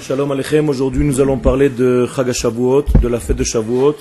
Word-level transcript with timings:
Shalom 0.00 0.32
Aleichem, 0.32 0.68
aujourd'hui 0.68 1.04
nous 1.04 1.20
allons 1.20 1.38
parler 1.38 1.68
de 1.68 2.06
Chag 2.06 2.32
Shavuot, 2.32 2.84
de 3.00 3.08
la 3.08 3.20
fête 3.20 3.36
de 3.36 3.44
Shavuot, 3.44 3.96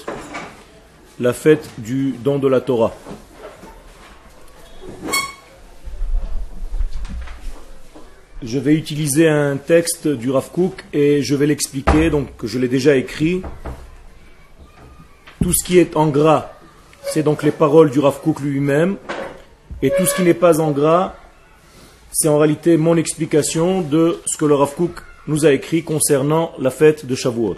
la 1.20 1.34
fête 1.34 1.70
du 1.78 2.16
don 2.24 2.40
de 2.40 2.48
la 2.48 2.62
Torah. 2.62 2.94
Je 8.42 8.58
vais 8.58 8.74
utiliser 8.74 9.28
un 9.28 9.58
texte 9.58 10.08
du 10.08 10.32
Rav 10.32 10.50
Kook 10.52 10.86
et 10.94 11.22
je 11.22 11.36
vais 11.36 11.46
l'expliquer, 11.46 12.10
donc 12.10 12.30
je 12.44 12.58
l'ai 12.58 12.70
déjà 12.70 12.96
écrit. 12.96 13.42
Tout 15.44 15.52
ce 15.54 15.66
qui 15.66 15.78
est 15.78 15.98
en 15.98 16.08
gras, 16.08 16.52
c'est 17.04 17.24
donc 17.24 17.44
les 17.44 17.52
paroles 17.52 17.92
du 17.92 18.00
Rav 18.00 18.22
Kook 18.22 18.40
lui-même, 18.40 18.96
et 19.82 19.90
tout 19.90 20.06
ce 20.06 20.16
qui 20.16 20.22
n'est 20.22 20.34
pas 20.34 20.62
en 20.62 20.72
gras, 20.72 21.16
c'est 22.12 22.30
en 22.30 22.38
réalité 22.38 22.78
mon 22.78 22.96
explication 22.96 23.82
de 23.82 24.20
ce 24.26 24.38
que 24.38 24.46
le 24.46 24.56
Rav 24.56 24.74
nous 25.30 25.46
a 25.46 25.52
écrit 25.52 25.84
concernant 25.84 26.54
la 26.58 26.72
fête 26.72 27.06
de 27.06 27.14
Shavuot. 27.14 27.56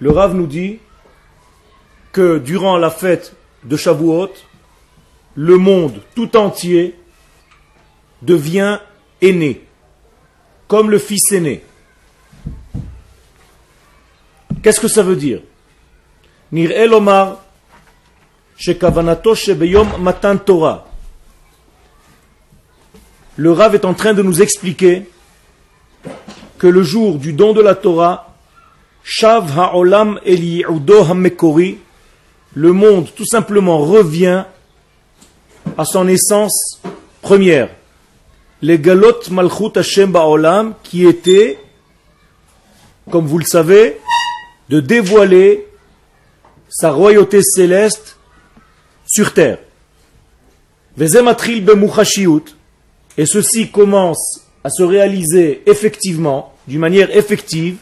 Le 0.00 0.10
Rav 0.10 0.34
nous 0.34 0.46
dit 0.46 0.78
que 2.10 2.38
durant 2.38 2.78
la 2.78 2.90
fête 2.90 3.36
de 3.64 3.76
Shavuot, 3.76 4.32
le 5.34 5.58
monde 5.58 6.00
tout 6.14 6.34
entier 6.34 6.96
devient 8.22 8.78
aîné, 9.20 9.62
comme 10.68 10.90
le 10.90 10.98
fils 10.98 11.32
aîné. 11.32 11.62
Qu'est-ce 14.62 14.80
que 14.80 14.88
ça 14.88 15.02
veut 15.02 15.16
dire? 15.16 15.42
Nir 16.50 16.70
Elomar, 16.70 17.42
Le 23.36 23.50
Rav 23.52 23.74
est 23.74 23.84
en 23.84 23.94
train 23.94 24.12
de 24.14 24.22
nous 24.22 24.42
expliquer 24.42 25.08
que 26.58 26.66
le 26.66 26.82
jour 26.82 27.18
du 27.18 27.32
don 27.32 27.52
de 27.52 27.60
la 27.60 27.74
Torah, 27.74 28.36
Shav 29.02 29.58
Ha'olam 29.58 30.20
Eliudo 30.24 31.02
HaMekori, 31.02 31.78
le 32.54 32.72
monde 32.72 33.08
tout 33.16 33.26
simplement 33.26 33.78
revient 33.78 34.44
à 35.76 35.84
son 35.84 36.06
essence 36.06 36.80
première. 37.20 37.70
Les 38.60 38.78
galot 38.78 39.28
malchut 39.30 39.76
Hashem 39.76 40.12
ba'olam 40.12 40.74
qui 40.82 41.06
était, 41.06 41.58
comme 43.10 43.26
vous 43.26 43.38
le 43.38 43.44
savez, 43.44 43.98
de 44.68 44.80
dévoiler 44.80 45.66
sa 46.68 46.90
royauté 46.92 47.42
céleste 47.42 48.18
sur 49.12 49.34
terre. 49.34 49.58
Et 53.18 53.26
ceci 53.26 53.70
commence 53.70 54.40
à 54.64 54.70
se 54.70 54.82
réaliser 54.82 55.62
effectivement, 55.66 56.54
d'une 56.66 56.80
manière 56.80 57.14
effective, 57.14 57.76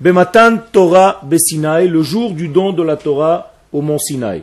Bematan 0.00 0.58
Torah 0.72 1.20
le 1.22 2.02
jour 2.02 2.32
du 2.32 2.48
don 2.48 2.72
de 2.72 2.82
la 2.82 2.96
Torah 2.96 3.52
au 3.72 3.82
mont 3.82 3.98
Sinaï. 3.98 4.42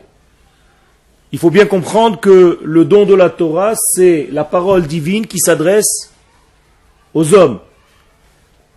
Il 1.32 1.40
faut 1.40 1.50
bien 1.50 1.66
comprendre 1.66 2.20
que 2.20 2.60
le 2.62 2.84
don 2.84 3.04
de 3.04 3.14
la 3.14 3.30
Torah, 3.30 3.74
c'est 3.74 4.28
la 4.30 4.44
parole 4.44 4.86
divine 4.86 5.26
qui 5.26 5.40
s'adresse 5.40 6.12
aux 7.14 7.34
hommes. 7.34 7.58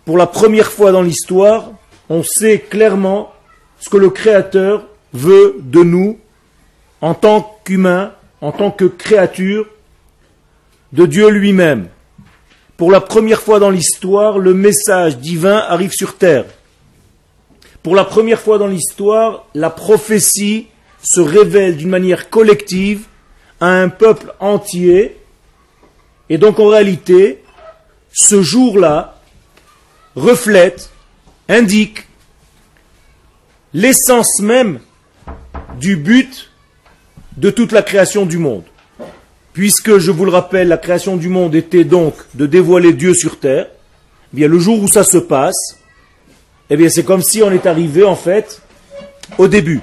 Pour 0.04 0.16
la 0.16 0.26
première 0.26 0.72
fois 0.72 0.90
dans 0.90 1.02
l'histoire, 1.02 1.70
on 2.08 2.24
sait 2.24 2.58
clairement 2.58 3.32
ce 3.78 3.88
que 3.88 3.98
le 3.98 4.10
Créateur 4.10 4.86
veut 5.12 5.58
de 5.60 5.84
nous 5.84 6.18
en 7.00 7.14
tant 7.14 7.58
qu'humains, 7.64 8.12
en 8.40 8.52
tant 8.52 8.70
que 8.70 8.84
créatures 8.84 9.66
de 10.92 11.06
Dieu 11.06 11.28
lui-même. 11.28 11.88
Pour 12.76 12.90
la 12.90 13.00
première 13.00 13.42
fois 13.42 13.58
dans 13.58 13.70
l'histoire, 13.70 14.38
le 14.38 14.54
message 14.54 15.18
divin 15.18 15.56
arrive 15.56 15.92
sur 15.92 16.16
terre. 16.16 16.46
Pour 17.82 17.94
la 17.94 18.04
première 18.04 18.40
fois 18.40 18.58
dans 18.58 18.66
l'histoire, 18.66 19.46
la 19.54 19.70
prophétie 19.70 20.66
se 21.02 21.20
révèle 21.20 21.76
d'une 21.76 21.88
manière 21.88 22.28
collective 22.28 23.04
à 23.60 23.68
un 23.68 23.88
peuple 23.88 24.34
entier. 24.40 25.16
Et 26.28 26.38
donc 26.38 26.58
en 26.58 26.68
réalité, 26.68 27.42
ce 28.12 28.42
jour-là 28.42 29.20
reflète, 30.16 30.90
indique 31.48 32.06
l'essence 33.72 34.40
même 34.40 34.80
du 35.78 35.96
but 35.96 36.49
de 37.40 37.50
toute 37.50 37.72
la 37.72 37.82
création 37.82 38.26
du 38.26 38.36
monde. 38.36 38.64
Puisque, 39.54 39.96
je 39.96 40.10
vous 40.10 40.26
le 40.26 40.30
rappelle, 40.30 40.68
la 40.68 40.76
création 40.76 41.16
du 41.16 41.28
monde 41.28 41.54
était 41.54 41.84
donc 41.84 42.14
de 42.34 42.44
dévoiler 42.44 42.92
Dieu 42.92 43.14
sur 43.14 43.40
terre, 43.40 43.66
eh 43.70 44.36
bien 44.36 44.46
le 44.46 44.58
jour 44.58 44.82
où 44.82 44.88
ça 44.88 45.04
se 45.04 45.16
passe, 45.16 45.78
eh 46.68 46.76
bien 46.76 46.90
c'est 46.90 47.02
comme 47.02 47.22
si 47.22 47.42
on 47.42 47.50
est 47.50 47.64
arrivé 47.66 48.04
en 48.04 48.14
fait 48.14 48.60
au 49.38 49.48
début. 49.48 49.80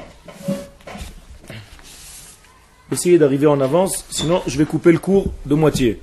Essayez 2.91 3.17
d'arriver 3.17 3.47
en 3.47 3.59
avance, 3.59 4.06
sinon 4.12 4.44
je 4.46 4.57
vais 4.57 4.66
couper 4.66 4.91
le 4.91 5.00
cours 5.00 5.34
de 5.47 5.56
moitié. 5.56 6.00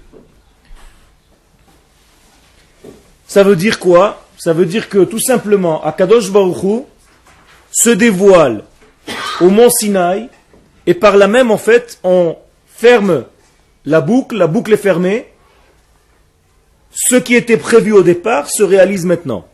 Ça 3.29 3.45
veut 3.45 3.57
dire 3.57 3.79
quoi? 3.79 4.27
Ça 4.37 4.53
veut 4.53 4.67
dire 4.67 4.89
que 4.89 5.05
tout 5.05 5.21
simplement, 5.21 5.85
Akadosh 5.85 6.31
Baruchou 6.33 6.87
se 7.71 7.91
dévoile 7.91 8.65
au 9.41 9.51
mont 9.51 9.71
Sinaï, 9.71 10.29
et 10.87 10.95
par 10.95 11.17
là 11.17 11.29
même, 11.29 11.51
en 11.51 11.59
fait, 11.59 11.99
on 12.05 12.37
ferme 12.67 13.25
la 13.85 14.01
boucle, 14.01 14.37
la 14.37 14.47
boucle 14.47 14.73
est 14.73 14.79
fermée. 14.79 15.27
Ce 16.91 17.17
qui 17.17 17.35
était 17.35 17.57
prévu 17.57 17.93
au 17.93 18.03
départ 18.03 18.49
se 18.51 18.63
réalise 18.63 19.05
maintenant. 19.05 19.47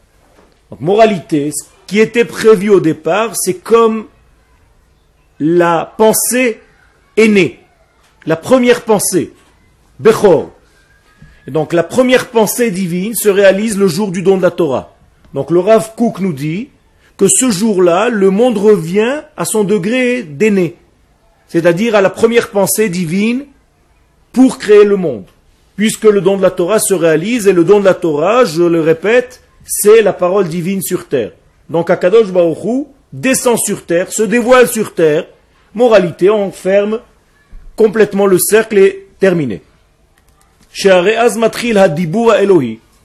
Donc, 0.71 0.81
moralité, 0.81 1.51
ce 1.53 1.65
qui 1.87 1.99
était 1.99 2.25
prévu 2.25 2.71
au 2.71 2.81
départ, 2.81 3.33
c'est 3.35 3.55
comme 3.55 4.07
la 5.39 5.95
pensée 5.97 6.61
est 7.17 7.29
née. 7.29 7.61
La 8.27 8.37
première 8.37 8.83
pensée, 8.83 9.33
Bechor. 9.99 10.51
Et 11.47 11.51
donc, 11.51 11.73
la 11.73 11.83
première 11.83 12.29
pensée 12.29 12.71
divine 12.71 13.15
se 13.15 13.29
réalise 13.29 13.79
le 13.79 13.89
jour 13.89 14.11
du 14.11 14.23
don 14.23 14.37
de 14.37 14.43
la 14.43 14.51
Torah. 14.51 14.95
Donc, 15.33 15.51
le 15.51 15.61
Rav 15.61 15.95
Kook 15.97 16.21
nous 16.21 16.33
dit 16.33 16.69
que 17.17 17.29
ce 17.29 17.51
jour-là, 17.51 18.09
le 18.09 18.31
monde 18.31 18.59
revient 18.59 19.23
à 19.37 19.45
son 19.45 19.65
degré 19.65 20.23
d'aîné. 20.23 20.77
C'est-à-dire 21.51 21.97
à 21.97 22.01
la 22.01 22.11
première 22.11 22.51
pensée 22.51 22.89
divine 22.89 23.45
pour 24.33 24.57
créer 24.59 24.85
le 24.85 24.95
monde. 24.95 25.25
Puisque 25.75 26.05
le 26.05 26.21
don 26.21 26.37
de 26.37 26.43
la 26.43 26.53
Torah 26.53 26.79
se 26.79 26.95
réalise, 26.95 27.49
et 27.49 27.53
le 27.53 27.65
don 27.65 27.81
de 27.81 27.85
la 27.85 27.95
Torah, 27.95 28.45
je 28.45 28.63
le 28.63 28.81
répète, 28.81 29.43
c'est 29.67 30.01
la 30.01 30.13
parole 30.13 30.47
divine 30.47 30.81
sur 30.81 31.09
terre. 31.09 31.33
Donc 31.69 31.91
Akadosh 31.91 32.29
Baruch 32.29 32.87
descend 33.13 33.59
sur 33.59 33.85
terre, 33.85 34.13
se 34.13 34.23
dévoile 34.23 34.69
sur 34.69 34.95
terre. 34.95 35.27
Moralité, 35.75 36.31
on 36.31 36.53
ferme 36.53 37.01
complètement 37.75 38.27
le 38.27 38.39
cercle 38.39 38.79
et 38.79 39.09
terminé. 39.19 39.61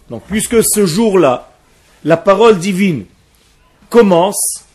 Donc 0.09 0.23
puisque 0.28 0.63
ce 0.63 0.85
jour-là, 0.85 1.51
la 2.03 2.17
parole 2.17 2.59
divine 2.59 3.05
commence 3.89 4.66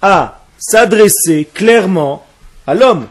à 0.00 0.46
s'adresser 0.58 1.46
clairement 1.52 2.24
à 2.66 2.74
l'homme, 2.74 3.06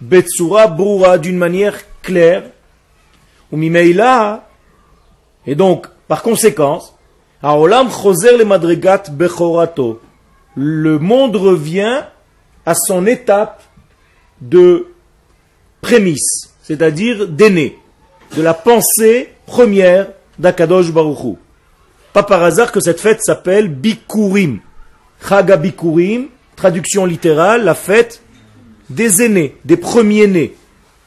Betsura 0.00 0.66
Broura, 0.66 1.18
d'une 1.18 1.36
manière 1.36 1.78
claire, 2.02 2.44
ou 3.50 3.56
Mimeila, 3.56 4.48
et 5.46 5.54
donc, 5.54 5.86
par 6.08 6.22
conséquence, 6.22 6.94
Aolam 7.42 7.90
Choser 7.90 8.36
le 8.36 8.44
Madrigat 8.44 9.04
Bechorato, 9.10 10.00
le 10.54 10.98
monde 10.98 11.36
revient 11.36 12.02
à 12.66 12.74
son 12.74 13.06
étape 13.06 13.62
de 14.40 14.88
prémisse, 15.80 16.54
c'est-à-dire 16.62 17.28
d'aîné, 17.28 17.78
de 18.36 18.42
la 18.42 18.54
pensée 18.54 19.32
première 19.46 20.08
d'Akadosh 20.38 20.92
Baruchou. 20.92 21.38
Pas 22.12 22.22
par 22.22 22.42
hasard 22.42 22.72
que 22.72 22.80
cette 22.80 23.00
fête 23.00 23.22
s'appelle 23.22 23.68
Bikurim. 23.68 24.60
Chaga 25.26 25.56
Bikurim, 25.56 26.26
traduction 26.56 27.04
littérale, 27.04 27.64
la 27.64 27.74
fête 27.74 28.22
des 28.90 29.22
aînés, 29.22 29.56
des 29.64 29.76
premiers-nés. 29.76 30.54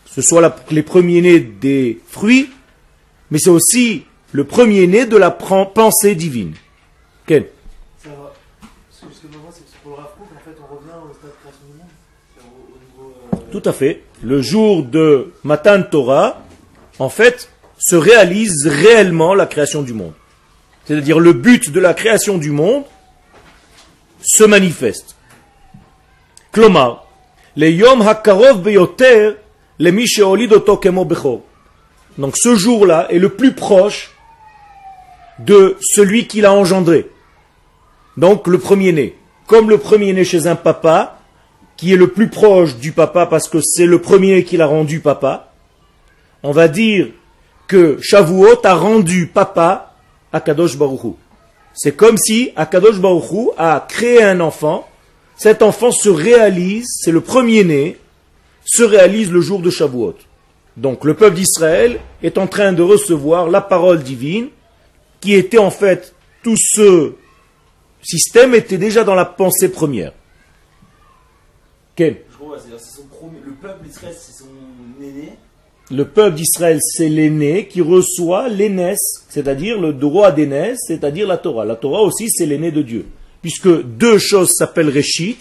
Ce 0.05 0.21
soit 0.21 0.55
les 0.69 0.83
premiers-nés 0.83 1.39
des 1.39 1.99
fruits, 2.07 2.49
mais 3.29 3.39
c'est 3.39 3.49
aussi 3.49 4.03
le 4.31 4.43
premier-né 4.43 5.05
de 5.05 5.17
la 5.17 5.31
pensée 5.31 6.15
divine. 6.15 6.53
Quel 7.25 7.47
Tout 13.51 13.61
à 13.65 13.73
fait. 13.73 14.03
Le 14.23 14.41
jour 14.41 14.83
de 14.83 15.33
Matan 15.43 15.83
Torah, 15.83 16.41
en 16.99 17.09
fait, 17.09 17.49
se 17.77 17.95
réalise 17.95 18.65
réellement 18.65 19.33
la 19.33 19.45
création 19.45 19.81
du 19.81 19.93
monde. 19.93 20.13
C'est-à-dire 20.85 21.19
le 21.19 21.33
but 21.33 21.71
de 21.71 21.79
la 21.79 21.93
création 21.93 22.37
du 22.37 22.51
monde 22.51 22.83
se 24.21 24.43
manifeste. 24.43 25.15
Clomar, 26.51 27.07
Mishéolidoto 29.91 30.77
Kemo 30.77 31.05
Bechor. 31.05 31.41
Donc 32.17 32.35
ce 32.37 32.55
jour-là 32.55 33.07
est 33.09 33.19
le 33.19 33.29
plus 33.29 33.53
proche 33.53 34.11
de 35.39 35.77
celui 35.81 36.27
qui 36.27 36.41
l'a 36.41 36.53
engendré. 36.53 37.09
Donc 38.17 38.47
le 38.47 38.57
premier-né. 38.57 39.15
Comme 39.47 39.69
le 39.69 39.77
premier-né 39.77 40.23
chez 40.23 40.47
un 40.47 40.55
papa, 40.55 41.19
qui 41.77 41.93
est 41.93 41.97
le 41.97 42.07
plus 42.07 42.29
proche 42.29 42.75
du 42.77 42.91
papa 42.91 43.25
parce 43.25 43.49
que 43.49 43.59
c'est 43.59 43.85
le 43.87 43.99
premier 43.99 44.43
qui 44.43 44.57
l'a 44.57 44.67
rendu 44.67 44.99
papa, 44.99 45.51
on 46.43 46.51
va 46.51 46.67
dire 46.67 47.07
que 47.67 47.97
Shavuot 48.01 48.65
a 48.65 48.75
rendu 48.75 49.27
papa 49.27 49.95
à 50.31 50.41
Kadosh 50.41 50.77
Baruchou. 50.77 51.17
C'est 51.73 51.95
comme 51.95 52.17
si 52.17 52.51
Akadosh 52.55 52.99
Baruchou 52.99 53.51
a 53.57 53.85
créé 53.87 54.21
un 54.21 54.41
enfant, 54.41 54.87
cet 55.41 55.63
enfant 55.63 55.89
se 55.89 56.07
réalise, 56.07 56.85
c'est 56.99 57.11
le 57.11 57.19
premier-né, 57.19 57.97
se 58.63 58.83
réalise 58.83 59.31
le 59.31 59.41
jour 59.41 59.59
de 59.59 59.71
Shavuot. 59.71 60.13
Donc 60.77 61.03
le 61.03 61.15
peuple 61.15 61.37
d'Israël 61.37 61.99
est 62.21 62.37
en 62.37 62.45
train 62.45 62.73
de 62.73 62.83
recevoir 62.83 63.49
la 63.49 63.59
parole 63.59 64.03
divine, 64.03 64.49
qui 65.19 65.33
était 65.33 65.57
en 65.57 65.71
fait 65.71 66.13
tout 66.43 66.55
ce 66.55 67.13
système 68.03 68.53
était 68.53 68.77
déjà 68.77 69.03
dans 69.03 69.15
la 69.15 69.25
pensée 69.25 69.69
première. 69.69 70.13
Le 71.97 72.13
peuple 73.59 73.83
d'Israël, 73.83 74.15
c'est 74.19 74.43
son 74.43 75.03
aîné. 75.03 75.37
Le 75.89 76.05
peuple 76.05 76.35
d'Israël, 76.35 76.77
c'est 76.81 77.09
l'aîné 77.09 77.67
qui 77.67 77.81
reçoit 77.81 78.47
l'aînesse, 78.47 79.25
c'est-à-dire 79.27 79.81
le 79.81 79.91
droit 79.91 80.31
d'aînesse, 80.31 80.81
c'est-à-dire 80.85 81.27
la 81.27 81.37
Torah. 81.37 81.65
La 81.65 81.77
Torah 81.77 82.01
aussi, 82.01 82.29
c'est 82.29 82.45
l'aîné 82.45 82.69
de 82.69 82.83
Dieu. 82.83 83.07
Puisque 83.41 83.83
deux 83.83 84.17
choses 84.17 84.51
s'appellent 84.51 84.89
Réchit. 84.89 85.37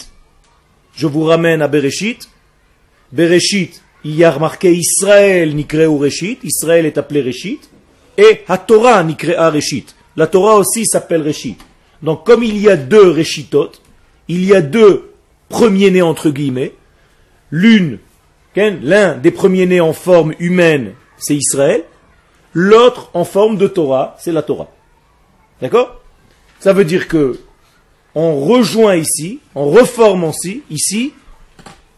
Je 0.95 1.07
vous 1.07 1.25
ramène 1.25 1.63
à 1.63 1.69
Bereshit. 1.69 2.29
Bereshit, 3.13 3.83
il 4.05 4.15
y 4.15 4.25
a 4.25 4.31
remarqué 4.31 4.73
Israël 4.73 5.55
ou 5.89 5.99
Réchit. 5.99 6.39
Israël 6.43 6.87
est 6.87 6.99
appelé 6.99 7.21
Réchit. 7.21 7.61
Et 8.17 8.43
la 8.49 8.59
Torah 8.59 9.03
Nikrea 9.03 9.51
Réchit. 9.51 9.87
La 10.17 10.27
Torah 10.27 10.57
aussi 10.57 10.87
s'appelle 10.87 11.23
Réchit. 11.23 11.57
Donc 12.03 12.25
comme 12.25 12.43
il 12.43 12.59
y 12.59 12.69
a 12.69 12.77
deux 12.77 13.11
Réchitot, 13.11 13.73
il 14.29 14.45
y 14.45 14.55
a 14.55 14.63
deux 14.63 15.13
premiers-nés 15.49 16.03
entre 16.03 16.31
guillemets, 16.31 16.73
l'une, 17.51 17.99
l'un 18.57 19.17
des 19.17 19.31
premiers-nés 19.31 19.81
en 19.81 19.93
forme 19.93 20.35
humaine, 20.39 20.93
c'est 21.19 21.37
Israël, 21.37 21.85
l'autre 22.55 23.11
en 23.15 23.25
forme 23.25 23.59
de 23.59 23.67
Torah, 23.67 24.17
c'est 24.19 24.33
la 24.33 24.43
Torah. 24.43 24.71
D'accord? 25.61 26.01
Ça 26.59 26.73
veut 26.73 26.85
dire 26.85 27.09
que 27.09 27.39
on 28.15 28.41
rejoint 28.41 28.97
ici, 28.97 29.41
on 29.55 29.71
reforme 29.71 30.25
aussi, 30.25 30.63
ici, 30.71 31.13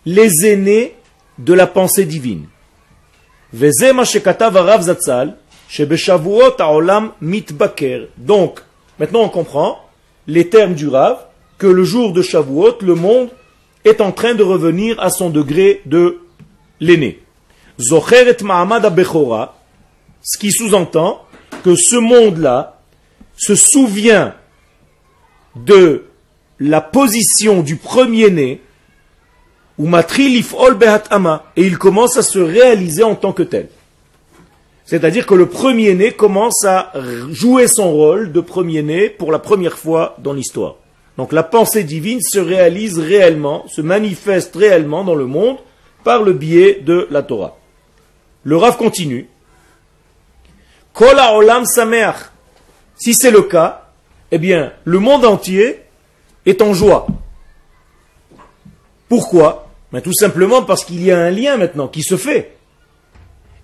les 0.05 0.47
aînés 0.47 0.95
de 1.39 1.55
la 1.55 1.67
pensée 1.67 2.05
divine. 2.05 2.47
Donc, 8.19 8.61
maintenant 8.99 9.23
on 9.23 9.29
comprend 9.29 9.79
les 10.27 10.49
termes 10.49 10.75
du 10.75 10.89
Rav, 10.89 11.19
que 11.59 11.67
le 11.67 11.85
jour 11.85 12.13
de 12.13 12.23
Shavuot, 12.23 12.79
le 12.83 12.95
monde 12.95 13.29
est 13.85 14.01
en 14.01 14.13
train 14.13 14.35
de 14.35 14.43
revenir 14.43 15.01
à 15.01 15.11
son 15.11 15.31
degré 15.31 15.83
de 15.87 16.21
l'aîné. 16.81 17.21
Zocheret 17.79 18.37
Mahamad 18.43 18.95
Bechora, 18.95 19.59
ce 20.23 20.39
qui 20.39 20.53
sous-entend 20.53 21.23
que 21.65 21.75
ce 21.75 21.97
monde-là 21.97 22.81
se 23.37 23.55
souvient 23.55 24.35
de 25.57 26.05
la 26.59 26.81
position 26.81 27.63
du 27.63 27.77
premier-né, 27.77 28.61
ou 29.79 29.87
matrilif 29.87 30.55
ol 30.55 30.79
et 31.57 31.67
il 31.67 31.79
commence 31.79 32.17
à 32.17 32.23
se 32.23 32.39
réaliser 32.39 33.03
en 33.03 33.15
tant 33.15 33.33
que 33.33 33.43
tel. 33.43 33.69
C'est-à-dire 34.85 35.27
que 35.27 35.35
le 35.35 35.47
premier-né 35.47 36.13
commence 36.13 36.65
à 36.65 36.93
jouer 37.31 37.67
son 37.67 37.91
rôle 37.91 38.33
de 38.33 38.41
premier-né 38.41 39.09
pour 39.09 39.33
la 39.33 39.39
première 39.39 39.79
fois 39.79 40.17
dans 40.19 40.33
l'histoire. 40.33 40.77
Donc 41.17 41.33
la 41.33 41.43
pensée 41.43 41.85
divine 41.85 42.21
se 42.21 42.39
réalise 42.39 42.99
réellement, 42.99 43.67
se 43.69 43.81
manifeste 43.81 44.55
réellement 44.55 45.05
dans 45.05 45.15
le 45.15 45.27
monde 45.27 45.57
par 46.05 46.23
le 46.23 46.33
biais 46.33 46.81
de 46.85 47.07
la 47.11 47.23
Torah. 47.23 47.57
Le 48.45 48.57
Rav 48.57 48.77
continue. 48.77 49.29
Kola 50.93 51.35
olam 51.35 51.65
sameach. 51.65 52.17
Si 52.97 53.15
c'est 53.15 53.31
le 53.31 53.43
cas, 53.43 53.82
eh 54.33 54.39
bien, 54.39 54.73
le 54.85 54.99
monde 54.99 55.25
entier 55.25 55.81
est 56.47 56.61
en 56.63 56.75
joie. 56.75 57.07
Pourquoi? 59.09 59.69
Ben, 59.93 60.01
Tout 60.01 60.15
simplement 60.15 60.63
parce 60.63 60.85
qu'il 60.85 61.05
y 61.05 61.13
a 61.13 61.19
un 61.19 61.31
lien 61.31 61.57
maintenant 61.57 61.87
qui 61.87 62.03
se 62.03 62.17
fait 62.17 62.57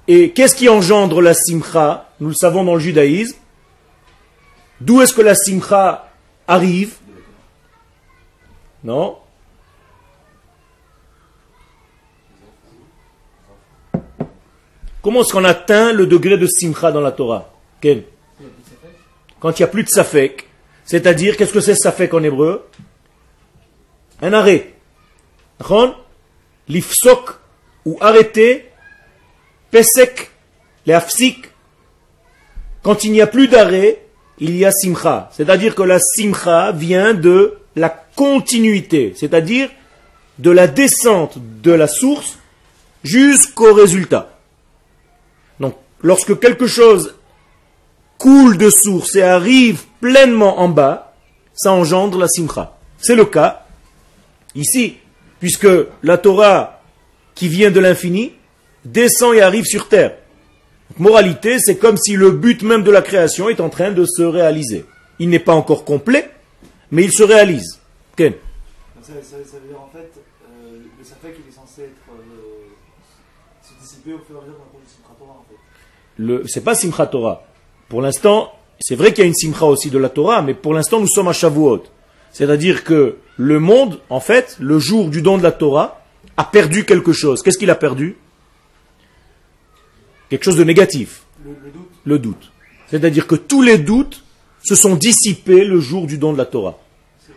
et 0.09 0.32
qu'est-ce 0.32 0.56
qui 0.56 0.70
engendre 0.70 1.20
la 1.20 1.35
simcha? 1.35 2.09
Nous 2.20 2.29
le 2.29 2.35
savons 2.35 2.65
dans 2.65 2.75
le 2.75 2.81
judaïsme. 2.81 3.37
D'où 4.81 5.03
est-ce 5.03 5.12
que 5.12 5.20
la 5.20 5.35
simcha 5.35 6.09
arrive? 6.47 6.97
Non 8.82 9.19
Comment 15.03 15.21
est-ce 15.21 15.32
qu'on 15.32 15.44
atteint 15.44 15.93
le 15.93 16.06
degré 16.06 16.38
de 16.38 16.47
simcha 16.47 16.91
dans 16.91 17.00
la 17.00 17.12
Torah? 17.12 17.53
Quand 19.41 19.50
il 19.59 19.62
n'y 19.62 19.64
a 19.64 19.69
plus 19.69 19.85
de 19.85 19.88
safek. 19.88 20.48
C'est-à-dire, 20.88 21.37
qu'est-ce 21.37 21.52
que 21.52 21.61
c'est 21.61 21.75
safek 21.75 22.14
en 22.14 22.23
hébreu? 22.23 22.67
Un 24.23 24.32
arrêt. 24.32 24.73
L'ifsok 26.67 27.31
ou 27.85 27.99
arrêter 28.00 28.70
Pesek, 29.70 30.31
les 30.87 30.99
quand 32.82 33.05
il 33.05 33.12
n'y 33.12 33.20
a 33.20 33.26
plus 33.26 33.49
d'arrêt, 33.49 34.02
il 34.38 34.56
y 34.56 34.64
a 34.64 34.73
simcha. 34.73 35.29
C'est-à-dire 35.35 35.75
que 35.75 35.82
la 35.82 35.99
simcha 35.99 36.73
vient 36.73 37.12
de 37.12 37.58
la 37.76 37.90
continuité, 37.90 39.12
c'est-à-dire 39.14 39.69
de 40.38 40.50
la 40.50 40.69
descente 40.69 41.37
de 41.37 41.73
la 41.73 41.87
source 41.87 42.38
jusqu'au 43.05 43.75
résultat. 43.75 44.38
Donc, 45.61 45.76
lorsque 46.00 46.38
quelque 46.40 46.67
chose 46.67 47.14
coule 48.17 48.56
de 48.56 48.70
source 48.70 49.17
et 49.17 49.23
arrive 49.23 49.82
pleinement 50.00 50.61
en 50.61 50.69
bas, 50.69 51.15
ça 51.55 51.73
engendre 51.73 52.19
la 52.19 52.29
simcha. 52.29 52.77
C'est 52.99 53.15
le 53.15 53.25
cas 53.25 53.67
ici, 54.55 54.97
puisque 55.41 55.69
la 56.03 56.19
Torah 56.19 56.83
qui 57.35 57.49
vient 57.49 57.71
de 57.71 57.81
l'infini 57.81 58.33
descend 58.85 59.35
et 59.35 59.41
arrive 59.41 59.64
sur 59.64 59.88
terre. 59.88 60.17
moralité, 60.99 61.59
c'est 61.59 61.76
comme 61.76 61.97
si 61.97 62.17
le 62.17 62.31
but 62.31 62.62
même 62.62 62.83
de 62.83 62.90
la 62.90 63.02
création 63.02 63.49
est 63.49 63.61
en 63.61 63.69
train 63.69 63.93
de 63.93 64.05
se 64.05 64.23
réaliser. 64.23 64.85
Il 65.19 65.28
n'est 65.28 65.38
pas 65.38 65.55
encore 65.55 65.85
complet, 65.85 66.31
mais 66.90 67.05
il 67.05 67.12
se 67.12 67.23
réalise. 67.23 67.81
Ken 68.17 68.35
ça, 69.02 69.12
veut 69.14 69.69
dire 69.69 69.81
en 69.81 69.88
fait, 69.90 70.11
euh, 70.45 70.78
le 70.99 71.05
safek 71.05 71.35
il 71.38 71.49
est 71.49 71.55
censé 71.55 71.83
être, 71.83 71.90
euh, 72.11 72.69
se 73.62 73.83
dissiper 73.83 74.12
au 74.12 74.19
fur 74.19 74.37
et 74.37 74.38
à 74.38 74.43
mesure 74.43 74.59
qu'on 74.71 74.78
Simchat 74.87 75.14
Torah 75.19 75.33
en 75.33 75.45
fait. 75.49 76.49
C'est 76.49 76.64
pas 76.64 76.75
Simchat 76.75 77.07
Torah. 77.07 77.47
Pour 77.88 78.02
l'instant, 78.02 78.52
c'est 78.80 78.94
vrai 78.94 79.12
qu'il 79.12 79.23
y 79.23 79.26
a 79.26 79.28
une 79.28 79.35
Simcha 79.35 79.66
aussi 79.66 79.90
de 79.90 79.99
la 79.99 80.08
Torah, 80.08 80.42
mais 80.42 80.54
pour 80.54 80.75
l'instant 80.75 81.00
nous 81.00 81.08
sommes 81.08 81.28
à 81.28 81.32
Shavuot. 81.32 81.85
C'est-à-dire 82.32 82.85
que 82.85 83.16
le 83.37 83.61
monde, 83.61 84.00
en 84.11 84.20
fait, 84.20 84.56
le 84.61 84.78
jour 84.78 85.08
du 85.08 85.23
don 85.23 85.38
de 85.38 85.42
la 85.42 85.52
Torah, 85.52 86.04
a 86.37 86.44
perdu 86.44 86.85
quelque 86.85 87.12
chose. 87.12 87.42
Qu'est-ce 87.42 87.58
qu'il 87.58 87.70
a 87.70 87.75
perdu? 87.75 88.16
Quelque 90.28 90.44
chose 90.44 90.56
de 90.56 90.64
négatif. 90.64 91.23
Le, 92.04 92.18
doute. 92.18 92.52
C'est-à-dire 92.88 93.26
que 93.26 93.35
tous 93.35 93.62
les 93.62 93.78
doutes 93.78 94.23
se 94.62 94.75
sont 94.75 94.94
dissipés 94.94 95.64
le 95.64 95.80
jour 95.80 96.06
du 96.06 96.18
don 96.18 96.32
de 96.32 96.38
la 96.38 96.44
Torah. 96.44 96.78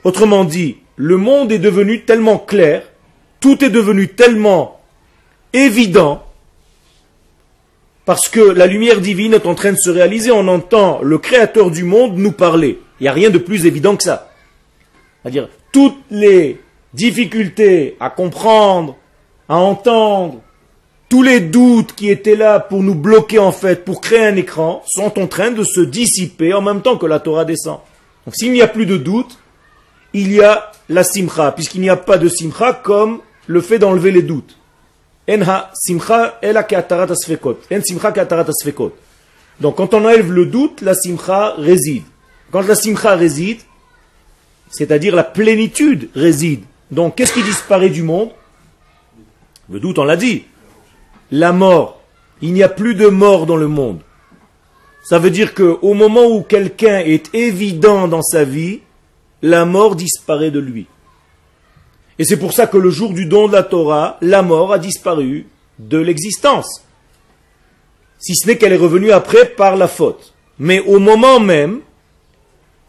Autrement 0.04 0.44
dit, 0.44 0.78
le 0.96 1.18
monde 1.18 1.52
est 1.52 1.60
devenu 1.60 2.04
tellement 2.04 2.38
clair, 2.38 2.84
tout 3.40 3.64
est 3.64 3.70
devenu 3.70 4.10
tellement 4.10 4.80
évident, 5.54 6.24
parce 8.12 8.28
que 8.28 8.42
la 8.42 8.68
lumière 8.68 9.00
divine 9.00 9.36
est 9.36 9.46
en 9.46 9.56
train 9.56 9.72
de 9.72 9.78
se 9.78 9.90
réaliser, 9.90 10.32
on 10.32 10.50
entend 10.50 11.00
le 11.02 11.18
créateur 11.18 11.72
du 11.72 11.86
monde 11.86 12.18
nous 12.18 12.34
parler. 12.34 12.82
Il 13.00 13.04
n'y 13.04 13.08
a 13.08 13.14
rien 13.14 13.30
de 13.30 13.38
plus 13.38 13.66
évident 13.66 13.96
que 13.96 14.04
ça. 14.04 14.34
C'est-à-dire, 15.24 15.48
toutes 15.72 15.96
les 16.10 16.60
difficultés 16.94 17.96
à 18.02 18.10
comprendre, 18.10 18.98
à 19.48 19.56
entendre, 19.56 20.42
tous 21.08 21.24
les 21.24 21.40
doutes 21.40 21.94
qui 21.94 22.10
étaient 22.10 22.36
là 22.36 22.60
pour 22.60 22.84
nous 22.84 22.96
bloquer 22.96 23.40
en 23.40 23.54
fait, 23.54 23.86
pour 23.86 24.02
créer 24.02 24.26
un 24.26 24.36
écran, 24.36 24.84
sont 24.88 25.18
en 25.18 25.28
train 25.28 25.52
de 25.52 25.64
se 25.64 25.80
dissiper 25.80 26.54
en 26.54 26.62
même 26.62 26.82
temps 26.82 26.98
que 26.98 27.06
la 27.06 27.22
Torah 27.22 27.46
descend. 27.46 27.80
Donc 28.26 28.36
s'il 28.36 28.52
n'y 28.52 28.62
a 28.62 28.68
plus 28.68 28.86
de 28.86 28.98
doute, 28.98 29.40
il 30.12 30.34
y 30.34 30.42
a 30.42 30.74
la 30.90 31.06
simcha, 31.06 31.54
puisqu'il 31.54 31.80
n'y 31.80 31.90
a 31.90 31.96
pas 31.96 32.18
de 32.18 32.28
simcha 32.28 32.74
comme 32.74 33.20
le 33.48 33.62
fait 33.62 33.80
d'enlever 33.80 34.12
les 34.12 34.22
doutes. 34.22 34.58
En 35.32 35.68
simcha 35.74 36.40
Donc 39.60 39.78
quand 39.78 39.94
on 39.94 40.06
enlève 40.06 40.32
le 40.32 40.46
doute, 40.46 40.82
la 40.82 40.94
simcha 40.94 41.54
réside. 41.58 42.04
Quand 42.52 42.68
la 42.68 42.76
simcha 42.76 43.16
réside, 43.16 43.60
c'est-à-dire 44.70 45.16
la 45.16 45.24
plénitude 45.24 46.10
réside. 46.16 46.64
Donc 46.90 47.16
qu'est-ce 47.16 47.34
qui 47.34 47.44
disparaît 47.44 47.90
du 47.90 48.04
monde? 48.04 48.32
Le 49.70 49.80
doute, 49.80 50.00
on 50.00 50.04
l'a 50.04 50.18
dit. 50.18 50.44
La 51.32 51.54
mort. 51.54 52.02
Il 52.42 52.52
n'y 52.54 52.64
a 52.64 52.70
plus 52.70 52.96
de 52.96 53.08
mort 53.08 53.46
dans 53.46 53.56
le 53.56 53.68
monde. 53.68 54.02
Ça 55.04 55.18
veut 55.18 55.30
dire 55.30 55.54
qu'au 55.54 55.94
moment 55.94 56.26
où 56.26 56.42
quelqu'un 56.42 57.00
est 57.00 57.34
évident 57.34 58.08
dans 58.08 58.22
sa 58.22 58.44
vie, 58.44 58.82
la 59.42 59.66
mort 59.66 59.96
disparaît 59.96 60.52
de 60.52 60.60
lui. 60.60 60.88
Et 62.22 62.24
c'est 62.24 62.38
pour 62.38 62.54
ça 62.54 62.68
que 62.68 62.78
le 62.78 62.92
jour 62.92 63.14
du 63.14 63.26
don 63.26 63.48
de 63.48 63.54
la 63.54 63.64
Torah, 63.64 64.20
la 64.22 64.44
mort 64.44 64.72
a 64.72 64.78
disparu 64.78 65.48
de 65.80 65.98
l'existence. 65.98 66.86
Si 68.20 68.36
ce 68.36 68.46
n'est 68.46 68.60
qu'elle 68.60 68.74
est 68.74 68.78
revenue 68.78 69.12
après 69.12 69.46
par 69.46 69.76
la 69.76 69.88
faute. 69.88 70.36
Mais 70.60 70.82
au 70.82 71.00
moment 71.00 71.40
même, 71.40 71.80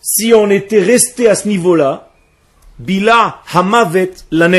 si 0.03 0.35
on 0.35 0.51
était 0.51 0.83
resté 0.83 1.31
à 1.31 1.35
ce 1.35 1.49
niveau-là, 1.49 2.11
Bila 2.79 3.39
Hamavet 3.55 4.13
la 4.31 4.51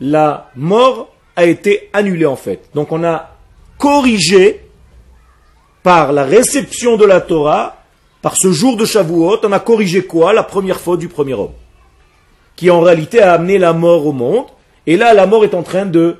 la 0.00 0.50
mort 0.56 1.14
a 1.36 1.44
été 1.44 1.88
annulée 1.92 2.26
en 2.26 2.34
fait. 2.34 2.68
Donc 2.74 2.90
on 2.90 3.04
a 3.04 3.30
corrigé 3.78 4.62
par 5.84 6.12
la 6.12 6.24
réception 6.24 6.96
de 6.96 7.04
la 7.04 7.20
Torah, 7.20 7.76
par 8.22 8.36
ce 8.36 8.50
jour 8.50 8.76
de 8.76 8.84
Shavuot, 8.84 9.38
on 9.44 9.52
a 9.52 9.60
corrigé 9.60 10.04
quoi? 10.04 10.32
La 10.32 10.42
première 10.42 10.80
faute 10.80 10.98
du 10.98 11.06
premier 11.06 11.34
homme, 11.34 11.52
qui 12.56 12.70
en 12.70 12.80
réalité 12.80 13.20
a 13.20 13.34
amené 13.34 13.58
la 13.58 13.72
mort 13.72 14.06
au 14.06 14.12
monde. 14.12 14.46
Et 14.86 14.96
là, 14.96 15.14
la 15.14 15.26
mort 15.26 15.44
est 15.44 15.54
en 15.54 15.62
train 15.62 15.86
de 15.86 16.16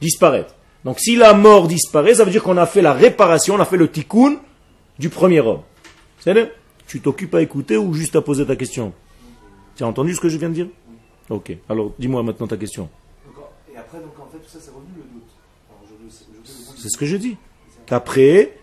disparaître. 0.00 0.54
Donc 0.84 0.98
si 0.98 1.16
la 1.16 1.32
mort 1.32 1.68
disparaît, 1.68 2.14
ça 2.14 2.24
veut 2.24 2.30
dire 2.30 2.42
qu'on 2.42 2.56
a 2.56 2.66
fait 2.66 2.82
la 2.82 2.92
réparation, 2.92 3.54
on 3.54 3.60
a 3.60 3.64
fait 3.64 3.76
le 3.76 3.88
tikkun 3.88 4.36
du 4.98 5.08
premier 5.08 5.40
homme. 5.40 5.60
C'est 6.20 6.52
Tu 6.86 7.00
t'occupes 7.00 7.34
à 7.34 7.42
écouter 7.42 7.76
ou 7.76 7.94
juste 7.94 8.16
à 8.16 8.20
poser 8.20 8.44
ta 8.44 8.56
question? 8.56 8.92
Tu 9.76 9.84
as 9.84 9.86
entendu 9.86 10.14
ce 10.14 10.20
que 10.20 10.28
je 10.28 10.36
viens 10.38 10.48
de 10.48 10.54
dire? 10.54 10.66
Ok. 11.30 11.56
Alors 11.68 11.92
dis-moi 11.98 12.22
maintenant 12.22 12.46
ta 12.46 12.56
question. 12.56 12.88
Et 13.72 13.78
après, 13.78 13.98
donc 13.98 14.12
en 14.20 14.30
fait, 14.30 14.38
tout 14.38 14.48
ça, 14.48 14.58
c'est 14.60 14.70
revenu 14.70 14.90
le 14.96 15.02
doute. 15.14 15.22
C'est 16.76 16.88
ce 16.88 16.98
que 16.98 17.06
je 17.06 17.16
dis. 17.16 17.36
Qu'après, 17.86 18.58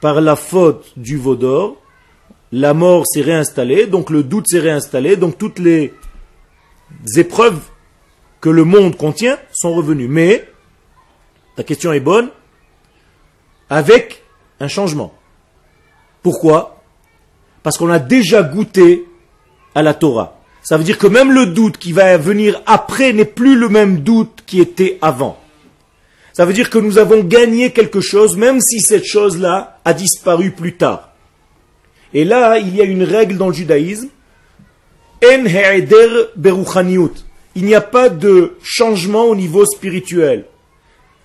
par 0.00 0.20
la 0.20 0.34
faute 0.34 0.92
du 0.96 1.18
veau 1.18 1.36
d'or, 1.36 1.76
la 2.52 2.74
mort 2.74 3.06
s'est 3.06 3.20
réinstallée, 3.20 3.86
donc 3.86 4.10
le 4.10 4.22
doute 4.22 4.48
s'est 4.48 4.58
réinstallé, 4.60 5.16
donc 5.16 5.38
toutes 5.38 5.58
les 5.58 5.92
épreuves 7.16 7.60
que 8.40 8.48
le 8.48 8.64
monde 8.64 8.96
contient 8.96 9.38
sont 9.52 9.74
revenues. 9.74 10.08
Mais 10.08 10.48
la 11.56 11.64
question 11.64 11.92
est 11.92 12.00
bonne, 12.00 12.30
avec 13.68 14.22
un 14.60 14.68
changement. 14.68 15.14
Pourquoi? 16.22 16.82
Parce 17.62 17.76
qu'on 17.76 17.90
a 17.90 17.98
déjà 17.98 18.42
goûté 18.42 19.06
à 19.74 19.82
la 19.82 19.94
Torah. 19.94 20.40
Ça 20.62 20.76
veut 20.76 20.84
dire 20.84 20.98
que 20.98 21.06
même 21.06 21.32
le 21.32 21.46
doute 21.46 21.78
qui 21.78 21.92
va 21.92 22.16
venir 22.16 22.62
après 22.66 23.12
n'est 23.12 23.24
plus 23.24 23.56
le 23.56 23.68
même 23.68 24.00
doute 24.00 24.42
qui 24.46 24.60
était 24.60 24.98
avant. 25.00 25.38
Ça 26.32 26.44
veut 26.44 26.52
dire 26.52 26.70
que 26.70 26.78
nous 26.78 26.98
avons 26.98 27.22
gagné 27.22 27.72
quelque 27.72 28.00
chose, 28.00 28.36
même 28.36 28.60
si 28.60 28.80
cette 28.80 29.04
chose-là 29.04 29.80
a 29.84 29.92
disparu 29.92 30.52
plus 30.52 30.76
tard. 30.76 31.10
Et 32.12 32.24
là, 32.24 32.58
il 32.58 32.74
y 32.74 32.80
a 32.80 32.84
une 32.84 33.02
règle 33.02 33.36
dans 33.36 33.48
le 33.48 33.54
judaïsme. 33.54 34.08
En 35.22 35.44
Il 37.54 37.64
n'y 37.64 37.74
a 37.74 37.80
pas 37.80 38.08
de 38.08 38.56
changement 38.62 39.24
au 39.24 39.36
niveau 39.36 39.66
spirituel. 39.66 40.46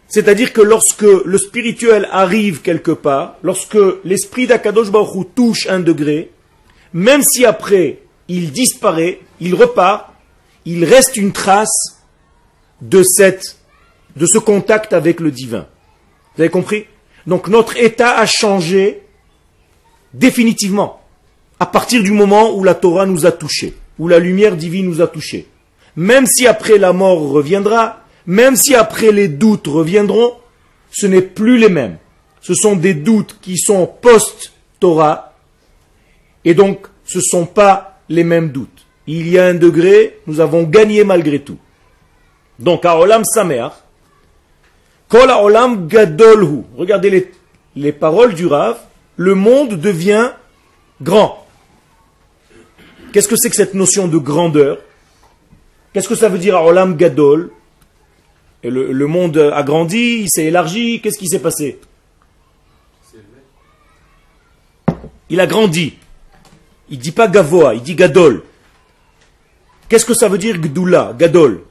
C'est-à-dire 0.07 0.53
que 0.53 0.61
lorsque 0.61 1.01
le 1.01 1.37
spirituel 1.37 2.07
arrive 2.11 2.61
quelque 2.61 2.91
part, 2.91 3.37
lorsque 3.41 3.77
l'esprit 4.03 4.47
d'Akadosh 4.47 4.91
Baruch 4.91 5.27
touche 5.33 5.67
un 5.67 5.79
degré, 5.79 6.31
même 6.93 7.23
si 7.23 7.45
après 7.45 7.99
il 8.27 8.51
disparaît, 8.51 9.19
il 9.39 9.55
repart, 9.55 10.13
il 10.65 10.83
reste 10.85 11.17
une 11.17 11.31
trace 11.31 12.01
de 12.81 13.03
cette, 13.03 13.57
de 14.15 14.25
ce 14.25 14.37
contact 14.37 14.93
avec 14.93 15.19
le 15.19 15.31
divin. 15.31 15.67
Vous 16.35 16.41
avez 16.41 16.49
compris? 16.49 16.85
Donc 17.27 17.47
notre 17.47 17.77
état 17.77 18.17
a 18.17 18.25
changé 18.25 19.01
définitivement 20.13 21.01
à 21.59 21.65
partir 21.65 22.03
du 22.03 22.11
moment 22.11 22.53
où 22.55 22.63
la 22.63 22.75
Torah 22.75 23.05
nous 23.05 23.25
a 23.25 23.31
touchés, 23.31 23.73
où 23.99 24.07
la 24.07 24.19
lumière 24.19 24.55
divine 24.55 24.85
nous 24.87 25.01
a 25.01 25.07
touchés. 25.07 25.47
Même 25.95 26.25
si 26.25 26.47
après 26.47 26.77
la 26.77 26.93
mort 26.93 27.29
reviendra, 27.29 28.01
même 28.25 28.55
si 28.55 28.75
après 28.75 29.11
les 29.11 29.27
doutes 29.27 29.67
reviendront, 29.67 30.33
ce 30.91 31.05
n'est 31.05 31.21
plus 31.21 31.57
les 31.57 31.69
mêmes. 31.69 31.97
Ce 32.41 32.53
sont 32.53 32.75
des 32.75 32.93
doutes 32.93 33.37
qui 33.41 33.57
sont 33.57 33.87
post-Torah, 33.87 35.33
et 36.43 36.53
donc 36.53 36.87
ce 37.05 37.17
ne 37.17 37.23
sont 37.23 37.45
pas 37.45 37.99
les 38.09 38.23
mêmes 38.23 38.49
doutes. 38.49 38.85
Il 39.07 39.27
y 39.29 39.37
a 39.37 39.45
un 39.45 39.53
degré, 39.53 40.19
nous 40.27 40.39
avons 40.39 40.63
gagné 40.63 41.03
malgré 41.03 41.39
tout. 41.39 41.57
Donc, 42.57 42.85
à 42.85 42.97
Olam 42.97 43.23
Samer, 43.23 43.67
Kol 45.07 45.29
Olam 45.29 45.87
Gadolhu, 45.87 46.63
regardez 46.77 47.09
les, 47.09 47.31
les 47.75 47.91
paroles 47.91 48.33
du 48.33 48.47
Rav, 48.47 48.77
le 49.17 49.35
monde 49.35 49.75
devient 49.75 50.31
grand. 51.01 51.44
Qu'est-ce 53.15 53.29
que 53.29 53.37
c'est 53.37 53.49
que 53.49 53.55
cette 53.55 53.75
notion 53.75 54.09
de 54.09 54.17
grandeur? 54.17 54.79
Qu'est-ce 55.93 56.09
que 56.09 56.15
ça 56.15 56.27
veut 56.27 56.37
dire 56.37 56.57
à 56.57 56.65
Olam 56.65 56.97
Gadol? 56.97 57.49
Le, 58.61 59.07
monde 59.07 59.37
a 59.37 59.63
grandi, 59.63 60.23
il 60.23 60.27
s'est 60.29 60.43
élargi, 60.43 60.99
qu'est-ce 60.99 61.17
qui 61.17 61.29
s'est 61.29 61.39
passé? 61.39 61.79
Il 65.29 65.39
a 65.39 65.47
grandi. 65.47 65.93
Il 66.89 66.99
dit 66.99 67.13
pas 67.13 67.29
Gavoa, 67.29 67.75
il 67.75 67.83
dit 67.83 67.95
Gadol. 67.95 68.43
Qu'est-ce 69.87 70.05
que 70.05 70.13
ça 70.13 70.27
veut 70.27 70.37
dire 70.37 70.57
Gdoula, 70.57 71.15
Gadol? 71.17 71.63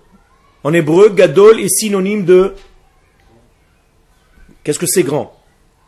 En 0.62 0.72
hébreu, 0.72 1.10
Gadol 1.10 1.60
est 1.60 1.68
synonyme 1.68 2.24
de... 2.24 2.54
Qu'est-ce 4.62 4.78
que 4.78 4.86
c'est 4.86 5.02
grand? 5.02 5.38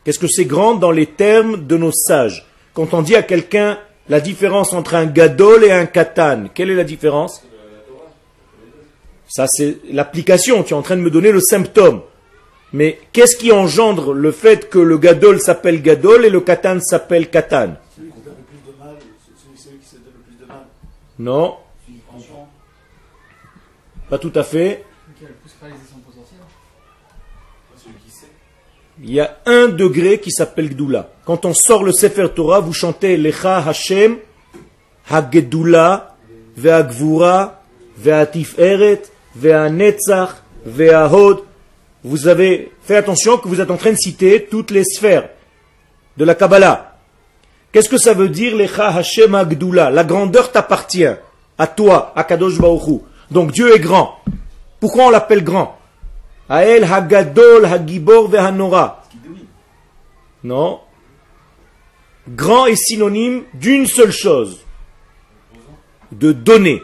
Qu'est-ce 0.03 0.19
que 0.19 0.27
c'est 0.27 0.45
grand 0.45 0.75
dans 0.75 0.91
les 0.91 1.07
termes 1.07 1.65
de 1.65 1.77
nos 1.77 1.91
sages? 1.91 2.45
Quand 2.75 2.93
on 2.93 3.01
dit 3.01 3.15
à 3.15 3.23
quelqu'un 3.23 3.79
la 4.09 4.19
différence 4.21 4.73
entre 4.73 4.95
un 4.95 5.05
Gadol 5.05 5.63
et 5.63 5.71
un 5.71 5.85
Katan, 5.85 6.45
quelle 6.53 6.69
est 6.69 6.75
la 6.75 6.83
différence? 6.83 7.43
Ça, 9.27 9.45
c'est 9.47 9.77
l'application. 9.91 10.63
Tu 10.63 10.73
es 10.73 10.77
en 10.77 10.81
train 10.81 10.95
de 10.95 11.01
me 11.01 11.11
donner 11.11 11.31
le 11.31 11.41
symptôme. 11.41 12.01
Mais 12.73 12.99
qu'est-ce 13.13 13.35
qui 13.35 13.51
engendre 13.51 14.13
le 14.13 14.31
fait 14.31 14.69
que 14.69 14.79
le 14.79 14.97
gadol 14.97 15.39
s'appelle 15.39 15.81
gadol 15.81 16.25
et 16.25 16.29
le 16.29 16.41
katan 16.41 16.79
s'appelle 16.81 17.29
katan? 17.29 17.75
Non. 21.19 21.55
Pas 24.09 24.17
tout 24.17 24.33
à 24.35 24.43
fait. 24.43 24.83
Il 29.03 29.13
y 29.13 29.19
a 29.19 29.37
un 29.45 29.67
degré 29.67 30.19
qui 30.19 30.31
s'appelle 30.31 30.69
Gdoula. 30.69 31.09
Quand 31.23 31.45
on 31.45 31.53
sort 31.53 31.83
le 31.83 31.91
Sefer 31.91 32.29
Torah, 32.35 32.59
vous 32.59 32.73
chantez 32.73 33.15
Lecha 33.15 33.57
Hashem, 33.57 34.17
Hagedula, 35.09 36.15
Ve'agvura, 36.57 37.61
Ve'atif-eret, 37.99 39.03
vous 42.03 42.27
avez 42.27 42.71
fait 42.81 42.95
attention 42.95 43.37
que 43.37 43.47
vous 43.47 43.61
êtes 43.61 43.69
en 43.69 43.77
train 43.77 43.91
de 43.91 43.97
citer 43.97 44.47
toutes 44.49 44.71
les 44.71 44.83
sphères 44.83 45.29
de 46.17 46.25
la 46.25 46.33
Kabbalah. 46.33 46.95
Qu'est-ce 47.71 47.89
que 47.89 47.99
ça 47.99 48.13
veut 48.13 48.29
dire 48.29 48.55
Lecha 48.55 48.87
Hashem 48.87 49.35
Agdula 49.35 49.91
La 49.91 50.03
grandeur 50.03 50.51
t'appartient, 50.51 51.05
à 51.57 51.67
toi, 51.67 52.13
à 52.15 52.23
Kadosh 52.23 52.57
Baruchu. 52.57 53.01
Donc 53.29 53.51
Dieu 53.51 53.75
est 53.75 53.79
grand. 53.79 54.15
Pourquoi 54.79 55.05
on 55.05 55.09
l'appelle 55.11 55.43
grand? 55.43 55.77
Ael 56.49 56.83
Hagadol 56.83 57.65
Hagibor 57.65 58.29
Vehanora. 58.29 59.03
Non. 60.43 60.79
Grand 62.29 62.65
est 62.65 62.75
synonyme 62.75 63.43
d'une 63.53 63.85
seule 63.85 64.11
chose, 64.11 64.59
de 66.11 66.31
donner. 66.33 66.81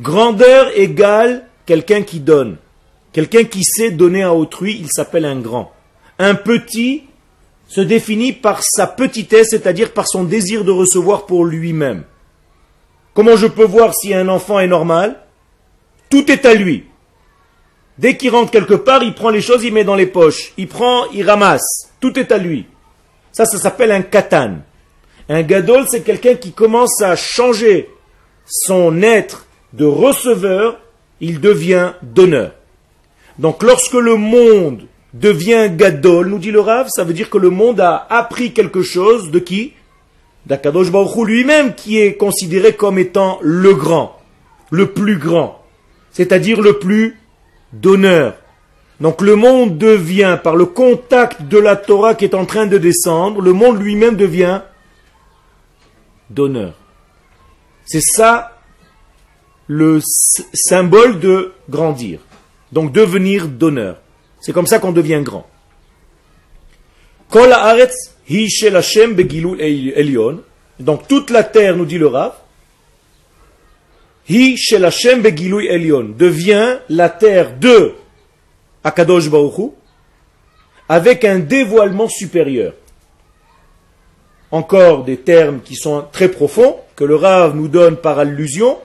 Grandeur 0.00 0.70
égale 0.78 1.46
quelqu'un 1.66 2.02
qui 2.02 2.20
donne. 2.20 2.56
Quelqu'un 3.12 3.44
qui 3.44 3.64
sait 3.64 3.90
donner 3.90 4.22
à 4.22 4.34
autrui, 4.34 4.78
il 4.80 4.88
s'appelle 4.90 5.24
un 5.24 5.40
grand. 5.40 5.72
Un 6.18 6.34
petit 6.34 7.04
se 7.66 7.80
définit 7.82 8.32
par 8.32 8.62
sa 8.62 8.86
petitesse, 8.86 9.48
c'est-à-dire 9.50 9.92
par 9.92 10.08
son 10.08 10.24
désir 10.24 10.64
de 10.64 10.70
recevoir 10.70 11.26
pour 11.26 11.44
lui-même. 11.44 12.04
Comment 13.12 13.36
je 13.36 13.46
peux 13.46 13.64
voir 13.64 13.94
si 13.94 14.14
un 14.14 14.28
enfant 14.28 14.58
est 14.58 14.66
normal? 14.66 15.20
Tout 16.08 16.30
est 16.30 16.46
à 16.46 16.54
lui. 16.54 16.87
Dès 17.98 18.16
qu'il 18.16 18.30
rentre 18.30 18.52
quelque 18.52 18.74
part, 18.74 19.02
il 19.02 19.14
prend 19.14 19.30
les 19.30 19.40
choses, 19.40 19.64
il 19.64 19.72
met 19.72 19.84
dans 19.84 19.96
les 19.96 20.06
poches. 20.06 20.52
Il 20.56 20.68
prend, 20.68 21.06
il 21.12 21.28
ramasse. 21.28 21.90
Tout 22.00 22.18
est 22.18 22.30
à 22.30 22.38
lui. 22.38 22.66
Ça, 23.32 23.44
ça 23.44 23.58
s'appelle 23.58 23.90
un 23.90 24.02
katan. 24.02 24.58
Un 25.28 25.42
gadol, 25.42 25.84
c'est 25.88 26.02
quelqu'un 26.02 26.34
qui 26.34 26.52
commence 26.52 27.02
à 27.02 27.16
changer 27.16 27.90
son 28.46 29.02
être 29.02 29.46
de 29.72 29.84
receveur, 29.84 30.78
il 31.20 31.40
devient 31.40 31.92
donneur. 32.02 32.52
Donc 33.38 33.62
lorsque 33.62 33.94
le 33.94 34.16
monde 34.16 34.86
devient 35.12 35.70
gadol, 35.74 36.28
nous 36.28 36.38
dit 36.38 36.50
le 36.50 36.60
Rav, 36.60 36.88
ça 36.88 37.04
veut 37.04 37.12
dire 37.12 37.30
que 37.30 37.38
le 37.38 37.50
monde 37.50 37.80
a 37.80 38.06
appris 38.10 38.52
quelque 38.52 38.82
chose 38.82 39.30
de 39.30 39.38
qui? 39.38 39.74
D'Akadosh 40.46 40.90
Baruch 40.90 41.26
lui-même 41.26 41.74
qui 41.74 41.98
est 41.98 42.14
considéré 42.14 42.74
comme 42.74 42.98
étant 42.98 43.38
le 43.42 43.74
grand, 43.74 44.18
le 44.70 44.92
plus 44.92 45.18
grand, 45.18 45.62
c'est-à-dire 46.10 46.60
le 46.60 46.78
plus 46.78 47.18
d'honneur. 47.72 48.36
Donc 49.00 49.20
le 49.22 49.36
monde 49.36 49.78
devient, 49.78 50.38
par 50.42 50.56
le 50.56 50.66
contact 50.66 51.42
de 51.42 51.58
la 51.58 51.76
Torah 51.76 52.14
qui 52.14 52.24
est 52.24 52.34
en 52.34 52.46
train 52.46 52.66
de 52.66 52.78
descendre, 52.78 53.40
le 53.40 53.52
monde 53.52 53.80
lui-même 53.80 54.16
devient 54.16 54.62
d'honneur. 56.30 56.74
C'est 57.84 58.02
ça 58.02 58.58
le 59.66 60.00
symbole 60.52 61.20
de 61.20 61.52
grandir. 61.70 62.20
Donc 62.72 62.92
devenir 62.92 63.48
d'honneur. 63.48 63.98
C'est 64.40 64.52
comme 64.52 64.66
ça 64.66 64.78
qu'on 64.78 64.92
devient 64.92 65.22
grand. 65.22 65.46
Donc 70.80 71.08
toute 71.08 71.30
la 71.30 71.44
terre, 71.44 71.76
nous 71.76 71.84
dit 71.84 71.98
le 71.98 72.06
Rav, 72.06 72.34
Hi 74.30 74.56
devient 76.18 76.78
la 76.90 77.08
terre 77.08 77.58
de 77.58 77.94
Akadosh 78.84 79.30
Baruchu 79.30 79.70
avec 80.86 81.24
un 81.24 81.38
dévoilement 81.38 82.10
supérieur. 82.10 82.74
Encore 84.50 85.04
des 85.04 85.16
termes 85.16 85.62
qui 85.62 85.76
sont 85.76 86.04
très 86.12 86.28
profonds, 86.28 86.76
que 86.94 87.04
le 87.04 87.16
Rav 87.16 87.56
nous 87.56 87.68
donne 87.68 87.96
par 87.96 88.18
allusion, 88.18 88.76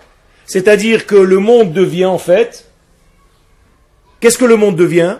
c'est-à-dire 0.45 1.05
que 1.05 1.15
le 1.15 1.39
monde 1.39 1.73
devient 1.73 2.05
en 2.05 2.17
fait, 2.17 2.69
qu'est-ce 4.21 4.38
que 4.38 4.45
le 4.45 4.55
monde 4.55 4.77
devient? 4.77 5.17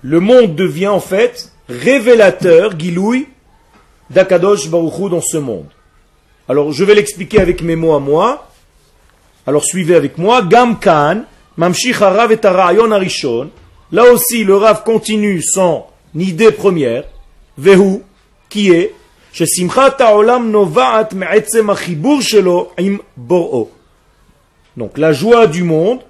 Le 0.00 0.20
monde 0.20 0.54
devient 0.54 0.88
en 0.88 1.00
fait 1.00 1.52
révélateur, 1.68 2.78
Giloui, 2.78 3.28
d'Akadosh 4.08 4.70
Baruchu 4.70 5.10
dans 5.10 5.20
ce 5.20 5.36
monde. 5.36 5.68
Alors 6.48 6.72
je 6.72 6.84
vais 6.84 6.94
l'expliquer 6.94 7.40
avec 7.40 7.62
mes 7.62 7.76
mots 7.76 7.94
à 7.94 8.00
moi. 8.00 8.48
Alors 9.46 9.64
suivez 9.64 9.94
avec 9.94 10.18
moi. 10.18 10.42
Gam 10.42 10.78
Khan, 10.78 11.22
Mamshich 11.56 12.00
Harav 12.00 12.32
et 12.32 12.44
Arishon. 12.44 13.50
Là 13.92 14.04
aussi, 14.12 14.44
le 14.44 14.56
Rav 14.56 14.82
continue 14.84 15.42
son 15.42 15.84
idée 16.14 16.50
première. 16.50 17.04
Vehu, 17.56 18.02
qui 18.48 18.70
est 18.70 18.94
donc 24.76 24.98
la 24.98 25.12
joie 25.12 25.46
du 25.46 25.62
monde 25.62 26.00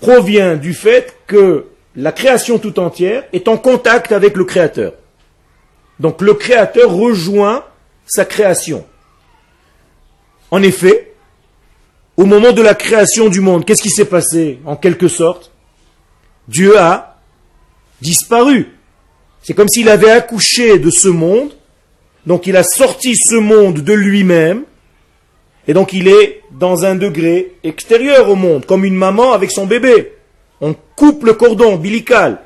provient 0.00 0.56
du 0.56 0.74
fait 0.74 1.16
que 1.26 1.66
la 1.94 2.12
création 2.12 2.58
tout 2.58 2.80
entière 2.80 3.24
est 3.32 3.46
en 3.46 3.56
contact 3.56 4.12
avec 4.12 4.36
le 4.36 4.44
Créateur. 4.44 4.94
Donc 6.00 6.20
le 6.22 6.34
Créateur 6.34 6.90
rejoint 6.90 7.64
sa 8.06 8.24
création. 8.24 8.84
En 10.50 10.62
effet, 10.62 11.12
au 12.16 12.24
moment 12.24 12.52
de 12.52 12.62
la 12.62 12.74
création 12.74 13.28
du 13.28 13.40
monde, 13.40 13.64
qu'est-ce 13.64 13.82
qui 13.82 13.90
s'est 13.90 14.04
passé 14.04 14.58
en 14.64 14.76
quelque 14.76 15.08
sorte? 15.08 15.52
Dieu 16.48 16.78
a 16.78 17.20
disparu. 18.00 18.74
C'est 19.42 19.54
comme 19.54 19.68
s'il 19.68 19.88
avait 19.88 20.10
accouché 20.10 20.78
de 20.78 20.90
ce 20.90 21.08
monde, 21.08 21.52
donc 22.26 22.46
il 22.46 22.56
a 22.56 22.64
sorti 22.64 23.16
ce 23.16 23.36
monde 23.36 23.80
de 23.80 23.92
lui-même, 23.92 24.64
et 25.66 25.74
donc 25.74 25.92
il 25.92 26.08
est 26.08 26.42
dans 26.50 26.84
un 26.84 26.94
degré 26.94 27.54
extérieur 27.62 28.28
au 28.30 28.34
monde, 28.34 28.66
comme 28.66 28.84
une 28.84 28.96
maman 28.96 29.32
avec 29.32 29.50
son 29.50 29.66
bébé. 29.66 30.12
On 30.60 30.74
coupe 30.96 31.24
le 31.24 31.34
cordon 31.34 31.74
ombilical. 31.74 32.40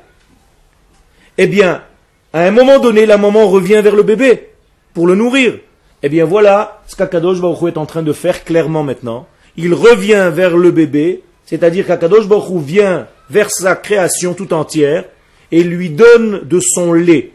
Eh 1.37 1.47
bien, 1.47 1.83
à 2.31 2.41
un 2.41 2.51
moment 2.51 2.79
donné, 2.79 3.05
la 3.05 3.17
maman 3.17 3.47
revient 3.47 3.81
vers 3.83 3.95
le 3.95 4.03
bébé 4.03 4.49
pour 4.93 5.07
le 5.07 5.15
nourrir. 5.15 5.57
Eh 6.03 6.09
bien 6.09 6.25
voilà 6.25 6.81
ce 6.87 6.95
qu'Akadosh 6.95 7.39
Baruch 7.39 7.73
est 7.73 7.77
en 7.77 7.85
train 7.85 8.03
de 8.03 8.13
faire 8.13 8.43
clairement 8.43 8.83
maintenant. 8.83 9.25
Il 9.55 9.73
revient 9.73 10.29
vers 10.33 10.57
le 10.57 10.71
bébé, 10.71 11.23
c'est-à-dire 11.45 11.87
qu'Akadosh 11.87 12.27
Baruch 12.27 12.61
vient 12.61 13.07
vers 13.29 13.49
sa 13.49 13.75
création 13.75 14.33
tout 14.33 14.53
entière 14.53 15.05
et 15.51 15.63
lui 15.63 15.89
donne 15.89 16.41
de 16.43 16.59
son 16.59 16.91
lait 16.93 17.31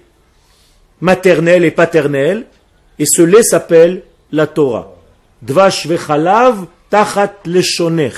maternel 1.01 1.65
et 1.65 1.71
paternel, 1.71 2.47
et 2.99 3.07
ce 3.07 3.23
lait 3.23 3.43
s'appelle 3.43 4.03
la 4.33 4.47
Torah. 4.47 4.93
Dvash 5.43 5.87
vechalav 5.87 6.67
tachat 6.91 7.35
leshoner. 7.45 8.11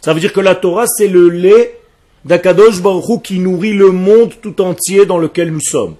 Ça 0.00 0.14
veut 0.14 0.20
dire 0.20 0.32
que 0.32 0.40
la 0.40 0.54
Torah, 0.54 0.86
c'est 0.86 1.08
le 1.08 1.28
lait 1.28 1.78
d'Akadosh 2.24 2.80
Baruch 2.80 3.22
qui 3.22 3.38
nourrit 3.38 3.74
le 3.74 3.90
monde 3.90 4.32
tout 4.40 4.60
entier 4.60 5.06
dans 5.06 5.18
lequel 5.18 5.52
nous 5.52 5.60
sommes. 5.60 5.96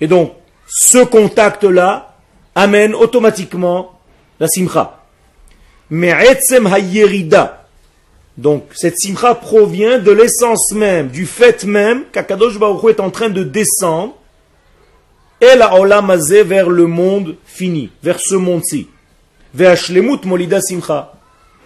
Et 0.00 0.06
donc, 0.06 0.32
ce 0.66 1.04
contact-là, 1.04 2.13
amène 2.54 2.94
automatiquement 2.94 3.98
la 4.40 4.48
simcha. 4.48 5.02
Mais 5.90 6.10
etzem 6.10 6.66
hayerida, 6.66 7.66
donc 8.36 8.64
cette 8.74 8.98
simcha 8.98 9.34
provient 9.34 9.98
de 9.98 10.10
l'essence 10.10 10.72
même, 10.72 11.08
du 11.08 11.26
fait 11.26 11.64
même 11.64 12.04
qu'Akadosh 12.12 12.58
Baruch 12.58 12.90
est 12.90 13.00
en 13.00 13.10
train 13.10 13.28
de 13.28 13.44
descendre 13.44 14.14
et 15.40 15.56
la 15.56 15.78
olam 15.78 16.12
vers 16.44 16.70
le 16.70 16.86
monde 16.86 17.36
fini, 17.44 17.90
vers 18.02 18.18
ce 18.18 18.34
monde-ci. 18.34 18.88
Ve'ashlemut 19.54 20.24
molida 20.24 20.60
simcha. 20.60 21.12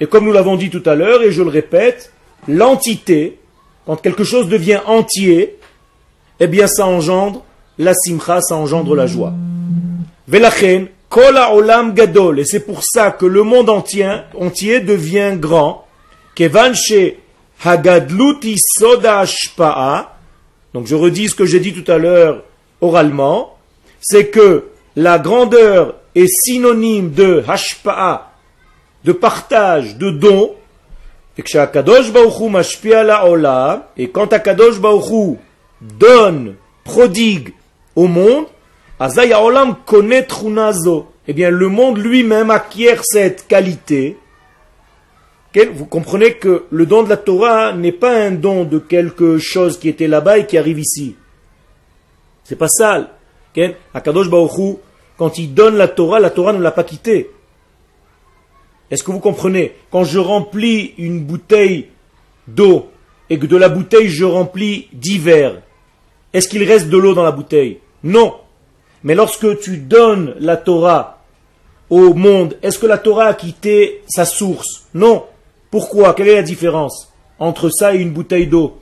Et 0.01 0.07
comme 0.07 0.25
nous 0.25 0.33
l'avons 0.33 0.57
dit 0.57 0.71
tout 0.71 0.83
à 0.85 0.95
l'heure, 0.95 1.23
et 1.23 1.33
je 1.33 1.43
le 1.43 1.49
répète, 1.49 2.13
l'entité, 2.47 3.39
quand 3.87 3.97
quelque 3.97 4.25
chose 4.25 4.49
devient 4.49 4.81
entier, 4.87 5.59
eh 6.41 6.47
bien 6.47 6.67
ça 6.67 6.87
engendre 6.87 7.45
la 7.79 7.95
simcha, 7.95 8.41
ça 8.41 8.57
engendre 8.57 8.95
la 8.95 9.07
joie. 9.07 9.33
Velachen, 10.29 10.89
kola 11.09 11.55
olam 11.55 11.95
gadol. 11.95 12.41
Et 12.41 12.45
c'est 12.45 12.61
pour 12.61 12.83
ça 12.85 13.11
que 13.11 13.25
le 13.25 13.43
monde 13.43 13.71
entier, 13.71 14.11
entier 14.39 14.81
devient 14.81 15.33
grand. 15.37 15.87
Kevanche 16.35 17.15
hagadluti 17.65 18.57
soda. 18.59 19.25
Donc 20.75 20.87
je 20.87 20.95
redis 20.95 21.29
ce 21.29 21.35
que 21.35 21.47
j'ai 21.47 21.61
dit 21.61 21.73
tout 21.73 21.91
à 21.91 21.97
l'heure 21.97 22.45
oralement. 22.81 23.57
C'est 24.01 24.29
que 24.29 24.67
la 24.97 25.19
grandeur 25.19 25.95
est 26.15 26.29
synonyme 26.29 27.11
de 27.11 27.43
hashpa'a, 27.49 28.33
de 29.05 29.13
partage, 29.13 29.97
de 29.97 30.11
don. 30.11 30.55
Et 31.39 31.43
que 31.43 31.57
et 33.97 34.09
quand 34.11 34.33
Akadosh 34.33 34.81
Baruch 34.81 35.39
donne, 35.81 36.57
prodigue 36.83 37.55
au 37.95 38.09
monde, 38.09 38.47
connaît 39.87 40.27
Eh 41.27 41.33
bien, 41.33 41.51
le 41.51 41.69
monde 41.69 41.99
lui-même 41.99 42.51
acquiert 42.51 43.05
cette 43.05 43.47
qualité. 43.47 44.17
Vous 45.73 45.87
comprenez 45.87 46.35
que 46.35 46.65
le 46.71 46.87
don 46.87 47.03
de 47.03 47.09
la 47.09 47.17
Torah 47.17 47.73
n'est 47.73 47.93
pas 47.93 48.15
un 48.17 48.31
don 48.33 48.65
de 48.65 48.79
quelque 48.79 49.39
chose 49.39 49.79
qui 49.79 49.89
était 49.89 50.07
là-bas 50.07 50.39
et 50.39 50.47
qui 50.47 50.59
arrive 50.59 50.79
ici. 50.79 51.17
C'est 52.45 52.57
pas 52.57 52.69
ça. 52.69 53.15
Akadosh 53.93 54.31
Baruch 54.31 54.79
quand 55.19 55.37
il 55.37 55.53
donne 55.53 55.77
la 55.77 55.89
Torah, 55.89 56.21
la 56.21 56.31
Torah 56.31 56.53
ne 56.53 56.63
l'a 56.63 56.71
pas 56.71 56.85
quitté. 56.85 57.31
Est-ce 58.91 59.03
que 59.03 59.11
vous 59.11 59.19
comprenez? 59.19 59.75
Quand 59.91 60.05
je 60.05 60.21
remplis 60.21 60.95
une 60.97 61.25
bouteille 61.25 61.89
d'eau 62.47 62.89
et 63.29 63.39
que 63.39 63.47
de 63.47 63.57
la 63.57 63.69
bouteille 63.69 64.09
je 64.09 64.25
remplis 64.25 64.89
d'hiver, 64.93 65.61
est-ce 66.33 66.49
qu'il 66.49 66.63
reste 66.63 66.89
de 66.89 66.97
l'eau 66.97 67.15
dans 67.15 67.25
la 67.25 67.33
bouteille? 67.33 67.81
Non. 68.05 68.35
Mais 69.05 69.15
lorsque 69.15 69.61
tu 69.61 69.77
donnes 69.79 70.35
la 70.41 70.57
Torah 70.57 71.23
au 71.91 72.15
monde, 72.15 72.59
est-ce 72.63 72.79
que 72.79 72.87
la 72.87 72.99
Torah 72.99 73.27
a 73.27 73.35
quitté 73.35 74.03
sa 74.09 74.25
source? 74.25 74.87
Non. 74.95 75.25
Pourquoi? 75.71 76.15
Quelle 76.15 76.29
est 76.29 76.37
la 76.37 76.43
différence 76.43 77.13
entre 77.39 77.69
ça 77.71 77.95
et 77.95 77.99
une 77.99 78.13
bouteille 78.13 78.47
d'eau? 78.47 78.81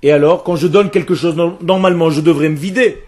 Et 0.00 0.12
alors, 0.12 0.44
quand 0.44 0.54
je 0.54 0.68
donne 0.68 0.90
quelque 0.90 1.16
chose, 1.16 1.34
normalement, 1.60 2.10
je 2.10 2.20
devrais 2.20 2.48
me 2.48 2.56
vider. 2.56 3.02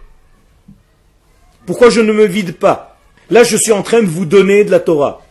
Pourquoi 1.65 1.89
je 1.89 2.01
ne 2.01 2.13
me 2.13 2.25
vide 2.25 2.57
pas? 2.57 2.99
Là, 3.31 3.45
je 3.45 3.57
suis 3.57 3.71
en 3.71 3.83
train 3.83 4.03
de 4.03 4.09
vous 4.09 4.25
donner 4.25 4.65
de 4.65 4.73
la 4.73 4.81
Torah. 4.81 5.23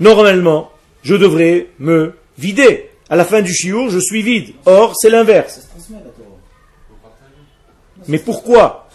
Normalement, 0.00 0.70
je 1.02 1.14
devrais 1.16 1.66
me 1.78 2.14
vider. 2.38 2.88
À 3.08 3.16
la 3.16 3.24
fin 3.24 3.42
du 3.42 3.52
chiour, 3.52 3.90
je 3.90 3.98
suis 3.98 4.22
vide. 4.22 4.54
Or, 4.64 4.94
c'est 4.96 5.10
l'inverse. 5.10 5.68
Mais 8.08 8.18
pourquoi? 8.18 8.88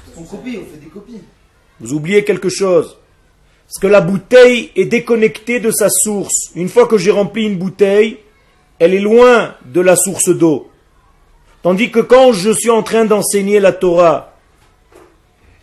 Vous 1.79 1.93
oubliez 1.93 2.23
quelque 2.23 2.49
chose. 2.49 2.97
Parce 3.67 3.79
que 3.81 3.87
la 3.87 4.01
bouteille 4.01 4.71
est 4.75 4.85
déconnectée 4.85 5.59
de 5.59 5.71
sa 5.71 5.89
source. 5.89 6.51
Une 6.55 6.69
fois 6.69 6.87
que 6.87 6.97
j'ai 6.97 7.11
rempli 7.11 7.45
une 7.45 7.57
bouteille, 7.57 8.17
elle 8.79 8.93
est 8.93 8.99
loin 8.99 9.55
de 9.65 9.81
la 9.81 9.95
source 9.95 10.29
d'eau. 10.29 10.69
Tandis 11.61 11.91
que 11.91 11.99
quand 11.99 12.31
je 12.31 12.51
suis 12.51 12.69
en 12.69 12.83
train 12.83 13.05
d'enseigner 13.05 13.59
la 13.59 13.73
Torah, 13.73 14.33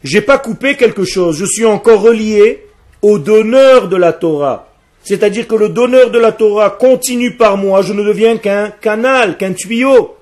j'ai 0.04 0.20
pas 0.20 0.38
coupé 0.38 0.76
quelque 0.76 1.04
chose, 1.04 1.36
je 1.36 1.46
suis 1.46 1.64
encore 1.64 2.00
relié 2.00 2.66
au 3.02 3.18
donneur 3.18 3.88
de 3.88 3.96
la 3.96 4.12
Torah. 4.12 4.65
C'est-à-dire 5.06 5.46
que 5.46 5.54
le 5.54 5.68
donneur 5.68 6.10
de 6.10 6.18
la 6.18 6.32
Torah 6.32 6.70
continue 6.70 7.36
par 7.36 7.56
moi, 7.56 7.80
je 7.80 7.92
ne 7.92 8.02
deviens 8.02 8.38
qu'un 8.38 8.70
canal, 8.70 9.36
qu'un 9.36 9.52
tuyau. 9.52 10.16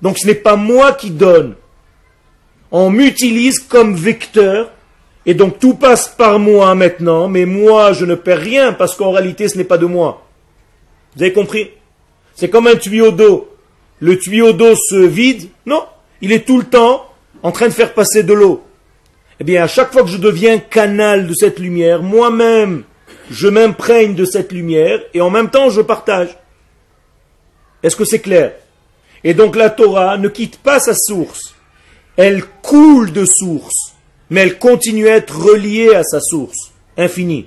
Donc 0.00 0.16
ce 0.16 0.26
n'est 0.26 0.34
pas 0.34 0.56
moi 0.56 0.92
qui 0.92 1.10
donne. 1.10 1.54
On 2.70 2.88
m'utilise 2.88 3.58
comme 3.58 3.94
vecteur 3.94 4.70
Et 5.26 5.34
donc 5.34 5.58
tout 5.58 5.74
passe 5.74 6.08
par 6.08 6.38
moi 6.38 6.74
maintenant, 6.74 7.28
mais 7.28 7.44
moi 7.44 7.92
je 7.92 8.06
ne 8.06 8.14
perds 8.14 8.38
rien 8.38 8.72
parce 8.72 8.96
qu'en 8.96 9.10
réalité 9.10 9.48
ce 9.48 9.58
n'est 9.58 9.64
pas 9.64 9.76
de 9.76 9.84
moi. 9.84 10.26
Vous 11.14 11.22
avez 11.22 11.34
compris? 11.34 11.68
C'est 12.34 12.48
comme 12.48 12.68
un 12.68 12.76
tuyau 12.76 13.10
d'eau. 13.10 13.54
Le 13.98 14.18
tuyau 14.18 14.54
d'eau 14.54 14.76
se 14.76 14.96
vide 14.96 15.50
Non, 15.66 15.84
il 16.22 16.32
est 16.32 16.46
tout 16.46 16.56
le 16.56 16.64
temps 16.64 17.04
en 17.42 17.52
train 17.52 17.66
de 17.66 17.74
faire 17.74 17.92
passer 17.92 18.22
de 18.22 18.32
l'eau. 18.32 18.64
Eh 19.40 19.44
bien, 19.44 19.62
à 19.62 19.66
chaque 19.68 19.92
fois 19.92 20.04
que 20.04 20.08
je 20.08 20.16
deviens 20.16 20.56
canal 20.56 21.26
de 21.26 21.34
cette 21.34 21.58
lumière, 21.58 22.02
moi-même, 22.02 22.84
je 23.30 23.48
m'imprègne 23.48 24.14
de 24.14 24.24
cette 24.24 24.52
lumière 24.52 25.00
et 25.14 25.20
en 25.20 25.30
même 25.30 25.50
temps 25.50 25.70
je 25.70 25.80
partage. 25.80 26.36
Est-ce 27.82 27.96
que 27.96 28.04
c'est 28.04 28.18
clair? 28.18 28.54
Et 29.24 29.34
donc 29.34 29.56
la 29.56 29.70
Torah 29.70 30.18
ne 30.18 30.28
quitte 30.28 30.58
pas 30.58 30.80
sa 30.80 30.94
source. 30.94 31.54
Elle 32.16 32.44
coule 32.62 33.12
de 33.12 33.24
source, 33.24 33.94
mais 34.28 34.42
elle 34.42 34.58
continue 34.58 35.08
à 35.08 35.16
être 35.16 35.38
reliée 35.38 35.94
à 35.94 36.02
sa 36.02 36.20
source, 36.20 36.72
infinie. 36.98 37.46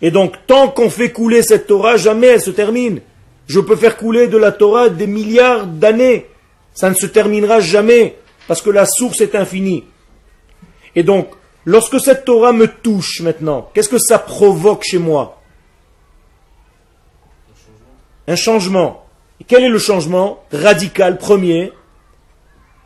Et 0.00 0.10
donc, 0.10 0.34
tant 0.46 0.68
qu'on 0.68 0.90
fait 0.90 1.12
couler 1.12 1.42
cette 1.42 1.68
Torah, 1.68 1.96
jamais 1.96 2.26
elle 2.26 2.40
se 2.40 2.50
termine. 2.50 3.00
Je 3.46 3.60
peux 3.60 3.76
faire 3.76 3.96
couler 3.96 4.26
de 4.26 4.36
la 4.36 4.50
Torah 4.50 4.88
des 4.88 5.06
milliards 5.06 5.66
d'années. 5.66 6.26
Ça 6.74 6.90
ne 6.90 6.94
se 6.94 7.06
terminera 7.06 7.60
jamais, 7.60 8.16
parce 8.48 8.62
que 8.62 8.70
la 8.70 8.84
source 8.84 9.20
est 9.20 9.36
infinie. 9.36 9.84
Et 10.96 11.04
donc, 11.04 11.28
lorsque 11.64 12.00
cette 12.00 12.24
Torah 12.24 12.52
me 12.52 12.66
touche 12.66 13.20
maintenant, 13.20 13.70
qu'est-ce 13.74 13.88
que 13.88 13.98
ça 13.98 14.18
provoque 14.18 14.84
chez 14.84 14.98
moi 14.98 15.40
Un 18.26 18.36
changement. 18.36 19.06
Quel 19.46 19.64
est 19.64 19.68
le 19.68 19.78
changement 19.78 20.44
radical 20.52 21.18
premier 21.18 21.72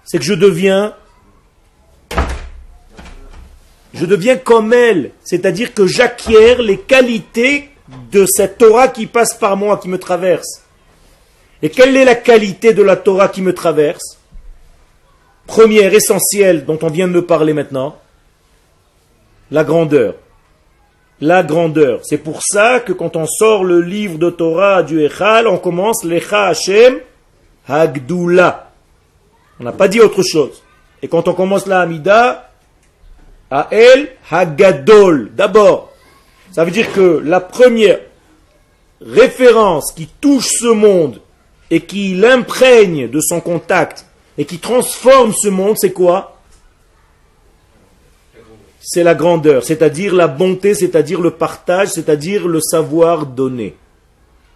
C'est 0.05 0.19
que 0.19 0.25
je 0.25 0.35
deviens 0.35 0.95
je 3.97 4.05
deviens 4.05 4.37
comme 4.37 4.75
elle, 4.75 5.12
c'est-à-dire 5.25 5.73
que 5.73 5.87
j'acquiers 5.87 6.57
les 6.57 6.79
qualités 6.79 7.71
de 8.12 8.27
cette 8.27 8.59
Torah 8.59 8.89
qui 8.89 9.07
passe 9.07 9.33
par 9.33 9.57
moi, 9.57 9.79
qui 9.79 9.89
me 9.89 9.99
traverse. 9.99 10.62
Et 11.62 11.71
quelle 11.71 11.97
est 11.97 12.05
la 12.05 12.15
qualité 12.15 12.75
de 12.75 12.83
la 12.83 12.97
Torah 12.97 13.29
qui 13.29 13.41
me 13.41 13.55
traverse 13.55 14.19
Première, 15.47 15.95
essentielle, 15.95 16.67
dont 16.67 16.79
on 16.83 16.89
vient 16.89 17.09
de 17.09 17.12
me 17.12 17.25
parler 17.25 17.55
maintenant, 17.55 17.97
la 19.51 19.65
grandeur. 19.65 20.15
La 21.21 21.43
grandeur. 21.43 22.01
C'est 22.03 22.19
pour 22.19 22.43
ça 22.43 22.81
que 22.81 22.93
quand 22.93 23.17
on 23.17 23.27
sort 23.27 23.65
le 23.65 23.81
livre 23.81 24.19
de 24.19 24.31
Torah 24.31 24.83
du 24.83 25.03
Echal, 25.03 25.47
on 25.47 25.59
commence 25.59 26.05
l'Echa 26.05 26.47
Hashem 26.47 26.99
Hagdula. 27.69 28.71
On 29.59 29.65
n'a 29.65 29.73
pas 29.73 29.89
dit 29.89 30.01
autre 30.01 30.23
chose. 30.23 30.63
Et 31.03 31.09
quand 31.09 31.29
on 31.29 31.35
commence 31.35 31.67
la 31.67 31.81
Hamida, 31.81 32.51
El 33.71 34.09
Hagadol. 34.31 35.31
D'abord, 35.35 35.93
ça 36.53 36.65
veut 36.65 36.71
dire 36.71 36.93
que 36.93 37.23
la 37.25 37.41
première 37.41 38.01
référence 39.01 39.93
qui 39.93 40.09
touche 40.21 40.49
ce 40.61 40.73
monde 40.73 41.21
et 41.71 41.81
qui 41.81 42.15
l'imprègne 42.15 43.09
de 43.09 43.21
son 43.21 43.41
contact 43.41 44.07
et 44.39 44.45
qui 44.45 44.59
transforme 44.59 45.33
ce 45.33 45.49
monde, 45.49 45.77
c'est 45.79 45.93
quoi? 45.93 46.36
C'est 48.88 49.03
la 49.03 49.16
grandeur, 49.16 49.64
c'est-à-dire 49.64 50.14
la 50.14 50.29
bonté, 50.29 50.72
c'est-à-dire 50.77 51.20
le 51.20 51.33
partage, 51.33 51.88
c'est-à-dire 51.88 52.46
le 52.46 52.61
savoir 52.61 53.27
donner. 53.27 53.75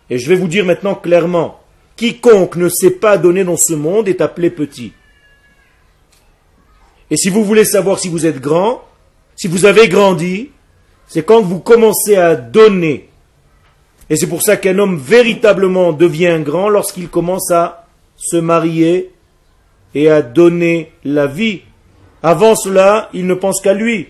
Et 0.08 0.18
je 0.18 0.28
vais 0.28 0.36
vous 0.36 0.46
dire 0.46 0.64
maintenant 0.64 0.94
clairement, 0.94 1.58
quiconque 1.96 2.54
ne 2.54 2.68
sait 2.68 2.92
pas 2.92 3.18
donner 3.18 3.42
dans 3.42 3.56
ce 3.56 3.74
monde 3.74 4.06
est 4.06 4.20
appelé 4.20 4.50
petit. 4.50 4.92
Et 7.10 7.16
si 7.16 7.28
vous 7.28 7.44
voulez 7.44 7.64
savoir 7.64 7.98
si 7.98 8.08
vous 8.08 8.24
êtes 8.24 8.40
grand, 8.40 8.84
si 9.34 9.48
vous 9.48 9.64
avez 9.64 9.88
grandi, 9.88 10.50
c'est 11.08 11.24
quand 11.24 11.42
vous 11.42 11.58
commencez 11.58 12.14
à 12.14 12.36
donner. 12.36 13.08
Et 14.08 14.14
c'est 14.14 14.28
pour 14.28 14.42
ça 14.42 14.56
qu'un 14.56 14.78
homme 14.78 14.96
véritablement 14.96 15.92
devient 15.92 16.38
grand 16.40 16.68
lorsqu'il 16.68 17.08
commence 17.08 17.50
à 17.50 17.88
se 18.16 18.36
marier 18.36 19.10
et 19.96 20.08
à 20.08 20.22
donner 20.22 20.92
la 21.02 21.26
vie. 21.26 21.62
Avant 22.22 22.54
cela, 22.54 23.08
il 23.12 23.26
ne 23.26 23.34
pense 23.34 23.60
qu'à 23.60 23.74
lui. 23.74 24.06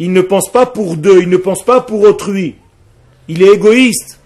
Il 0.00 0.14
ne 0.14 0.22
pense 0.22 0.50
pas 0.50 0.64
pour 0.64 0.96
deux, 0.96 1.20
il 1.20 1.28
ne 1.28 1.36
pense 1.36 1.62
pas 1.62 1.82
pour 1.82 2.00
autrui. 2.00 2.56
Il 3.28 3.42
est 3.42 3.52
égoïste. 3.52 4.18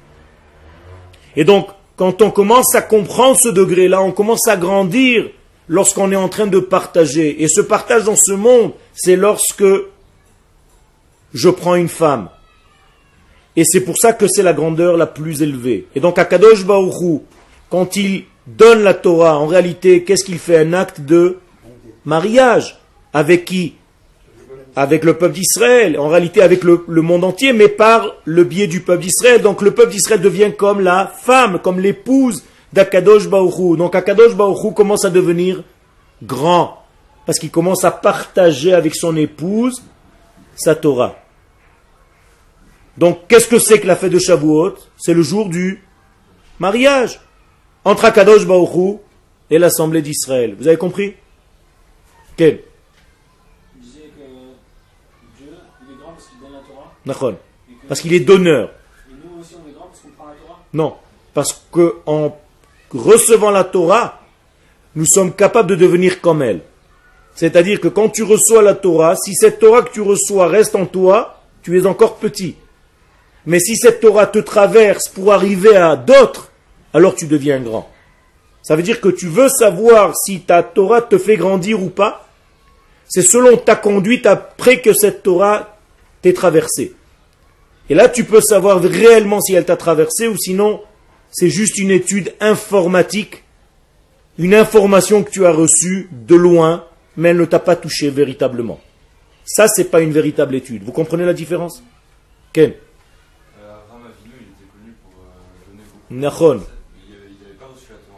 Et 1.34 1.44
donc, 1.44 1.66
quand 1.96 2.22
on 2.22 2.30
commence 2.30 2.76
à 2.76 2.80
comprendre 2.80 3.36
ce 3.36 3.48
degré-là, 3.48 4.00
on 4.00 4.12
commence 4.12 4.46
à 4.46 4.56
grandir 4.56 5.28
lorsqu'on 5.68 6.12
est 6.12 6.16
en 6.16 6.28
train 6.28 6.46
de 6.46 6.60
partager. 6.60 7.42
Et 7.42 7.48
ce 7.48 7.60
partage 7.60 8.04
dans 8.04 8.14
ce 8.14 8.30
monde, 8.30 8.70
c'est 8.94 9.16
lorsque 9.16 9.64
je 11.34 11.48
prends 11.48 11.74
une 11.74 11.88
femme. 11.88 12.28
Et 13.56 13.64
c'est 13.64 13.80
pour 13.80 13.98
ça 13.98 14.12
que 14.12 14.28
c'est 14.28 14.44
la 14.44 14.52
grandeur 14.52 14.96
la 14.96 15.08
plus 15.08 15.42
élevée. 15.42 15.88
Et 15.96 16.00
donc, 16.00 16.20
Akadosh 16.20 16.64
Baruchou, 16.64 17.24
quand 17.68 17.96
il 17.96 18.26
donne 18.46 18.84
la 18.84 18.94
Torah, 18.94 19.40
en 19.40 19.48
réalité, 19.48 20.04
qu'est-ce 20.04 20.24
qu'il 20.24 20.38
fait? 20.38 20.58
Un 20.58 20.72
acte 20.72 21.00
de 21.00 21.38
mariage. 22.04 22.78
Avec 23.12 23.44
qui? 23.44 23.74
Avec 24.76 25.04
le 25.04 25.16
peuple 25.16 25.34
d'Israël. 25.34 25.98
En 25.98 26.08
réalité, 26.08 26.42
avec 26.42 26.64
le, 26.64 26.84
monde 26.88 27.24
entier, 27.24 27.52
mais 27.52 27.68
par 27.68 28.14
le 28.24 28.44
biais 28.44 28.66
du 28.66 28.80
peuple 28.80 29.02
d'Israël. 29.02 29.40
Donc, 29.40 29.62
le 29.62 29.70
peuple 29.70 29.92
d'Israël 29.92 30.20
devient 30.20 30.52
comme 30.56 30.80
la 30.80 31.06
femme, 31.06 31.60
comme 31.60 31.78
l'épouse 31.78 32.42
d'Akadosh 32.74 33.28
Baoru. 33.28 33.76
Donc 33.76 33.94
Akadosh 33.94 34.34
Baoru 34.34 34.74
commence 34.74 35.04
à 35.04 35.10
devenir 35.10 35.62
grand, 36.22 36.82
parce 37.24 37.38
qu'il 37.38 37.50
commence 37.50 37.84
à 37.84 37.90
partager 37.90 38.74
avec 38.74 38.94
son 38.94 39.16
épouse 39.16 39.82
sa 40.56 40.74
Torah. 40.74 41.16
Donc 42.98 43.26
qu'est-ce 43.28 43.48
que 43.48 43.58
c'est 43.58 43.80
que 43.80 43.86
la 43.86 43.96
fête 43.96 44.12
de 44.12 44.18
Shavuot? 44.18 44.74
C'est 44.96 45.14
le 45.14 45.22
jour 45.22 45.48
du 45.48 45.82
mariage 46.58 47.20
entre 47.84 48.04
Akadosh 48.04 48.46
Baoru 48.46 48.98
et 49.50 49.58
l'Assemblée 49.58 50.02
d'Israël. 50.02 50.54
Vous 50.58 50.66
avez 50.66 50.76
compris? 50.76 51.14
Quel? 52.36 52.60
Parce 57.88 58.00
qu'il 58.00 58.14
est 58.14 58.20
donneur. 58.20 58.70
Non, 60.72 60.94
parce 61.32 61.64
qu'en 61.70 62.36
recevant 62.92 63.50
la 63.50 63.64
Torah, 63.64 64.20
nous 64.96 65.06
sommes 65.06 65.32
capables 65.32 65.70
de 65.70 65.76
devenir 65.76 66.20
comme 66.20 66.42
elle. 66.42 66.60
C'est-à-dire 67.34 67.80
que 67.80 67.88
quand 67.88 68.08
tu 68.08 68.22
reçois 68.22 68.62
la 68.62 68.74
Torah, 68.74 69.16
si 69.16 69.34
cette 69.34 69.58
Torah 69.58 69.82
que 69.82 69.92
tu 69.92 70.00
reçois 70.00 70.46
reste 70.46 70.76
en 70.76 70.86
toi, 70.86 71.40
tu 71.62 71.78
es 71.80 71.86
encore 71.86 72.16
petit. 72.16 72.56
Mais 73.46 73.58
si 73.58 73.76
cette 73.76 74.00
Torah 74.00 74.26
te 74.26 74.38
traverse 74.38 75.08
pour 75.08 75.32
arriver 75.32 75.76
à 75.76 75.96
d'autres, 75.96 76.50
alors 76.92 77.14
tu 77.14 77.26
deviens 77.26 77.60
grand. 77.60 77.88
Ça 78.62 78.76
veut 78.76 78.82
dire 78.82 79.00
que 79.00 79.08
tu 79.08 79.26
veux 79.26 79.48
savoir 79.48 80.14
si 80.16 80.40
ta 80.40 80.62
Torah 80.62 81.02
te 81.02 81.18
fait 81.18 81.36
grandir 81.36 81.82
ou 81.82 81.90
pas. 81.90 82.26
C'est 83.06 83.22
selon 83.22 83.56
ta 83.58 83.76
conduite 83.76 84.26
après 84.26 84.80
que 84.80 84.92
cette 84.92 85.22
Torah 85.22 85.73
t'ait 86.24 86.32
traversée. 86.32 86.94
Et 87.90 87.94
là, 87.94 88.08
tu 88.08 88.24
peux 88.24 88.40
savoir 88.40 88.80
réellement 88.80 89.42
si 89.42 89.52
elle 89.52 89.66
t'a 89.66 89.76
traversé 89.76 90.26
ou 90.26 90.38
sinon 90.38 90.80
c'est 91.30 91.50
juste 91.50 91.76
une 91.76 91.90
étude 91.90 92.32
informatique, 92.40 93.44
une 94.38 94.54
information 94.54 95.22
que 95.22 95.30
tu 95.30 95.44
as 95.44 95.52
reçue 95.52 96.08
de 96.10 96.34
loin, 96.34 96.86
mais 97.18 97.28
elle 97.28 97.36
ne 97.36 97.44
t'a 97.44 97.58
pas 97.58 97.76
touché 97.76 98.08
véritablement. 98.08 98.80
Ça, 99.44 99.68
c'est 99.68 99.90
pas 99.90 100.00
une 100.00 100.12
véritable 100.12 100.54
étude. 100.54 100.82
Vous 100.82 100.92
comprenez 100.92 101.26
la 101.26 101.34
différence? 101.34 101.82
Ken 102.54 102.72
Nachon. 106.10 106.62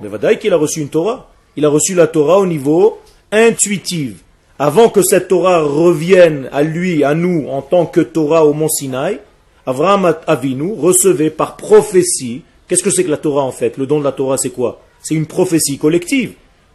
Mais 0.00 0.08
Vadaï 0.08 0.38
a 0.48 0.56
reçu 0.56 0.80
une 0.80 0.90
Torah. 0.90 1.32
Il 1.56 1.64
a 1.64 1.68
reçu 1.70 1.94
la 1.94 2.06
Torah 2.06 2.38
au 2.38 2.46
niveau 2.46 3.00
intuitif. 3.32 4.22
Avant 4.58 4.88
que 4.88 5.02
cette 5.02 5.28
Torah 5.28 5.60
revienne 5.60 6.48
à 6.52 6.62
lui, 6.62 7.04
à 7.04 7.14
nous, 7.14 7.48
en 7.48 7.62
tant 7.62 7.86
que 7.86 8.00
Torah 8.00 8.46
au 8.46 8.54
Mont 8.54 8.68
Sinaï, 8.68 9.20
Avraham 9.66 10.14
Avinu 10.26 10.72
recevait 10.72 11.30
par 11.30 11.56
prophétie 11.56 12.42
Qu'est-ce 12.68 12.82
que 12.82 12.90
c'est 12.90 13.04
que 13.04 13.10
la 13.10 13.16
Torah 13.16 13.42
en 13.42 13.52
fait? 13.52 13.76
Le 13.76 13.86
don 13.86 14.00
de 14.00 14.04
la 14.04 14.12
Torah, 14.12 14.38
c'est 14.38 14.50
quoi? 14.50 14.80
C'est 15.00 15.14
une 15.14 15.26
prophétie 15.26 15.78
collective 15.78 16.32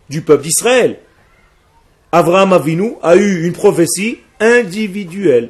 du 0.10 0.22
peuple 0.22 0.44
d'Israël. 0.44 1.00
Abraham 2.14 2.54
Avinu 2.54 2.94
a 3.02 3.16
eu 3.16 3.46
une 3.46 3.54
prophétie 3.54 4.20
individuelle, 4.40 5.50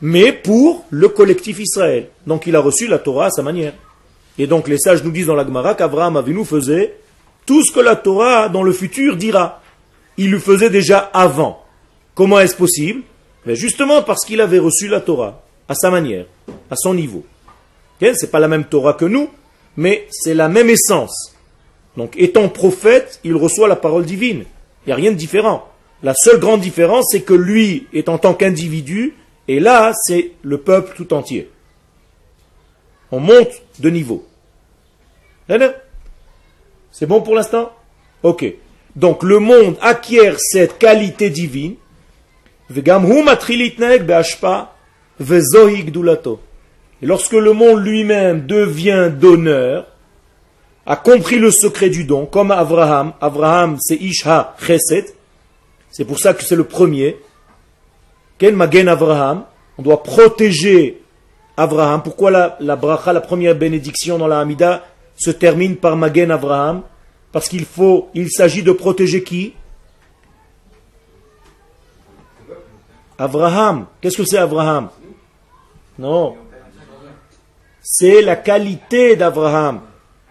mais 0.00 0.32
pour 0.32 0.84
le 0.90 1.08
collectif 1.08 1.58
Israël. 1.58 2.08
Donc 2.26 2.46
il 2.46 2.54
a 2.54 2.60
reçu 2.60 2.86
la 2.86 2.98
Torah 2.98 3.26
à 3.26 3.30
sa 3.30 3.42
manière. 3.42 3.72
Et 4.38 4.46
donc 4.46 4.68
les 4.68 4.78
sages 4.78 5.02
nous 5.02 5.10
disent 5.10 5.26
dans 5.26 5.34
la 5.34 5.44
Gemara 5.44 5.74
qu'Abraham 5.74 6.16
Avinu 6.16 6.44
faisait 6.44 6.96
tout 7.46 7.64
ce 7.64 7.72
que 7.72 7.80
la 7.80 7.96
Torah 7.96 8.48
dans 8.48 8.62
le 8.62 8.72
futur 8.72 9.16
dira. 9.16 9.60
Il 10.16 10.30
le 10.30 10.38
faisait 10.38 10.70
déjà 10.70 10.98
avant. 10.98 11.64
Comment 12.14 12.40
est-ce 12.40 12.56
possible? 12.56 13.02
Mais 13.46 13.56
Justement 13.56 14.02
parce 14.02 14.24
qu'il 14.24 14.40
avait 14.40 14.58
reçu 14.58 14.88
la 14.88 15.00
Torah 15.00 15.42
à 15.68 15.74
sa 15.74 15.90
manière, 15.90 16.26
à 16.70 16.76
son 16.76 16.94
niveau. 16.94 17.24
Ce 18.00 18.06
n'est 18.06 18.30
pas 18.30 18.40
la 18.40 18.48
même 18.48 18.64
Torah 18.64 18.94
que 18.94 19.04
nous, 19.04 19.30
mais 19.76 20.06
c'est 20.10 20.34
la 20.34 20.48
même 20.48 20.68
essence. 20.68 21.34
Donc, 21.96 22.14
étant 22.16 22.48
prophète, 22.48 23.20
il 23.24 23.34
reçoit 23.36 23.68
la 23.68 23.76
parole 23.76 24.04
divine. 24.04 24.44
Il 24.84 24.88
n'y 24.88 24.92
a 24.92 24.96
rien 24.96 25.12
de 25.12 25.16
différent. 25.16 25.68
La 26.02 26.14
seule 26.14 26.38
grande 26.38 26.60
différence, 26.60 27.06
c'est 27.10 27.22
que 27.22 27.32
lui 27.32 27.86
est 27.92 28.08
en 28.08 28.18
tant 28.18 28.34
qu'individu, 28.34 29.14
et 29.48 29.60
là, 29.60 29.92
c'est 29.94 30.32
le 30.42 30.58
peuple 30.58 30.94
tout 30.96 31.14
entier. 31.14 31.50
On 33.10 33.20
monte 33.20 33.62
de 33.78 33.90
niveau. 33.90 34.26
C'est 36.90 37.06
bon 37.06 37.22
pour 37.22 37.34
l'instant? 37.34 37.72
Ok. 38.22 38.44
Donc 38.96 39.22
le 39.22 39.38
monde 39.38 39.76
acquiert 39.80 40.36
cette 40.38 40.78
qualité 40.78 41.30
divine. 41.30 41.74
Et 42.76 42.82
lorsque 47.02 47.32
le 47.32 47.52
monde 47.52 47.84
lui-même 47.84 48.46
devient 48.46 49.10
donneur, 49.12 49.86
a 50.86 50.96
compris 50.96 51.38
le 51.38 51.50
secret 51.50 51.88
du 51.88 52.04
don, 52.04 52.26
comme 52.26 52.50
Abraham, 52.50 53.12
Abraham 53.20 53.78
c'est 53.80 53.96
Isha 53.96 54.54
Chesed, 54.60 55.06
c'est 55.90 56.04
pour 56.04 56.18
ça 56.18 56.34
que 56.34 56.44
c'est 56.44 56.56
le 56.56 56.64
premier. 56.64 57.16
Ken 58.38 58.54
Magen 58.54 58.88
Abraham, 58.88 59.44
on 59.78 59.82
doit 59.82 60.02
protéger 60.02 61.00
Abraham. 61.56 62.02
Pourquoi 62.02 62.30
la, 62.30 62.56
la 62.60 62.76
bracha, 62.76 63.12
la 63.12 63.20
première 63.20 63.54
bénédiction 63.54 64.18
dans 64.18 64.26
la 64.26 64.40
Hamida, 64.40 64.84
se 65.16 65.30
termine 65.30 65.76
par 65.76 65.96
Magen 65.96 66.30
Abraham 66.30 66.82
Parce 67.34 67.48
qu'il 67.48 67.64
faut, 67.64 68.10
il 68.14 68.30
s'agit 68.30 68.62
de 68.62 68.70
protéger 68.70 69.24
qui? 69.24 69.54
Abraham. 73.18 73.86
Qu'est-ce 74.00 74.18
que 74.18 74.24
c'est 74.24 74.38
Abraham 74.38 74.88
Non. 75.98 76.36
C'est 77.82 78.22
la 78.22 78.36
qualité 78.36 79.16
d'Abraham. 79.16 79.80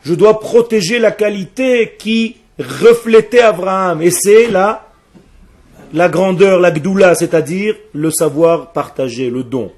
Je 0.06 0.14
dois 0.14 0.40
protéger 0.40 0.98
la 0.98 1.12
qualité 1.12 1.98
qui 2.00 2.38
reflétait 2.58 3.42
Abraham. 3.42 4.02
Et 4.02 4.10
c'est 4.10 4.48
la, 4.48 4.88
la 5.92 6.08
grandeur, 6.08 6.62
la 6.62 6.72
gdoula, 6.72 7.16
c'est-à-dire 7.16 7.76
le 7.92 8.12
savoir 8.12 8.72
partagé, 8.72 9.30
le 9.30 9.44
don. 9.44 9.74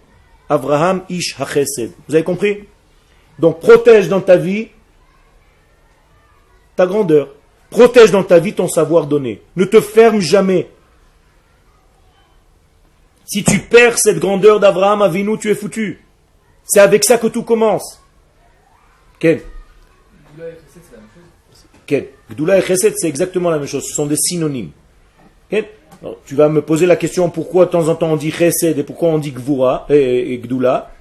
Abraham 0.47 1.01
ish 1.09 1.35
hachesed. 1.39 1.89
Vous 2.07 2.13
avez 2.13 2.23
compris? 2.23 2.65
Donc 3.39 3.61
protège 3.61 4.09
dans 4.09 4.21
ta 4.21 4.37
vie 4.37 4.67
ta 6.75 6.85
grandeur. 6.85 7.29
Protège 7.69 8.11
dans 8.11 8.23
ta 8.23 8.39
vie 8.39 8.53
ton 8.53 8.67
savoir 8.67 9.07
donné. 9.07 9.41
Ne 9.55 9.65
te 9.65 9.81
ferme 9.81 10.19
jamais. 10.19 10.69
Si 13.25 13.43
tu 13.43 13.59
perds 13.59 13.97
cette 13.97 14.19
grandeur 14.19 14.59
d'Abraham 14.59 15.01
Avinu, 15.01 15.37
tu 15.37 15.49
es 15.49 15.55
foutu. 15.55 15.99
C'est 16.63 16.79
avec 16.79 17.03
ça 17.03 17.17
que 17.17 17.27
tout 17.27 17.43
commence. 17.43 18.01
Quel 19.19 19.41
Quel 21.85 22.09
Gdoula 22.31 22.57
et 22.57 22.61
Chesed, 22.61 22.93
c'est 22.97 23.07
exactement 23.07 23.49
la 23.49 23.57
même 23.57 23.67
chose. 23.67 23.85
Ce 23.87 23.93
sont 23.93 24.05
des 24.05 24.15
synonymes. 24.15 24.71
tu 26.25 26.35
vas 26.35 26.49
me 26.49 26.61
poser 26.61 26.85
la 26.85 26.95
question 26.95 27.29
pourquoi 27.29 27.65
de 27.65 27.71
temps 27.71 27.87
en 27.87 27.95
temps 27.95 28.11
on 28.11 28.15
dit 28.15 28.31
Chesed 28.31 28.77
et 28.77 28.83
pourquoi 28.83 29.09
on 29.09 29.17
dit 29.17 29.31
Gvura 29.31 29.85
et, 29.89 30.33
et 30.33 30.37
Gdoula? 30.37 30.91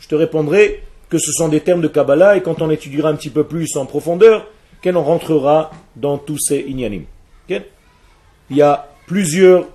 Je 0.00 0.08
te 0.08 0.14
répondrai 0.14 0.82
que 1.08 1.18
ce 1.18 1.32
sont 1.32 1.48
des 1.48 1.60
termes 1.60 1.80
de 1.80 1.88
Kabbalah 1.88 2.36
et 2.36 2.42
quand 2.42 2.60
on 2.60 2.70
étudiera 2.70 3.08
un 3.08 3.16
petit 3.16 3.30
peu 3.30 3.44
plus 3.44 3.76
en 3.76 3.86
profondeur, 3.86 4.46
on 4.86 5.02
rentrera 5.02 5.70
dans 5.96 6.18
tous 6.18 6.38
ces 6.38 6.60
inyanim. 6.60 7.04
Il 7.48 8.56
y 8.56 8.62
a 8.62 8.88
plusieurs 9.06 9.66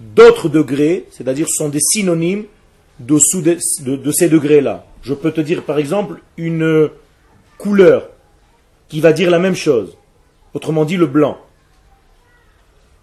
d'autres 0.00 0.48
degrés, 0.48 1.06
c'est-à-dire 1.10 1.48
ce 1.48 1.64
sont 1.64 1.68
des 1.68 1.80
synonymes 1.80 2.44
de, 3.00 3.18
de 3.96 4.12
ces 4.12 4.28
degrés-là. 4.28 4.84
Je 5.02 5.14
peux 5.14 5.32
te 5.32 5.40
dire 5.40 5.62
par 5.62 5.78
exemple 5.78 6.20
une 6.36 6.90
couleur 7.58 8.08
qui 8.88 9.00
va 9.00 9.12
dire 9.12 9.30
la 9.30 9.38
même 9.38 9.54
chose, 9.54 9.96
autrement 10.54 10.84
dit 10.84 10.96
le 10.96 11.06
blanc. 11.06 11.38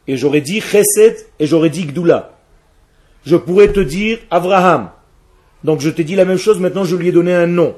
Et 0.07 0.17
j'aurais 0.17 0.41
dit 0.41 0.61
chesed 0.61 1.25
et 1.39 1.45
j'aurais 1.45 1.69
dit 1.69 1.85
gdoula. 1.85 2.37
Je 3.25 3.35
pourrais 3.35 3.71
te 3.71 3.79
dire 3.79 4.19
Abraham. 4.31 4.91
Donc 5.63 5.81
je 5.81 5.89
t'ai 5.89 6.03
dit 6.03 6.15
la 6.15 6.25
même 6.25 6.37
chose, 6.37 6.59
maintenant 6.59 6.83
je 6.83 6.95
lui 6.95 7.09
ai 7.09 7.11
donné 7.11 7.33
un 7.33 7.47
nom. 7.47 7.75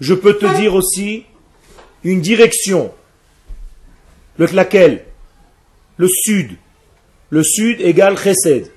Je 0.00 0.14
peux 0.14 0.34
te 0.34 0.46
dire 0.58 0.74
aussi 0.74 1.24
une 2.04 2.20
direction. 2.20 2.92
Le, 4.38 4.46
laquelle? 4.46 5.04
Le 5.96 6.08
sud. 6.08 6.56
Le 7.30 7.42
sud 7.44 7.80
égale 7.80 8.18
chesed, 8.18 8.70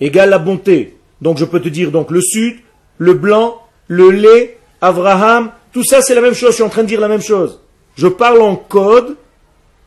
égale 0.00 0.30
la 0.30 0.38
bonté. 0.38 0.96
Donc 1.22 1.38
je 1.38 1.44
peux 1.44 1.60
te 1.60 1.68
dire 1.68 1.90
donc 1.90 2.10
le 2.10 2.20
sud, 2.20 2.58
le 2.98 3.14
blanc, 3.14 3.62
le 3.88 4.10
lait, 4.10 4.58
Abraham, 4.80 5.52
tout 5.72 5.84
ça 5.84 6.02
c'est 6.02 6.14
la 6.14 6.20
même 6.20 6.34
chose, 6.34 6.50
je 6.50 6.54
suis 6.56 6.62
en 6.62 6.68
train 6.68 6.82
de 6.82 6.88
dire 6.88 7.00
la 7.00 7.08
même 7.08 7.22
chose. 7.22 7.60
Je 7.96 8.06
parle 8.06 8.42
en 8.42 8.56
code 8.56 9.16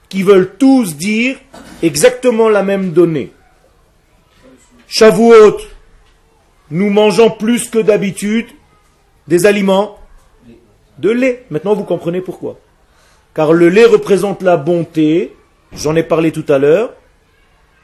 qui 0.09 0.23
veulent 0.23 0.55
tous 0.57 0.95
dire 0.95 1.37
exactement 1.83 2.49
la 2.49 2.63
même 2.63 2.91
donnée. 2.91 3.31
Shavuot, 4.87 5.57
nous 6.71 6.89
mangeons 6.89 7.29
plus 7.29 7.69
que 7.69 7.79
d'habitude 7.79 8.47
des 9.27 9.45
aliments 9.45 9.99
de 10.99 11.09
lait. 11.09 11.45
Maintenant, 11.49 11.73
vous 11.73 11.83
comprenez 11.83 12.21
pourquoi. 12.21 12.57
Car 13.33 13.53
le 13.53 13.69
lait 13.69 13.85
représente 13.85 14.41
la 14.41 14.57
bonté, 14.57 15.33
j'en 15.73 15.95
ai 15.95 16.03
parlé 16.03 16.31
tout 16.31 16.45
à 16.47 16.57
l'heure, 16.57 16.93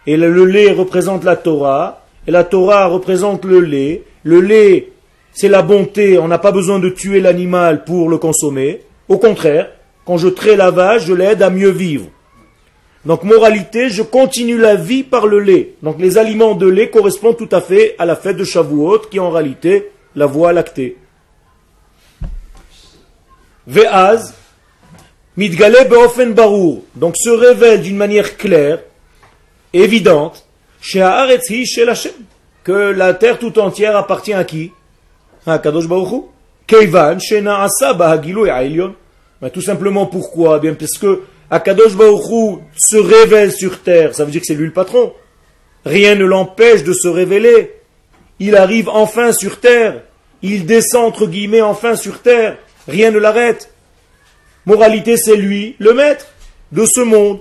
et 0.07 0.17
le 0.17 0.45
lait 0.45 0.71
représente 0.71 1.23
la 1.23 1.35
Torah, 1.35 2.05
et 2.27 2.31
la 2.31 2.43
Torah 2.43 2.87
représente 2.87 3.45
le 3.45 3.59
lait. 3.59 4.03
Le 4.23 4.39
lait, 4.41 4.91
c'est 5.31 5.49
la 5.49 5.61
bonté, 5.61 6.17
on 6.17 6.27
n'a 6.27 6.39
pas 6.39 6.51
besoin 6.51 6.79
de 6.79 6.89
tuer 6.89 7.19
l'animal 7.19 7.83
pour 7.83 8.09
le 8.09 8.17
consommer. 8.17 8.81
Au 9.09 9.17
contraire, 9.17 9.69
quand 10.05 10.17
je 10.17 10.27
trais 10.27 10.55
la 10.55 10.71
vache, 10.71 11.05
je 11.05 11.13
l'aide 11.13 11.41
à 11.41 11.49
mieux 11.49 11.69
vivre. 11.69 12.07
Donc, 13.05 13.23
moralité, 13.23 13.89
je 13.89 14.01
continue 14.01 14.57
la 14.57 14.75
vie 14.75 15.03
par 15.03 15.27
le 15.27 15.39
lait. 15.39 15.73
Donc, 15.83 15.99
les 15.99 16.17
aliments 16.17 16.55
de 16.55 16.67
lait 16.67 16.89
correspondent 16.89 17.37
tout 17.37 17.49
à 17.51 17.59
fait 17.59 17.95
à 17.99 18.05
la 18.05 18.15
fête 18.15 18.37
de 18.37 18.45
Shavuot, 18.45 18.99
qui 19.11 19.19
en 19.19 19.29
réalité 19.29 19.89
la 20.15 20.25
voie 20.25 20.53
lactée. 20.53 20.97
Ve'az, 23.67 24.33
mitgale 25.37 25.87
be'ofen 25.89 26.33
donc 26.95 27.15
se 27.17 27.29
révèle 27.29 27.81
d'une 27.81 27.97
manière 27.97 28.37
claire, 28.37 28.79
évidente, 29.71 30.45
chez 30.81 30.99
hi 30.99 31.65
chez 31.65 31.87
Hashem, 31.87 32.11
que 32.63 32.71
la 32.71 33.13
terre 33.13 33.39
tout 33.39 33.57
entière 33.59 33.95
appartient 33.95 34.33
à 34.33 34.43
qui? 34.43 34.71
À 35.45 35.59
Kadosh 35.59 35.87
Baruch 35.87 36.25
Keivan 36.67 37.19
she'na'asa 37.19 37.93
ba'hagilu 37.93 38.49
ha'ilyon. 38.49 38.95
Tout 39.53 39.61
simplement 39.61 40.05
pourquoi? 40.05 40.59
Bien 40.59 40.73
parce 40.73 40.97
que 40.97 41.23
Akadosh 41.49 41.95
Baruch 41.95 42.59
se 42.77 42.97
révèle 42.97 43.51
sur 43.51 43.81
terre, 43.81 44.15
ça 44.15 44.25
veut 44.25 44.31
dire 44.31 44.41
que 44.41 44.47
c'est 44.47 44.55
lui 44.55 44.65
le 44.65 44.73
patron. 44.73 45.13
Rien 45.85 46.15
ne 46.15 46.25
l'empêche 46.25 46.83
de 46.83 46.93
se 46.93 47.07
révéler. 47.07 47.73
Il 48.39 48.55
arrive 48.55 48.89
enfin 48.89 49.31
sur 49.33 49.59
terre. 49.59 50.03
Il 50.41 50.65
descend 50.65 51.05
entre 51.05 51.27
guillemets 51.27 51.61
enfin 51.61 51.95
sur 51.95 52.21
terre. 52.21 52.57
Rien 52.87 53.11
ne 53.11 53.19
l'arrête. 53.19 53.73
Moralité, 54.65 55.17
c'est 55.17 55.35
lui, 55.35 55.75
le 55.79 55.93
maître 55.93 56.27
de 56.71 56.85
ce 56.85 57.01
monde. 57.01 57.39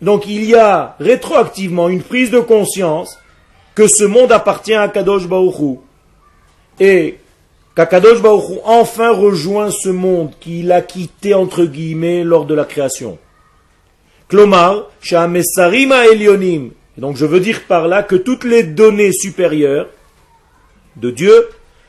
Donc 0.00 0.26
il 0.26 0.44
y 0.44 0.54
a 0.54 0.96
rétroactivement 1.00 1.88
une 1.88 2.02
prise 2.02 2.30
de 2.30 2.40
conscience 2.40 3.18
que 3.74 3.88
ce 3.88 4.04
monde 4.04 4.32
appartient 4.32 4.74
à 4.74 4.88
Kadosh 4.88 5.26
Baruchou. 5.26 5.80
Et 6.78 7.18
qu'Akadosh 7.74 8.20
Baruchou 8.20 8.58
enfin 8.64 9.12
rejoint 9.12 9.70
ce 9.70 9.88
monde 9.88 10.32
qu'il 10.40 10.70
a 10.72 10.82
quitté 10.82 11.34
entre 11.34 11.64
guillemets 11.64 12.24
lors 12.24 12.44
de 12.44 12.54
la 12.54 12.64
création. 12.64 13.18
Klomar, 14.28 14.90
Shamesarima 15.00 16.06
Elionim. 16.06 16.70
Donc 16.96 17.16
je 17.16 17.26
veux 17.26 17.40
dire 17.40 17.62
par 17.66 17.88
là 17.88 18.02
que 18.02 18.16
toutes 18.16 18.44
les 18.44 18.62
données 18.62 19.12
supérieures 19.12 19.88
de 20.96 21.10
Dieu, 21.10 21.48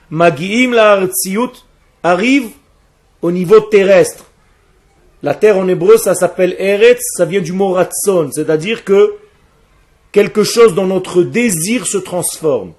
Magiim 0.09 0.71
la 0.71 1.01
arrivent 2.03 2.49
au 3.25 3.31
niveau 3.31 3.59
terrestre. 3.59 4.25
La 5.23 5.33
terre 5.33 5.57
en 5.57 5.67
hébreu, 5.67 5.97
ça 5.97 6.13
s'appelle 6.13 6.55
Eretz, 6.59 7.01
ça 7.17 7.25
vient 7.25 7.41
du 7.41 7.53
mot 7.53 7.73
Ratson, 7.73 8.29
c'est-à-dire 8.31 8.83
que 8.83 9.15
quelque 10.11 10.43
chose 10.43 10.75
dans 10.75 10.85
notre 10.85 11.23
désir 11.23 11.87
se 11.87 11.97
transforme. 11.97 12.73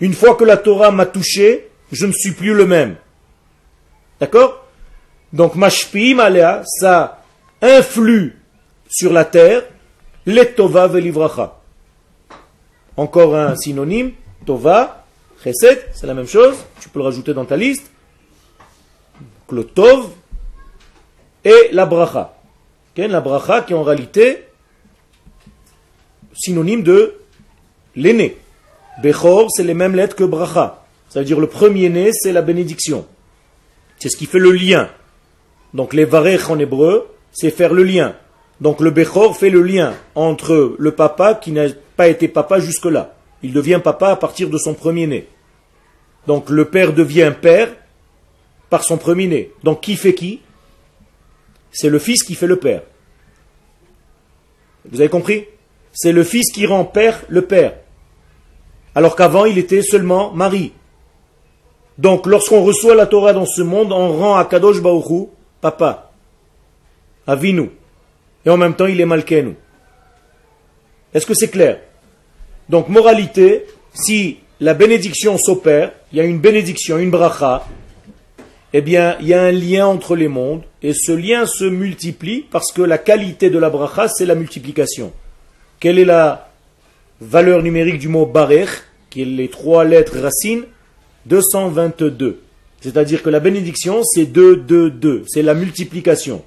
Une 0.00 0.14
fois 0.14 0.34
que 0.34 0.42
la 0.42 0.56
Torah 0.56 0.90
m'a 0.90 1.06
touché, 1.06 1.68
je 1.92 2.06
ne 2.06 2.12
suis 2.12 2.32
plus 2.32 2.54
le 2.54 2.66
même. 2.66 2.96
D'accord? 4.18 4.64
Donc, 5.32 5.54
Mashpi 5.54 6.12
Malea, 6.12 6.64
ça 6.64 7.22
influe 7.62 8.36
sur 8.88 9.12
la 9.12 9.24
terre, 9.24 9.62
les 10.26 10.46
Tova 10.54 10.88
velivracha. 10.88 11.60
Encore 12.96 13.36
un 13.36 13.54
synonyme, 13.54 14.10
Tova, 14.44 15.06
Chesed, 15.44 15.86
c'est 15.94 16.08
la 16.08 16.14
même 16.14 16.26
chose, 16.26 16.56
tu 16.80 16.88
peux 16.88 16.98
le 16.98 17.04
rajouter 17.04 17.32
dans 17.32 17.44
ta 17.44 17.56
liste 17.56 17.92
le 19.54 19.64
Tov 19.64 20.08
et 21.44 21.68
la 21.72 21.86
bracha. 21.86 22.36
La 22.96 23.22
bracha 23.22 23.62
qui 23.62 23.72
est 23.72 23.76
en 23.76 23.82
réalité 23.82 24.44
synonyme 26.34 26.82
de 26.82 27.14
l'aîné. 27.96 28.36
Bechor, 29.02 29.50
c'est 29.50 29.62
les 29.62 29.72
mêmes 29.72 29.94
lettres 29.94 30.16
que 30.16 30.24
bracha. 30.24 30.84
Ça 31.08 31.20
veut 31.20 31.24
dire 31.24 31.40
le 31.40 31.46
premier-né, 31.46 32.10
c'est 32.12 32.32
la 32.32 32.42
bénédiction. 32.42 33.06
C'est 33.98 34.10
ce 34.10 34.16
qui 34.16 34.26
fait 34.26 34.38
le 34.38 34.52
lien. 34.52 34.90
Donc 35.74 35.94
les 35.94 36.04
varech 36.04 36.50
en 36.50 36.58
hébreu, 36.58 37.08
c'est 37.32 37.50
faire 37.50 37.72
le 37.72 37.84
lien. 37.84 38.14
Donc 38.60 38.80
le 38.80 38.90
Bechor 38.90 39.36
fait 39.36 39.50
le 39.50 39.62
lien 39.62 39.94
entre 40.14 40.76
le 40.78 40.90
papa 40.92 41.34
qui 41.34 41.52
n'a 41.52 41.66
pas 41.96 42.08
été 42.08 42.28
papa 42.28 42.60
jusque-là. 42.60 43.14
Il 43.42 43.52
devient 43.52 43.80
papa 43.82 44.08
à 44.08 44.16
partir 44.16 44.50
de 44.50 44.58
son 44.58 44.74
premier-né. 44.74 45.26
Donc 46.26 46.50
le 46.50 46.66
père 46.66 46.92
devient 46.92 47.32
père 47.40 47.68
par 48.70 48.84
son 48.84 48.96
premier-né. 48.96 49.50
Donc 49.64 49.82
qui 49.82 49.96
fait 49.96 50.14
qui? 50.14 50.40
C'est 51.72 51.90
le 51.90 51.98
fils 51.98 52.22
qui 52.22 52.34
fait 52.34 52.46
le 52.46 52.56
père. 52.56 52.82
Vous 54.90 55.00
avez 55.00 55.10
compris? 55.10 55.44
C'est 55.92 56.12
le 56.12 56.24
fils 56.24 56.50
qui 56.52 56.66
rend 56.66 56.84
père 56.84 57.22
le 57.28 57.42
père. 57.42 57.74
Alors 58.94 59.16
qu'avant 59.16 59.44
il 59.44 59.58
était 59.58 59.82
seulement 59.82 60.32
mari. 60.32 60.72
Donc 61.98 62.26
lorsqu'on 62.26 62.62
reçoit 62.62 62.94
la 62.94 63.06
Torah 63.06 63.32
dans 63.32 63.46
ce 63.46 63.60
monde, 63.60 63.92
on 63.92 64.16
rend 64.16 64.36
à 64.36 64.44
Kadosh 64.44 64.80
Baruch 64.80 65.28
papa. 65.60 66.12
Avinu. 67.26 67.70
Et 68.46 68.50
en 68.50 68.56
même 68.56 68.74
temps 68.74 68.86
il 68.86 69.00
est 69.00 69.06
Malkenu. 69.06 69.54
Est-ce 71.12 71.26
que 71.26 71.34
c'est 71.34 71.50
clair? 71.50 71.80
Donc 72.68 72.88
moralité, 72.88 73.66
si 73.92 74.38
la 74.60 74.74
bénédiction 74.74 75.36
s'opère, 75.38 75.92
il 76.12 76.18
y 76.18 76.20
a 76.20 76.24
une 76.24 76.38
bénédiction, 76.38 76.98
une 76.98 77.10
bracha, 77.10 77.66
eh 78.72 78.80
bien, 78.82 79.16
il 79.20 79.28
y 79.28 79.34
a 79.34 79.42
un 79.42 79.52
lien 79.52 79.86
entre 79.86 80.14
les 80.14 80.28
mondes, 80.28 80.62
et 80.82 80.92
ce 80.94 81.12
lien 81.12 81.46
se 81.46 81.64
multiplie 81.64 82.46
parce 82.50 82.72
que 82.72 82.82
la 82.82 82.98
qualité 82.98 83.50
de 83.50 83.58
la 83.58 83.68
bracha, 83.68 84.08
c'est 84.08 84.26
la 84.26 84.34
multiplication. 84.34 85.12
Quelle 85.80 85.98
est 85.98 86.04
la 86.04 86.50
valeur 87.20 87.62
numérique 87.62 87.98
du 87.98 88.08
mot 88.08 88.26
barech, 88.26 88.70
qui 89.10 89.22
est 89.22 89.24
les 89.24 89.48
trois 89.48 89.84
lettres 89.84 90.20
racines? 90.20 90.64
222. 91.26 92.40
C'est-à-dire 92.80 93.22
que 93.22 93.30
la 93.30 93.40
bénédiction, 93.40 94.02
c'est 94.04 94.26
2, 94.26 94.56
2, 94.56 94.90
2. 94.90 95.24
C'est 95.28 95.42
la 95.42 95.54
multiplication. 95.54 96.42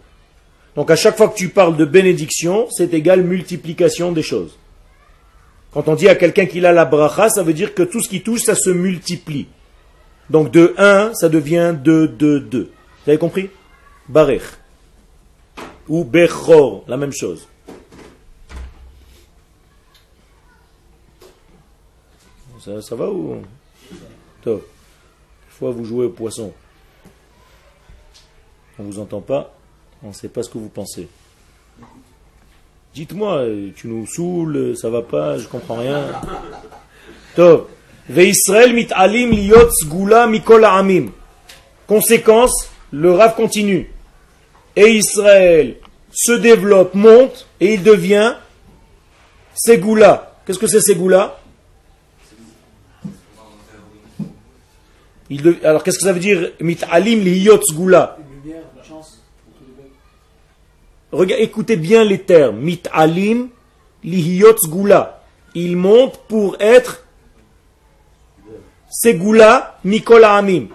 Donc 0.75 0.89
à 0.89 0.95
chaque 0.95 1.17
fois 1.17 1.27
que 1.27 1.37
tu 1.37 1.49
parles 1.49 1.77
de 1.77 1.85
bénédiction, 1.85 2.67
c'est 2.71 2.93
égal 2.93 3.21
multiplication 3.21 4.11
des 4.11 4.23
choses. 4.23 4.57
Quand 5.71 5.87
on 5.87 5.95
dit 5.95 6.07
à 6.07 6.15
quelqu'un 6.15 6.45
qu'il 6.45 6.65
a 6.65 6.71
la 6.71 6.85
bracha, 6.85 7.29
ça 7.29 7.43
veut 7.43 7.53
dire 7.53 7.73
que 7.73 7.83
tout 7.83 8.01
ce 8.01 8.09
qui 8.09 8.21
touche, 8.21 8.41
ça 8.41 8.55
se 8.55 8.69
multiplie. 8.69 9.47
Donc 10.29 10.51
de 10.51 10.73
1, 10.77 11.13
ça 11.15 11.29
devient 11.29 11.75
2, 11.77 12.07
2, 12.07 12.39
2. 12.39 12.71
Vous 13.05 13.09
avez 13.09 13.17
compris? 13.17 13.49
Barech. 14.07 14.43
Ou 15.87 16.03
Bechor, 16.03 16.83
la 16.87 16.97
même 16.97 17.11
chose. 17.11 17.47
Ça, 22.81 22.95
va 22.95 23.09
ou? 23.09 23.41
Top. 24.41 24.65
Fois, 25.49 25.71
vous 25.71 25.83
jouez 25.83 26.05
au 26.05 26.09
poisson. 26.09 26.53
On 28.79 28.83
vous 28.83 28.99
entend 28.99 29.19
pas. 29.19 29.53
On 30.01 30.09
ne 30.09 30.13
sait 30.13 30.29
pas 30.29 30.43
ce 30.43 30.49
que 30.49 30.57
vous 30.57 30.69
pensez. 30.69 31.09
Dites-moi, 32.93 33.45
tu 33.75 33.87
nous 33.87 34.05
saoules, 34.05 34.77
ça 34.77 34.89
va 34.89 35.01
pas, 35.01 35.37
je 35.37 35.47
comprends 35.47 35.75
rien. 35.75 36.05
Top. 37.35 37.69
Ve'israel 38.09 38.73
mit'alim 38.73 39.31
liot 39.31 39.69
sgula 39.71 40.27
mikol 40.27 40.65
amim. 40.65 41.11
Conséquence, 41.87 42.69
le 42.91 43.11
rave 43.11 43.35
continue. 43.35 43.89
Et 44.75 44.95
Israël 44.95 45.75
se 46.11 46.33
développe, 46.33 46.93
monte, 46.93 47.47
et 47.59 47.73
il 47.75 47.83
devient 47.83 48.35
Ségoula. 49.55 50.35
Qu'est-ce 50.45 50.59
que 50.59 50.67
c'est 50.67 50.81
Ségoula 50.81 51.39
de... 55.29 55.57
Alors 55.63 55.83
qu'est-ce 55.83 55.97
que 55.97 56.03
ça 56.03 56.13
veut 56.13 56.19
dire 56.19 56.51
Mit'alim 56.59 57.19
liyot 57.23 57.59
sgula 57.63 58.17
Regarde, 61.11 61.41
écoutez 61.41 61.75
bien 61.75 62.03
les 62.03 62.19
termes. 62.19 62.57
Mit'alim 62.57 63.49
lihiyot 64.03 64.57
sgula. 64.57 65.23
Il 65.55 65.77
monte 65.77 66.19
pour 66.27 66.57
être 66.59 67.03
Segula 68.93 69.79
Mikola 69.83 70.35
Amim. 70.35 70.67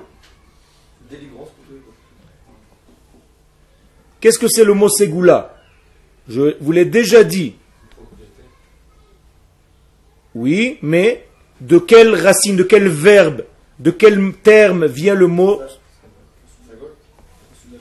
Qu'est-ce 4.20 4.40
que 4.40 4.48
c'est 4.48 4.64
le 4.64 4.74
mot 4.74 4.88
Segula? 4.88 5.54
Je 6.28 6.56
vous 6.60 6.72
l'ai 6.72 6.84
déjà 6.84 7.22
dit. 7.22 7.54
Oui, 10.34 10.78
mais 10.82 11.26
de 11.60 11.78
quelle 11.78 12.14
racine, 12.14 12.56
de 12.56 12.64
quel 12.64 12.88
verbe, 12.88 13.44
de 13.78 13.92
quel 13.92 14.32
terme 14.42 14.86
vient 14.86 15.14
le 15.14 15.28
mot? 15.28 15.62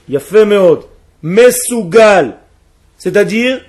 Yafemeod. 0.08 0.84
Mesugal. 1.24 2.38
C'est-à-dire 3.00 3.66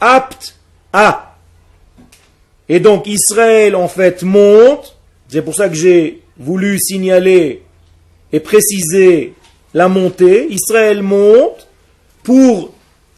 apte 0.00 0.56
à. 0.92 1.36
Et 2.70 2.80
donc 2.80 3.06
Israël 3.06 3.76
en 3.76 3.88
fait 3.88 4.22
monte. 4.22 4.97
C'est 5.28 5.42
pour 5.42 5.54
ça 5.54 5.68
que 5.68 5.74
j'ai 5.74 6.22
voulu 6.38 6.78
signaler 6.78 7.62
et 8.32 8.40
préciser 8.40 9.34
la 9.74 9.88
montée. 9.88 10.48
Israël 10.50 11.02
monte 11.02 11.68
pour 12.22 12.72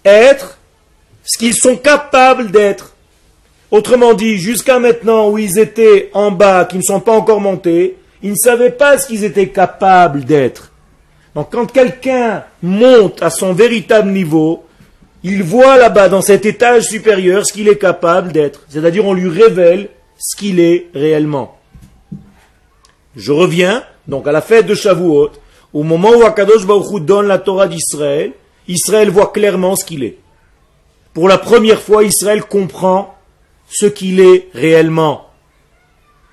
être 0.04 0.58
ce 1.24 1.38
qu'ils 1.38 1.54
sont 1.54 1.76
capables 1.76 2.50
d'être. 2.50 2.94
Autrement 3.70 4.14
dit, 4.14 4.38
jusqu'à 4.38 4.80
maintenant 4.80 5.30
où 5.30 5.38
ils 5.38 5.58
étaient 5.58 6.10
en 6.12 6.32
bas, 6.32 6.64
qui 6.64 6.76
ne 6.76 6.82
sont 6.82 7.00
pas 7.00 7.12
encore 7.12 7.40
montés, 7.40 7.96
ils 8.22 8.32
ne 8.32 8.36
savaient 8.36 8.72
pas 8.72 8.98
ce 8.98 9.06
qu'ils 9.06 9.24
étaient 9.24 9.48
capables 9.48 10.24
d'être. 10.24 10.72
Donc 11.36 11.50
quand 11.52 11.70
quelqu'un 11.70 12.42
monte 12.62 13.22
à 13.22 13.30
son 13.30 13.52
véritable 13.52 14.10
niveau, 14.10 14.64
il 15.22 15.42
voit 15.44 15.76
là-bas, 15.76 16.08
dans 16.08 16.22
cet 16.22 16.46
étage 16.46 16.84
supérieur, 16.84 17.46
ce 17.46 17.52
qu'il 17.52 17.68
est 17.68 17.78
capable 17.78 18.32
d'être. 18.32 18.64
C'est-à-dire 18.68 19.06
on 19.06 19.12
lui 19.12 19.28
révèle 19.28 19.88
ce 20.18 20.36
qu'il 20.36 20.58
est 20.58 20.88
réellement. 20.94 21.59
Je 23.16 23.32
reviens 23.32 23.84
donc 24.06 24.26
à 24.26 24.32
la 24.32 24.40
fête 24.42 24.66
de 24.66 24.74
Shavuot, 24.74 25.30
au 25.72 25.82
moment 25.82 26.10
où 26.10 26.22
Akadosh 26.22 26.66
Baruch 26.66 27.02
donne 27.02 27.26
la 27.26 27.38
Torah 27.38 27.68
d'Israël, 27.68 28.32
Israël 28.68 29.10
voit 29.10 29.32
clairement 29.32 29.76
ce 29.76 29.84
qu'il 29.84 30.04
est. 30.04 30.18
Pour 31.14 31.28
la 31.28 31.38
première 31.38 31.80
fois, 31.80 32.04
Israël 32.04 32.44
comprend 32.44 33.14
ce 33.68 33.86
qu'il 33.86 34.20
est 34.20 34.48
réellement, 34.52 35.28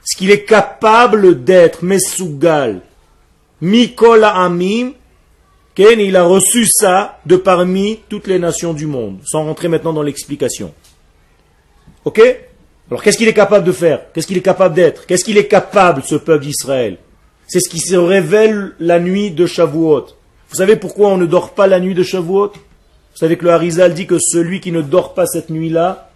ce 0.03 0.17
qu'il 0.17 0.31
est 0.31 0.43
capable 0.43 1.43
d'être, 1.43 1.83
Mesugal. 1.83 2.81
Mikola 3.61 4.35
Amim, 4.35 4.93
Ken, 5.75 5.99
il 5.99 6.15
a 6.15 6.23
reçu 6.23 6.65
ça 6.67 7.19
de 7.25 7.35
parmi 7.35 7.99
toutes 8.09 8.27
les 8.27 8.39
nations 8.39 8.73
du 8.73 8.87
monde, 8.87 9.19
sans 9.23 9.43
rentrer 9.43 9.67
maintenant 9.67 9.93
dans 9.93 10.01
l'explication. 10.01 10.73
Ok? 12.05 12.21
Alors 12.89 13.03
qu'est-ce 13.03 13.17
qu'il 13.17 13.27
est 13.27 13.33
capable 13.33 13.65
de 13.65 13.71
faire? 13.71 14.11
Qu'est-ce 14.13 14.27
qu'il 14.27 14.37
est 14.37 14.41
capable 14.41 14.75
d'être? 14.75 15.05
Qu'est-ce 15.05 15.25
qu'il 15.25 15.37
est 15.37 15.47
capable, 15.47 16.03
ce 16.03 16.15
peuple 16.15 16.45
d'Israël? 16.45 16.97
C'est 17.47 17.59
ce 17.59 17.69
qui 17.69 17.79
se 17.79 17.95
révèle 17.95 18.73
la 18.79 18.99
nuit 18.99 19.31
de 19.31 19.45
Shavuot. 19.45 20.07
Vous 20.49 20.55
savez 20.55 20.75
pourquoi 20.77 21.09
on 21.09 21.17
ne 21.17 21.25
dort 21.25 21.53
pas 21.53 21.67
la 21.67 21.79
nuit 21.79 21.93
de 21.93 22.03
Shavuot? 22.03 22.53
Vous 22.53 23.17
savez 23.17 23.37
que 23.37 23.45
le 23.45 23.51
Harizal 23.51 23.93
dit 23.93 24.07
que 24.07 24.19
celui 24.19 24.61
qui 24.61 24.71
ne 24.71 24.81
dort 24.81 25.13
pas 25.13 25.25
cette 25.25 25.49
nuit-là, 25.49 26.11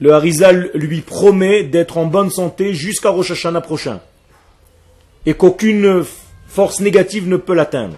le 0.00 0.12
Harizal 0.12 0.70
lui 0.74 1.00
promet 1.00 1.64
d'être 1.64 1.98
en 1.98 2.06
bonne 2.06 2.30
santé 2.30 2.74
jusqu'à 2.74 3.10
Rosh 3.10 3.30
Hashanah 3.30 3.60
prochain. 3.60 4.00
Et 5.26 5.34
qu'aucune 5.34 6.04
force 6.46 6.80
négative 6.80 7.28
ne 7.28 7.36
peut 7.36 7.54
l'atteindre. 7.54 7.96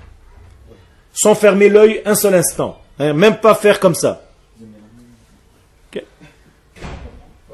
Sans 1.13 1.35
fermer 1.35 1.69
l'œil 1.69 2.03
un 2.05 2.15
seul 2.15 2.35
instant. 2.35 2.81
Hein, 2.99 3.15
même 3.15 3.37
pas 3.37 3.55
faire 3.55 3.81
comme 3.81 3.95
ça. 3.95 4.24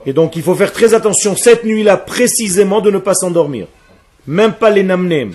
Et 0.06 0.12
donc 0.12 0.36
il 0.36 0.42
faut 0.42 0.54
faire 0.54 0.72
très 0.72 0.94
attention 0.94 1.36
cette 1.36 1.64
nuit-là 1.64 1.96
précisément 1.96 2.80
de 2.80 2.90
ne 2.90 2.98
pas 2.98 3.14
s'endormir. 3.14 3.66
Même 4.26 4.54
pas 4.54 4.70
les 4.70 4.82
namnem. 4.82 5.34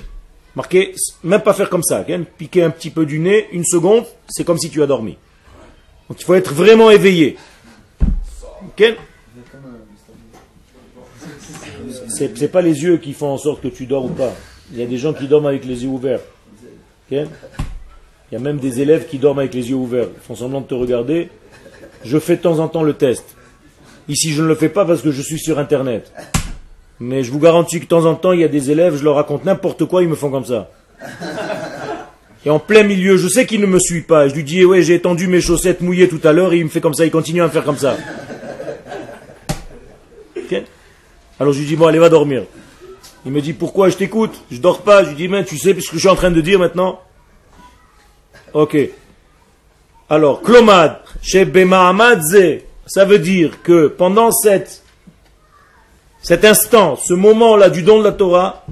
Marquez, 0.56 0.96
même 1.24 1.42
pas 1.42 1.54
faire 1.54 1.70
comme 1.70 1.84
ça. 1.84 2.06
Piquer 2.38 2.64
un 2.64 2.70
petit 2.70 2.90
peu 2.90 3.06
du 3.06 3.20
nez, 3.20 3.48
une 3.52 3.66
seconde, 3.66 4.06
c'est 4.28 4.44
comme 4.44 4.58
si 4.58 4.70
tu 4.70 4.82
as 4.82 4.88
dormi. 4.88 5.18
Donc 6.10 6.22
il 6.22 6.24
faut 6.24 6.36
être 6.36 6.54
vraiment 6.54 6.92
éveillé. 6.92 7.38
C'est 12.08 12.40
n'est 12.40 12.48
pas 12.48 12.62
les 12.62 12.84
yeux 12.84 12.98
qui 12.98 13.14
font 13.14 13.28
en 13.28 13.38
sorte 13.38 13.62
que 13.62 13.68
tu 13.68 13.86
dors 13.86 14.06
ou 14.06 14.10
pas. 14.10 14.34
Il 14.72 14.80
y 14.80 14.84
a 14.84 14.86
des 14.86 14.98
gens 14.98 15.14
qui 15.14 15.28
dorment 15.28 15.48
avec 15.48 15.66
les 15.66 15.84
yeux 15.84 15.90
ouverts. 15.90 16.22
Il 17.12 17.28
y 18.32 18.36
a 18.36 18.40
même 18.40 18.58
des 18.58 18.82
élèves 18.82 19.08
qui 19.08 19.20
dorment 19.20 19.40
avec 19.40 19.54
les 19.54 19.70
yeux 19.70 19.76
ouverts. 19.76 20.08
Ils 20.16 20.22
font 20.22 20.36
semblant 20.36 20.62
de 20.62 20.68
te 20.68 20.74
regarder. 20.74 21.30
Je 22.04 22.18
fais 22.18 22.38
de 22.38 22.42
temps 22.42 22.60
en 22.60 22.68
temps 22.68 22.84
le 22.84 22.94
test. 22.94 23.35
Ici, 24.08 24.34
je 24.34 24.42
ne 24.42 24.48
le 24.48 24.56
fais 24.56 24.70
pas 24.70 24.86
parce 24.86 25.02
que 25.02 25.12
je 25.12 25.22
suis 25.22 25.40
sur 25.40 25.60
Internet. 25.60 26.12
Mais 27.00 27.24
je 27.24 27.32
vous 27.32 27.40
garantis 27.40 27.80
que 27.80 27.84
de 27.84 27.90
temps 27.90 28.06
en 28.06 28.16
temps, 28.16 28.32
il 28.32 28.42
y 28.42 28.44
a 28.44 28.48
des 28.48 28.72
élèves, 28.72 28.98
je 28.98 29.04
leur 29.04 29.16
raconte 29.16 29.46
n'importe 29.46 29.86
quoi, 29.86 30.04
ils 30.04 30.10
me 30.10 30.16
font 30.16 30.32
comme 30.32 30.46
ça. 30.46 30.70
Et 32.46 32.50
en 32.50 32.60
plein 32.60 32.84
milieu, 32.84 33.18
je 33.18 33.28
sais 33.28 33.46
qu'il 33.46 33.60
ne 33.60 33.66
me 33.66 33.80
suit 33.80 34.02
pas. 34.02 34.28
Je 34.28 34.36
lui 34.36 34.44
dis, 34.44 34.64
ouais, 34.64 34.84
j'ai 34.84 34.94
étendu 34.94 35.28
mes 35.28 35.42
chaussettes 35.42 35.82
mouillées 35.82 36.08
tout 36.08 36.22
à 36.24 36.32
l'heure 36.32 36.54
il 36.54 36.64
me 36.64 36.70
fait 36.70 36.82
comme 36.82 36.94
ça, 36.94 37.04
il 37.06 37.12
continue 37.12 37.42
à 37.42 37.46
me 37.46 37.52
faire 37.52 37.64
comme 37.64 37.78
ça. 37.78 37.98
Alors 41.40 41.52
je 41.52 41.60
lui 41.60 41.66
dis, 41.66 41.76
bon, 41.76 41.88
allez, 41.88 42.00
va 42.00 42.10
dormir. 42.10 42.44
Il 43.26 43.32
me 43.32 43.42
dit, 43.42 43.54
pourquoi 43.54 43.90
je 43.90 43.98
t'écoute? 43.98 44.42
Je 44.52 44.60
dors 44.60 44.84
pas. 44.84 45.04
Je 45.04 45.10
lui 45.10 45.16
dis, 45.16 45.28
mais 45.28 45.44
tu 45.44 45.58
sais 45.58 45.74
ce 45.74 45.90
que 45.90 45.96
je 45.96 46.00
suis 46.00 46.10
en 46.10 46.16
train 46.16 46.32
de 46.32 46.40
dire 46.42 46.60
maintenant? 46.60 47.02
Ok. 48.54 48.78
Alors, 50.10 50.42
klomad, 50.42 51.00
chez 51.22 51.44
Bemaamadze, 51.44 52.62
ça 52.86 53.06
veut 53.06 53.20
dire 53.20 53.62
que 53.64 53.88
pendant 53.88 54.32
cette, 54.32 54.84
cet 56.22 56.46
instant, 56.46 56.96
ce 56.96 57.14
moment-là 57.14 57.70
du 57.70 57.84
don 57.84 58.00
de 58.00 58.04
la 58.04 58.12
Torah. 58.12 58.66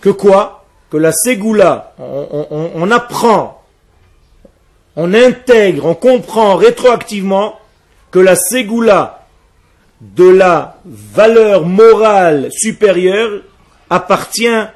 Que 0.00 0.10
quoi? 0.10 0.64
Que 0.90 0.96
la 0.96 1.12
Ségoula, 1.12 1.94
on 1.98 2.90
apprend, 2.90 3.62
on 4.96 5.14
intègre, 5.14 5.86
on 5.86 5.94
comprend 5.94 6.56
rétroactivement 6.56 7.58
que 8.10 8.18
la 8.18 8.36
Ségoula 8.36 9.26
de 10.00 10.28
la 10.28 10.76
valeur 10.84 11.64
morale 11.66 12.50
supérieure 12.52 13.40
appartient 13.88 14.66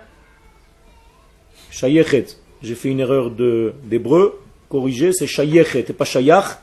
Shayechet. 1.70 2.37
J'ai 2.62 2.74
fait 2.74 2.88
une 2.88 3.00
erreur 3.00 3.30
d'hébreu. 3.30 4.40
Corrigé, 4.68 5.12
c'est 5.12 5.26
Shayechet 5.26 5.86
et 5.88 5.92
pas 5.92 6.04
Shayach. 6.04 6.58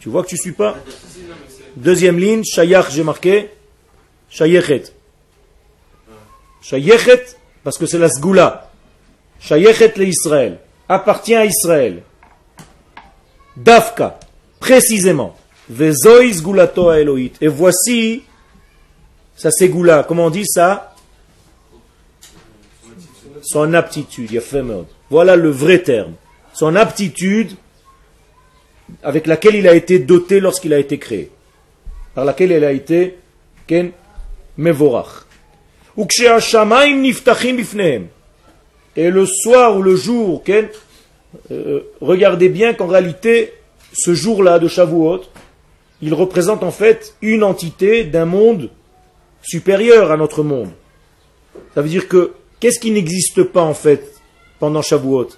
Tu 0.00 0.08
vois 0.08 0.22
que 0.24 0.28
tu 0.28 0.36
suis 0.36 0.52
pas? 0.52 0.76
Deuxième 1.76 2.18
ligne, 2.18 2.42
Shayach, 2.42 2.90
j'ai 2.90 3.04
marqué. 3.04 3.50
Shayechet. 4.28 4.84
Shayechet, 6.62 7.36
parce 7.62 7.78
que 7.78 7.86
c'est 7.86 7.98
la 7.98 8.08
Sgoula. 8.08 8.70
Shayechet 9.38 9.92
le 9.96 10.06
Israël. 10.06 10.58
Appartient 10.88 11.36
à 11.36 11.44
Israël. 11.44 12.02
Dafka, 13.56 14.18
précisément. 14.58 15.36
Vezoi 15.68 16.32
Sgulato 16.32 16.90
Elohit. 16.92 17.34
Et 17.40 17.48
voici 17.48 18.24
sa 19.36 19.50
Ségoula. 19.50 20.04
Comment 20.08 20.26
on 20.26 20.30
dit 20.30 20.46
ça? 20.46 20.89
Son 23.42 23.74
aptitude, 23.74 24.30
Voilà 25.10 25.36
le 25.36 25.50
vrai 25.50 25.80
terme. 25.82 26.14
Son 26.52 26.76
aptitude 26.76 27.52
avec 29.02 29.26
laquelle 29.26 29.54
il 29.54 29.68
a 29.68 29.74
été 29.74 29.98
doté 29.98 30.40
lorsqu'il 30.40 30.72
a 30.74 30.78
été 30.78 30.98
créé. 30.98 31.30
Par 32.14 32.24
laquelle 32.24 32.50
il 32.50 32.64
a 32.64 32.72
été 32.72 33.18
Ken 33.66 33.92
Mevorach. 34.56 35.26
Et 38.96 39.10
le 39.10 39.26
soir 39.26 39.76
ou 39.76 39.82
le 39.82 39.96
jour, 39.96 40.42
Ken, 40.42 40.68
euh, 41.50 41.80
regardez 42.00 42.48
bien 42.48 42.74
qu'en 42.74 42.86
réalité, 42.86 43.52
ce 43.92 44.14
jour-là 44.14 44.58
de 44.58 44.68
Shavuot, 44.68 45.22
il 46.02 46.14
représente 46.14 46.62
en 46.62 46.70
fait 46.70 47.14
une 47.22 47.44
entité 47.44 48.04
d'un 48.04 48.24
monde 48.24 48.70
supérieur 49.42 50.10
à 50.10 50.16
notre 50.16 50.42
monde. 50.42 50.70
Ça 51.74 51.82
veut 51.82 51.88
dire 51.88 52.08
que 52.08 52.32
qu'est-ce 52.60 52.78
qui 52.78 52.90
n'existe 52.90 53.42
pas 53.42 53.62
en 53.62 53.74
fait 53.74 54.20
pendant 54.58 54.82
Shavuot? 54.82 55.30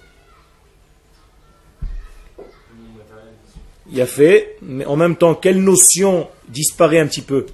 Il 3.91 4.01
a 4.01 4.07
fait, 4.07 4.57
mais 4.63 4.85
en 4.87 4.97
même 4.97 5.17
temps, 5.17 5.35
quelle 5.35 5.63
notion 5.63 6.29
disparaît 6.49 6.99
un 6.99 7.07
petit 7.07 7.21
peu? 7.21 7.47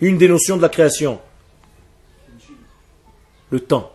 Une 0.00 0.18
des 0.18 0.28
notions 0.28 0.56
de 0.56 0.62
la 0.62 0.68
création. 0.68 1.20
Le 3.50 3.60
temps. 3.60 3.92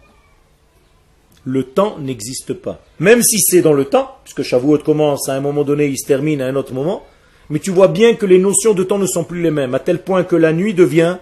Le 1.44 1.64
temps 1.64 1.98
n'existe 2.00 2.54
pas. 2.54 2.82
Même 3.00 3.22
si 3.22 3.39
c'est 3.39 3.62
dans 3.62 3.74
le 3.74 3.86
temps, 3.86 4.18
puisque 4.24 4.44
Shavuot 4.44 4.80
commence 4.80 5.28
à 5.28 5.34
un 5.34 5.42
moment 5.42 5.64
donné, 5.64 5.88
il 5.88 6.00
se 6.00 6.08
termine 6.08 6.42
à 6.42 6.48
un 6.48 6.56
autre 6.56 6.74
moment, 6.74 7.06
mais 7.50 7.60
tu 7.60 7.72
vois 7.72 7.89
bien 7.89 8.16
que 8.16 8.26
les 8.26 8.39
notions 8.39 8.74
de 8.74 8.84
temps 8.84 9.00
ne 9.00 9.06
sont 9.06 9.26
plus 9.26 9.42
les 9.42 9.52
mêmes, 9.52 9.76
à 9.76 9.80
tel 9.80 10.02
point 10.02 10.24
que 10.24 10.38
la 10.38 10.54
nuit 10.54 10.74
devient 10.74 11.18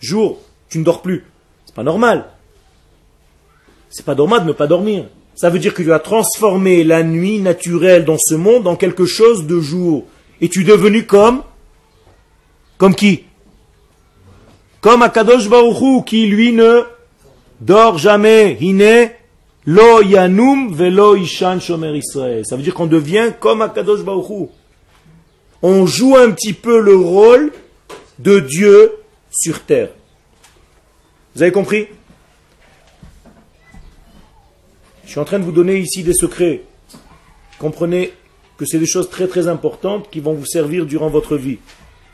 jour. 0.00 0.40
Tu 0.68 0.78
ne 0.78 0.84
dors 0.84 1.00
plus. 1.00 1.24
C'est 1.70 1.76
pas 1.76 1.84
normal. 1.84 2.24
C'est 3.90 4.04
pas 4.04 4.16
normal 4.16 4.40
de 4.40 4.48
ne 4.48 4.52
pas 4.52 4.66
dormir. 4.66 5.04
Ça 5.36 5.50
veut 5.50 5.60
dire 5.60 5.72
que 5.72 5.84
tu 5.84 5.92
as 5.92 6.00
transformé 6.00 6.82
la 6.82 7.04
nuit 7.04 7.38
naturelle 7.38 8.04
dans 8.04 8.18
ce 8.18 8.34
monde 8.34 8.66
en 8.66 8.74
quelque 8.74 9.06
chose 9.06 9.46
de 9.46 9.60
jour. 9.60 10.04
Et 10.40 10.48
tu 10.48 10.62
es 10.62 10.64
devenu 10.64 11.06
comme? 11.06 11.44
Comme 12.76 12.96
qui? 12.96 13.22
Comme 14.80 15.02
Akadosh 15.02 15.48
Baruch 15.48 15.80
Hu, 15.80 16.02
qui 16.04 16.26
lui 16.26 16.52
ne 16.52 16.82
dort 17.60 17.98
jamais. 17.98 18.58
Hine 18.60 19.12
lo 19.64 20.02
yanum 20.02 20.74
velo 20.74 21.14
ishan 21.14 21.60
shomer 21.60 21.96
Israël. 21.96 22.44
Ça 22.44 22.56
veut 22.56 22.64
dire 22.64 22.74
qu'on 22.74 22.88
devient 22.88 23.30
comme 23.38 23.62
Akadosh 23.62 24.02
Baruch 24.02 24.28
Hu. 24.28 24.46
On 25.62 25.86
joue 25.86 26.16
un 26.16 26.32
petit 26.32 26.52
peu 26.52 26.80
le 26.80 26.96
rôle 26.96 27.52
de 28.18 28.40
Dieu 28.40 28.90
sur 29.30 29.60
terre. 29.60 29.90
Vous 31.34 31.42
avez 31.42 31.52
compris? 31.52 31.86
Je 35.04 35.10
suis 35.10 35.20
en 35.20 35.24
train 35.24 35.38
de 35.38 35.44
vous 35.44 35.52
donner 35.52 35.78
ici 35.78 36.02
des 36.02 36.12
secrets. 36.12 36.62
Comprenez 37.58 38.12
que 38.56 38.64
c'est 38.64 38.78
des 38.78 38.86
choses 38.86 39.10
très 39.10 39.26
très 39.26 39.48
importantes 39.48 40.08
qui 40.10 40.20
vont 40.20 40.34
vous 40.34 40.46
servir 40.46 40.86
durant 40.86 41.08
votre 41.08 41.36
vie. 41.36 41.58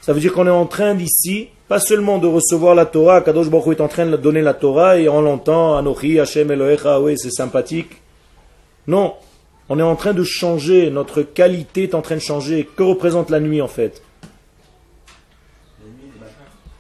Ça 0.01 0.12
veut 0.12 0.21
dire 0.21 0.33
qu'on 0.33 0.47
est 0.47 0.51
en 0.51 0.67
train 0.67 0.95
d'ici, 0.95 1.49
pas 1.67 1.81
seulement 1.81 2.19
de 2.19 2.27
recevoir 2.27 2.75
la 2.75 2.87
Torah, 2.87 3.23
Kadosh 3.23 3.49
Baruch 3.49 3.79
est 3.79 3.83
en 3.83 3.89
train 3.89 4.07
de 4.07 4.17
donner 4.17 4.43
la 4.43 4.55
Torah 4.55 4.99
et 4.99 5.09
on 5.09 5.21
l'entend, 5.21 5.77
Anochi, 5.77 6.21
Hashem 6.21 6.51
Elohecha, 6.51 7.01
oui 7.01 7.14
c'est 7.17 7.31
sympathique. 7.31 7.91
Non, 8.87 9.14
on 9.69 9.79
est 9.79 9.83
en 9.83 9.97
train 9.97 10.14
de 10.14 10.23
changer, 10.23 10.91
notre 10.91 11.23
qualité 11.23 11.85
est 11.85 11.95
en 11.95 12.03
train 12.03 12.14
de 12.14 12.21
changer. 12.21 12.69
Que 12.77 12.85
représente 12.85 13.31
la 13.31 13.41
nuit 13.41 13.61
en 13.61 13.69
fait? 13.69 14.01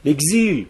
L'exil 0.04 0.66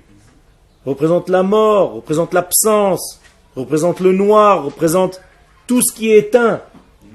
représente 0.87 1.29
la 1.29 1.43
mort, 1.43 1.95
représente 1.95 2.33
l'absence, 2.33 3.21
représente 3.57 4.01
le 4.01 4.13
noir, 4.13 4.65
représente 4.65 5.21
tout 5.67 5.83
ce 5.83 5.93
qui 5.93 6.11
est 6.11 6.19
éteint. 6.19 6.63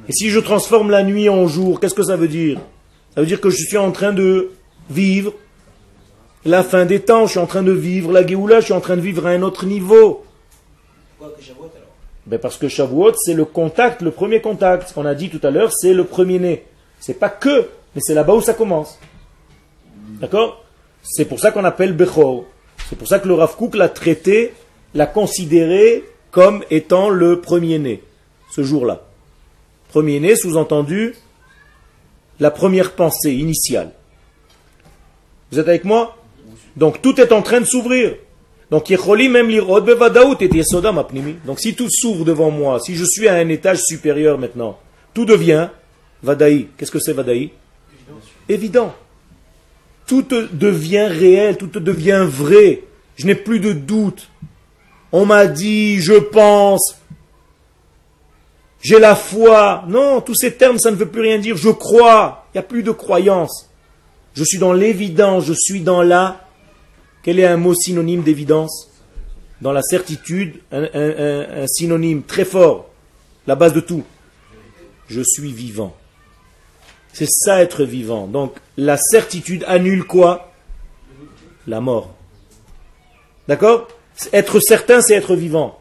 Et 0.09 0.11
si 0.11 0.29
je 0.29 0.39
transforme 0.39 0.91
la 0.91 1.03
nuit 1.03 1.29
en 1.29 1.47
jour, 1.47 1.79
qu'est-ce 1.79 1.95
que 1.95 2.03
ça 2.03 2.17
veut 2.17 2.27
dire? 2.27 2.59
Ça 3.15 3.21
veut 3.21 3.27
dire 3.27 3.41
que 3.41 3.49
je 3.49 3.63
suis 3.63 3.77
en 3.77 3.91
train 3.91 4.11
de 4.11 4.51
vivre 4.89 5.33
la 6.43 6.63
fin 6.63 6.85
des 6.85 6.99
temps, 6.99 7.25
je 7.25 7.31
suis 7.31 7.39
en 7.39 7.45
train 7.45 7.63
de 7.63 7.71
vivre 7.71 8.11
la 8.11 8.25
Géoula, 8.25 8.59
je 8.59 8.65
suis 8.65 8.73
en 8.73 8.81
train 8.81 8.95
de 8.95 9.01
vivre 9.01 9.25
à 9.27 9.29
un 9.29 9.41
autre 9.41 9.65
niveau. 9.65 10.23
Pourquoi 11.17 11.35
que 11.37 11.43
Shavuot 11.43 11.69
alors? 11.75 11.87
Ben 12.25 12.39
parce 12.39 12.57
que 12.57 12.67
Shavuot, 12.67 13.13
c'est 13.15 13.35
le 13.35 13.45
contact, 13.45 14.01
le 14.01 14.11
premier 14.11 14.41
contact. 14.41 14.89
Ce 14.89 14.93
qu'on 14.93 15.05
a 15.05 15.15
dit 15.15 15.29
tout 15.29 15.45
à 15.45 15.51
l'heure, 15.51 15.71
c'est 15.71 15.93
le 15.93 16.03
premier-né. 16.03 16.65
C'est 16.99 17.13
pas 17.13 17.29
que, 17.29 17.69
mais 17.93 18.01
c'est 18.01 18.15
là-bas 18.15 18.33
où 18.33 18.41
ça 18.41 18.53
commence. 18.53 18.97
D'accord? 20.19 20.63
C'est 21.03 21.25
pour 21.25 21.39
ça 21.39 21.51
qu'on 21.51 21.63
appelle 21.63 21.93
Bechor. 21.93 22.45
C'est 22.91 22.97
pour 22.97 23.07
ça 23.07 23.19
que 23.19 23.27
le 23.29 23.35
Rav 23.35 23.55
Kook 23.55 23.75
l'a 23.75 23.87
traité, 23.87 24.51
l'a 24.95 25.07
considéré 25.07 26.03
comme 26.29 26.61
étant 26.69 27.07
le 27.07 27.39
premier-né, 27.39 28.03
ce 28.53 28.63
jour-là. 28.63 29.03
Premier-né, 29.87 30.35
sous-entendu, 30.35 31.15
la 32.41 32.51
première 32.51 32.91
pensée 32.91 33.31
initiale. 33.31 33.91
Vous 35.53 35.59
êtes 35.59 35.69
avec 35.69 35.85
moi? 35.85 36.17
Donc 36.75 37.01
tout 37.01 37.21
est 37.21 37.31
en 37.31 37.41
train 37.41 37.61
de 37.61 37.65
s'ouvrir. 37.65 38.15
Donc 38.71 38.89
même. 38.89 39.51
Donc 41.45 41.59
si 41.61 41.75
tout 41.75 41.87
s'ouvre 41.89 42.25
devant 42.25 42.51
moi, 42.51 42.81
si 42.81 42.97
je 42.97 43.05
suis 43.05 43.29
à 43.29 43.35
un 43.35 43.47
étage 43.47 43.83
supérieur 43.83 44.37
maintenant, 44.37 44.77
tout 45.13 45.23
devient 45.23 45.69
vadaï. 46.23 46.67
Qu'est-ce 46.77 46.91
que 46.91 46.99
c'est 46.99 47.13
vadaï 47.13 47.51
Évident. 48.49 48.93
Tout 50.11 50.25
devient 50.51 51.07
réel, 51.09 51.55
tout 51.55 51.67
devient 51.79 52.25
vrai. 52.27 52.83
Je 53.15 53.25
n'ai 53.25 53.33
plus 53.33 53.61
de 53.61 53.71
doute. 53.71 54.27
On 55.13 55.25
m'a 55.25 55.47
dit, 55.47 55.99
je 56.01 56.15
pense, 56.15 56.97
j'ai 58.81 58.99
la 58.99 59.15
foi. 59.15 59.85
Non, 59.87 60.19
tous 60.19 60.35
ces 60.35 60.51
termes, 60.51 60.79
ça 60.79 60.91
ne 60.91 60.97
veut 60.97 61.07
plus 61.07 61.21
rien 61.21 61.39
dire. 61.39 61.55
Je 61.55 61.69
crois. 61.69 62.45
Il 62.53 62.57
n'y 62.57 62.59
a 62.59 62.63
plus 62.63 62.83
de 62.83 62.91
croyance. 62.91 63.69
Je 64.33 64.43
suis 64.43 64.57
dans 64.57 64.73
l'évidence, 64.73 65.45
je 65.45 65.53
suis 65.53 65.79
dans 65.79 66.01
la... 66.01 66.45
Quel 67.23 67.39
est 67.39 67.45
un 67.45 67.55
mot 67.55 67.73
synonyme 67.73 68.21
d'évidence? 68.21 68.89
Dans 69.61 69.71
la 69.71 69.81
certitude, 69.81 70.55
un, 70.73 70.89
un- 70.93 71.67
synonyme 71.67 72.23
très 72.23 72.43
fort, 72.43 72.89
la 73.47 73.55
base 73.55 73.71
de 73.73 73.79
tout. 73.79 74.03
Je 75.07 75.21
suis 75.21 75.53
vivant. 75.53 75.95
C'est 77.13 77.29
ça 77.29 77.61
être 77.61 77.83
vivant. 77.83 78.27
Donc 78.27 78.55
la 78.77 78.97
certitude 78.97 79.63
annule 79.67 80.05
quoi? 80.05 80.51
La 81.67 81.81
mort. 81.81 82.13
D'accord? 83.47 83.87
Être 84.33 84.59
certain, 84.59 85.01
c'est 85.01 85.15
être 85.15 85.35
vivant. 85.35 85.79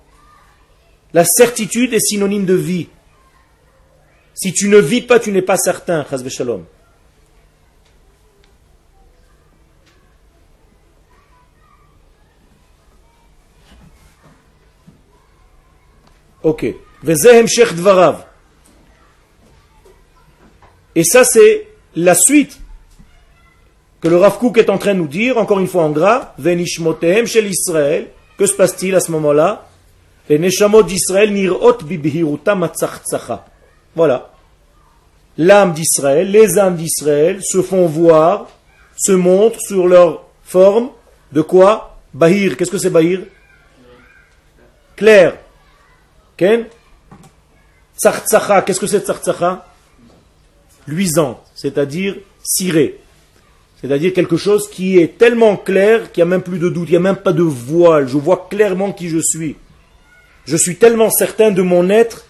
La 1.13 1.25
certitude 1.25 1.93
est 1.93 2.01
synonyme 2.01 2.47
de 2.47 2.55
vie. 2.55 2.89
Si 4.35 4.53
tu 4.53 4.69
ne 4.69 4.79
vis 4.79 5.03
pas, 5.03 5.19
tu 5.19 5.33
n'es 5.33 5.43
pas 5.43 5.57
certain. 5.57 6.07
Chas 6.09 6.23
v'shalom. 6.23 6.65
Ok. 16.43 16.67
Sheikh 17.47 17.75
Dvarav. 17.75 18.30
Et 20.95 21.05
ça, 21.05 21.25
c'est 21.25 21.69
la 21.95 22.15
suite 22.15 22.59
que 24.01 24.09
le 24.09 24.17
Rav 24.17 24.39
Kook 24.39 24.59
est 24.59 24.71
en 24.71 24.79
train 24.79 24.95
de 24.95 25.01
nous 25.01 25.09
dire, 25.09 25.39
encore 25.39 25.61
une 25.61 25.67
fois 25.67 25.85
en 25.85 25.91
gras, 25.91 26.35
Venishmotehem 26.39 27.27
shel 27.27 27.47
Israël, 27.47 28.09
Que 28.39 28.47
se 28.47 28.55
passe-t-il 28.55 28.95
à 28.95 29.01
ce 29.01 29.13
moment-là? 29.13 29.69
Les 30.31 30.39
Neshamot 30.39 30.83
d'Israël 30.83 31.31
nirot 31.33 31.77
bibhiruta. 31.83 32.57
Voilà. 33.95 34.31
L'âme 35.37 35.75
d'Israël, 35.75 36.31
les 36.31 36.59
âmes 36.59 36.77
d'Israël 36.77 37.41
se 37.43 37.61
font 37.61 37.87
voir, 37.87 38.49
se 38.97 39.13
montrent 39.13 39.61
sur 39.61 39.87
leur 39.87 40.23
forme 40.43 40.91
de 41.33 41.43
quoi? 41.43 41.99
Bahir. 42.15 42.57
Qu'est-ce 42.57 42.71
que 42.71 42.79
c'est 42.79 42.91
Bahir? 42.91 43.21
Clair. 44.97 45.37
Ken? 46.37 46.65
Tzartzacha. 47.99 48.63
Qu'est-ce 48.63 48.81
que 48.81 48.87
c'est 48.87 49.05
Tzartzacha 49.05 49.67
Luisante, 50.91 51.41
c'est-à-dire 51.55 52.17
cirée. 52.43 52.99
C'est-à-dire 53.81 54.13
quelque 54.13 54.37
chose 54.37 54.69
qui 54.69 54.99
est 54.99 55.17
tellement 55.17 55.57
clair 55.57 56.13
qu'il 56.13 56.23
n'y 56.23 56.29
a 56.29 56.31
même 56.31 56.43
plus 56.43 56.59
de 56.59 56.69
doute, 56.69 56.89
il 56.89 56.93
n'y 56.93 56.97
a 56.99 57.01
même 57.01 57.17
pas 57.17 57.33
de 57.33 57.43
voile. 57.43 58.09
Je 58.09 58.19
vois 58.19 58.47
clairement 58.51 58.93
qui 58.93 59.09
je 59.09 59.19
suis. 59.19 59.57
Je 60.45 60.57
suis 60.57 60.77
tellement 60.77 61.11
certain 61.11 61.51
de 61.51 61.63
mon 61.63 61.89
être 61.89 62.27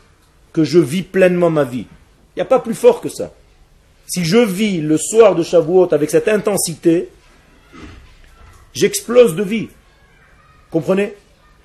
que 0.52 0.62
je 0.62 0.78
vis 0.78 1.02
pleinement 1.02 1.50
ma 1.50 1.64
vie. 1.64 1.86
Il 2.34 2.38
n'y 2.38 2.42
a 2.42 2.46
pas 2.46 2.60
plus 2.60 2.74
fort 2.74 3.00
que 3.00 3.08
ça. 3.08 3.32
Si 4.06 4.24
je 4.24 4.38
vis 4.38 4.80
le 4.80 4.96
soir 4.96 5.34
de 5.34 5.42
Shavuot 5.42 5.92
avec 5.92 6.10
cette 6.10 6.28
intensité, 6.28 7.08
j'explose 8.72 9.34
de 9.34 9.42
vie. 9.42 9.68
Comprenez? 10.70 11.14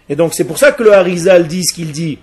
Et 0.10 0.16
donc 0.16 0.34
c'est 0.34 0.44
pour 0.44 0.58
ça 0.58 0.72
que 0.72 0.84
le 0.84 0.94
Harizal 0.94 1.48
dit 1.48 1.64
ce 1.64 1.74
qu'il 1.74 1.92
dit. 1.92 2.20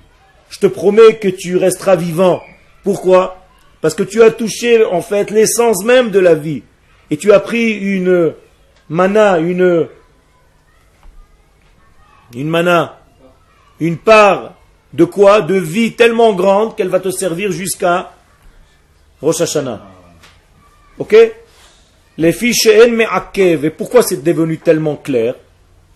Je 0.50 0.58
te 0.58 0.66
promets 0.66 1.16
que 1.16 1.28
tu 1.28 1.56
resteras 1.56 1.96
vivant. 1.96 2.42
Pourquoi? 2.84 3.41
Parce 3.82 3.94
que 3.94 4.04
tu 4.04 4.22
as 4.22 4.30
touché 4.30 4.84
en 4.84 5.02
fait 5.02 5.30
l'essence 5.30 5.84
même 5.84 6.10
de 6.10 6.20
la 6.20 6.34
vie 6.34 6.62
et 7.10 7.18
tu 7.18 7.32
as 7.32 7.40
pris 7.40 7.72
une 7.72 8.32
mana, 8.88 9.38
une, 9.38 9.88
une 12.34 12.48
mana, 12.48 13.00
une 13.80 13.98
part 13.98 14.54
de 14.92 15.04
quoi? 15.04 15.40
De 15.40 15.56
vie 15.56 15.94
tellement 15.94 16.32
grande 16.32 16.76
qu'elle 16.76 16.88
va 16.88 17.00
te 17.00 17.10
servir 17.10 17.50
jusqu'à 17.50 18.12
Rosh 19.20 19.40
Hashanah. 19.40 19.82
Ok? 20.98 21.16
Les 22.18 22.32
fiches 22.32 22.66
Et 22.66 23.70
pourquoi 23.70 24.02
c'est 24.02 24.22
devenu 24.22 24.58
tellement 24.58 24.96
clair? 24.96 25.34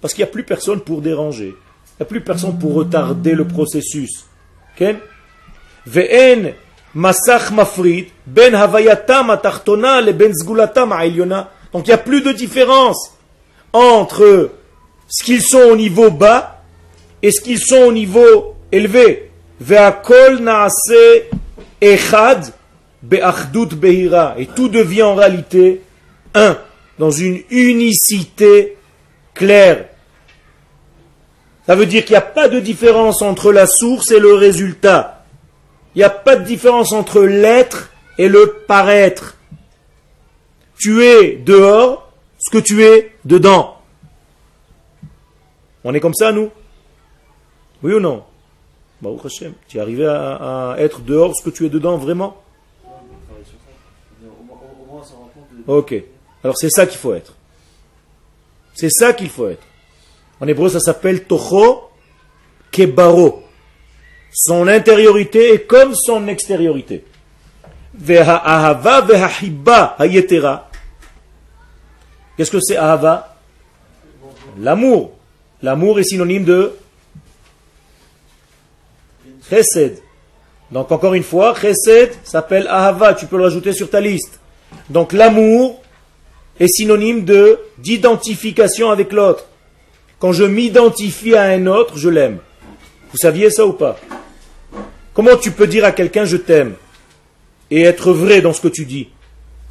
Parce 0.01 0.13
qu'il 0.13 0.25
n'y 0.25 0.29
a 0.29 0.33
plus 0.33 0.45
personne 0.45 0.81
pour 0.81 1.03
déranger. 1.03 1.55
Il 1.55 2.01
n'y 2.01 2.03
a 2.03 2.07
plus 2.07 2.21
personne 2.21 2.59
pour 2.59 2.75
retarder 2.75 3.35
le 3.35 3.47
processus. 3.47 4.27
Ok? 4.75 4.97
Ve'en 5.87 6.53
Masach 6.97 7.51
mafrid, 7.51 8.07
ben 8.27 8.55
havayatam 8.55 9.29
atachtona 9.29 10.01
le 10.01 10.13
ben 10.13 10.33
zgulatam 10.33 10.95
Donc 11.71 11.87
il 11.87 11.91
n'y 11.91 11.93
a 11.93 11.99
plus 11.99 12.23
de 12.23 12.33
différence 12.33 13.13
entre 13.75 14.51
ce 15.07 15.23
qu'ils 15.23 15.43
sont 15.43 15.61
au 15.73 15.77
niveau 15.77 16.11
bas 16.11 16.63
et 17.23 17.31
ce 17.31 17.43
qu'ils 17.43 17.61
sont 17.61 17.83
au 17.89 17.93
niveau 17.93 18.55
élevé. 18.73 19.31
Ve'akol 19.61 20.43
echad 21.83 22.47
be'achdut 23.03 23.77
behira. 23.77 24.35
Et 24.39 24.47
tout 24.47 24.69
devient 24.69 25.03
en 25.03 25.17
réalité 25.17 25.83
un, 26.33 26.57
dans 26.99 27.11
une 27.11 27.43
unicité 27.51 28.79
claire. 29.35 29.85
Ça 31.67 31.75
veut 31.75 31.85
dire 31.85 32.07
qu'il 32.07 32.15
n'y 32.15 32.19
a 32.19 32.23
pas 32.23 32.49
de 32.49 32.59
différence 32.59 33.21
entre 33.21 33.53
la 33.53 33.67
source 33.67 34.11
et 34.13 34.19
le 34.19 34.33
résultat. 34.33 35.16
Il 35.97 36.01
n'y 36.01 36.05
a 36.05 36.11
pas 36.11 36.37
de 36.37 36.45
différence 36.45 36.93
entre 36.93 37.23
l'être 37.23 37.91
et 38.19 38.29
le 38.29 38.65
paraître. 38.69 39.39
Tu 40.79 41.03
es 41.03 41.37
dehors 41.37 42.13
ce 42.39 42.51
que 42.51 42.63
tu 42.63 42.85
es 42.85 43.17
dedans. 43.25 43.79
On 45.85 45.95
est 45.95 46.01
comme 46.01 46.13
ça, 46.13 46.33
nous 46.33 46.51
Oui 47.83 47.95
ou 47.95 48.01
non? 48.01 48.25
Tu 49.69 49.79
es 49.79 49.81
arrivé 49.81 50.07
à, 50.07 50.75
être 50.79 51.01
dehors 51.01 51.35
ce 51.35 51.43
que 51.43 51.49
tu 51.49 51.65
es 51.65 51.71
dedans 51.71 51.97
vraiment? 51.97 52.43
Ok. 55.67 55.95
Alors 56.45 56.59
c'est 56.59 56.71
ça 56.71 56.87
qu'il 56.87 56.99
faut 56.99 57.15
être. 57.15 57.35
C'est 58.75 58.91
ça 58.91 59.15
qu'il 59.15 59.31
faut 59.31 59.49
être. 59.49 59.65
En 60.41 60.47
hébreu, 60.47 60.69
ça 60.69 60.81
s'appelle 60.81 61.25
Toho 61.25 61.89
Kebaro. 62.71 63.46
Son 64.39 64.69
intériorité 64.69 65.55
est 65.55 65.61
comme 65.61 65.95
son 65.95 66.29
extériorité. 66.29 67.07
Qu'est-ce 72.37 72.51
que 72.51 72.61
c'est 72.61 72.77
ahava? 72.77 73.35
L'amour. 74.61 75.13
L'amour 75.63 76.01
est 76.01 76.05
synonyme 76.05 76.45
de 76.45 76.73
chesed. 79.49 80.03
Donc 80.71 80.93
encore 80.93 81.15
une 81.15 81.23
fois, 81.23 81.55
chesed 81.59 82.13
s'appelle 82.23 82.67
ahava, 82.69 83.15
tu 83.15 83.25
peux 83.25 83.39
le 83.39 83.45
rajouter 83.45 83.73
sur 83.73 83.89
ta 83.89 84.03
liste. 84.03 84.39
Donc 84.91 85.15
l'amour 85.15 85.81
est 86.61 86.69
synonyme 86.69 87.25
de 87.25 87.59
d'identification 87.79 88.91
avec 88.91 89.15
l'autre. 89.15 89.47
Quand 90.19 90.33
je 90.33 90.45
m'identifie 90.45 91.35
à 91.35 91.45
un 91.45 91.67
autre, 91.67 91.97
je 91.97 92.11
l'aime. 92.11 92.41
Vous 93.13 93.17
saviez 93.17 93.49
ça 93.49 93.65
ou 93.67 93.73
pas? 93.73 93.97
Comment 95.17 95.39
tu 95.39 95.51
peux 95.51 95.67
dire 95.67 95.87
à 95.87 95.93
quelqu'un 95.93 96.27
je 96.27 96.37
t'aime 96.37 96.75
et 97.71 97.85
être 97.85 98.13
vrai 98.13 98.43
dans 98.43 98.53
ce 98.53 98.61
que 98.61 98.69
tu 98.69 98.85
dis 98.85 99.09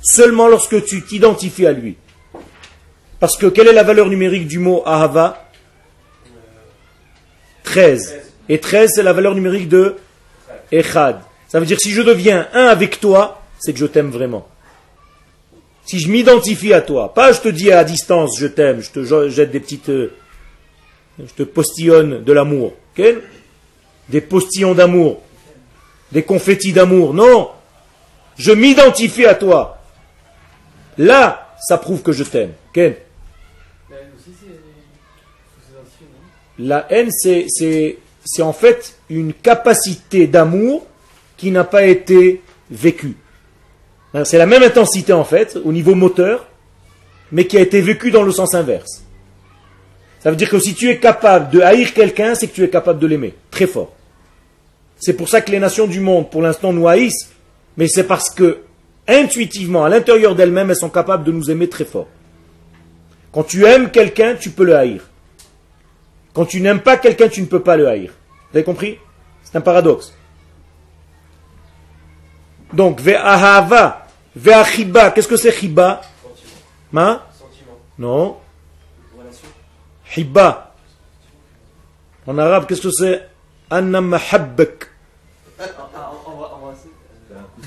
Seulement 0.02 0.48
lorsque 0.48 0.84
tu 0.84 1.04
t'identifies 1.04 1.68
à 1.68 1.72
lui? 1.72 1.98
Parce 3.20 3.38
que 3.38 3.46
quelle 3.46 3.68
est 3.68 3.74
la 3.74 3.84
valeur 3.84 4.10
numérique 4.10 4.48
du 4.48 4.58
mot 4.58 4.82
ahava? 4.88 5.48
13. 7.64 8.16
Et 8.50 8.60
13, 8.60 8.94
c'est 8.96 9.04
la 9.04 9.14
valeur 9.14 9.36
numérique 9.36 9.70
de 9.70 9.98
echad. 10.72 11.20
Ça 11.48 11.60
veut 11.60 11.68
dire 11.68 11.80
si 11.80 11.92
je 11.92 12.02
deviens 12.02 12.48
un 12.54 12.66
avec 12.66 13.00
toi, 13.00 13.44
c'est 13.60 13.72
que 13.72 13.80
je 13.80 13.86
t'aime 13.86 14.10
vraiment. 14.10 14.48
Si 15.86 16.00
je 16.00 16.10
m'identifie 16.10 16.74
à 16.74 16.82
toi, 16.82 17.14
pas 17.14 17.34
je 17.34 17.42
te 17.42 17.50
dis 17.50 17.72
à 17.72 17.84
distance 17.84 18.40
je 18.40 18.48
t'aime, 18.48 18.82
je 18.82 18.90
te 18.90 19.30
jette 19.30 19.52
des 19.52 19.60
petites. 19.60 19.90
Euh, 19.90 20.12
je 21.20 21.34
te 21.36 21.44
postillonne 21.44 22.24
de 22.24 22.34
l'amour. 22.34 22.74
Des 24.10 24.22
postillons 24.22 24.74
d'amour 24.74 25.22
des 26.16 26.24
confettis 26.24 26.72
d'amour. 26.72 27.14
Non, 27.14 27.50
je 28.38 28.54
m'identifie 28.54 29.26
à 29.26 29.36
toi. 29.36 29.80
Là, 30.98 31.50
ça 31.60 31.78
prouve 31.78 32.02
que 32.02 32.14
je 32.14 32.24
t'aime. 32.24 32.54
Ken 32.74 32.96
La 36.58 36.88
haine, 36.90 37.12
c'est 37.12 37.98
en 38.40 38.54
fait 38.54 38.96
une 39.10 39.34
capacité 39.34 40.26
d'amour 40.26 40.88
qui 41.36 41.52
n'a 41.52 41.66
pas 41.66 41.84
été 41.84 42.42
vécue. 42.72 43.18
C'est 44.24 44.38
la 44.38 44.46
même 44.46 44.64
intensité 44.64 45.12
en 45.12 45.26
fait, 45.26 45.58
au 45.66 45.74
niveau 45.74 45.96
moteur, 45.96 46.48
mais 47.34 47.46
qui 47.46 47.58
a 47.58 47.60
été 47.60 47.82
vécue 47.82 48.12
dans 48.12 48.24
le 48.24 48.32
sens 48.32 48.56
inverse. 48.56 49.04
Ça 50.22 50.30
veut 50.30 50.38
dire 50.38 50.50
que 50.50 50.60
si 50.60 50.76
tu 50.76 50.90
es 50.90 50.98
capable 50.98 51.50
de 51.50 51.60
haïr 51.60 51.94
quelqu'un, 51.94 52.36
c'est 52.36 52.48
que 52.48 52.54
tu 52.54 52.64
es 52.64 52.70
capable 52.70 53.00
de 53.00 53.08
l'aimer, 53.08 53.34
très 53.52 53.68
fort. 53.68 53.92
C'est 54.98 55.14
pour 55.14 55.30
ça 55.30 55.42
que 55.42 55.52
les 55.52 55.60
nations 55.60 55.88
du 55.88 56.00
monde, 56.00 56.30
pour 56.30 56.42
l'instant, 56.42 56.74
nous 56.74 56.88
haïssent, 56.88 57.32
mais 57.78 57.88
c'est 57.88 58.06
parce 58.06 58.30
que, 58.30 58.62
intuitivement, 59.08 59.84
à 59.86 59.90
l'intérieur 59.90 60.36
d'elles-mêmes, 60.36 60.70
elles 60.70 60.78
sont 60.78 60.90
capables 60.90 61.24
de 61.24 61.32
nous 61.32 61.52
aimer 61.52 61.70
très 61.70 61.86
fort. 61.86 62.08
Quand 63.32 63.44
tu 63.44 63.66
aimes 63.66 63.92
quelqu'un, 63.92 64.36
tu 64.36 64.50
peux 64.50 64.64
le 64.64 64.76
haïr. 64.76 65.10
Quand 66.34 66.46
tu 66.46 66.62
n'aimes 66.62 66.82
pas 66.82 66.98
quelqu'un, 66.98 67.28
tu 67.28 67.42
ne 67.42 67.48
peux 67.48 67.62
pas 67.62 67.78
le 67.78 67.88
haïr. 67.88 68.12
Vous 68.52 68.58
avez 68.58 68.64
compris? 68.64 68.98
C'est 69.44 69.58
un 69.58 69.62
paradoxe. 69.62 70.14
Donc, 72.74 73.00
ve'ahava, 73.00 74.08
ve'achiba, 74.36 75.12
qu'est-ce 75.12 75.28
que 75.28 75.38
c'est 75.38 75.52
chiba? 75.52 76.02
Ma 76.92 77.28
Non. 77.98 78.38
Hiba. 80.16 80.74
En 82.26 82.38
arabe, 82.38 82.66
qu'est-ce 82.68 82.82
que 82.82 82.92
c'est? 82.92 83.30
Anna 83.70 84.02
mahabbak. 84.02 84.90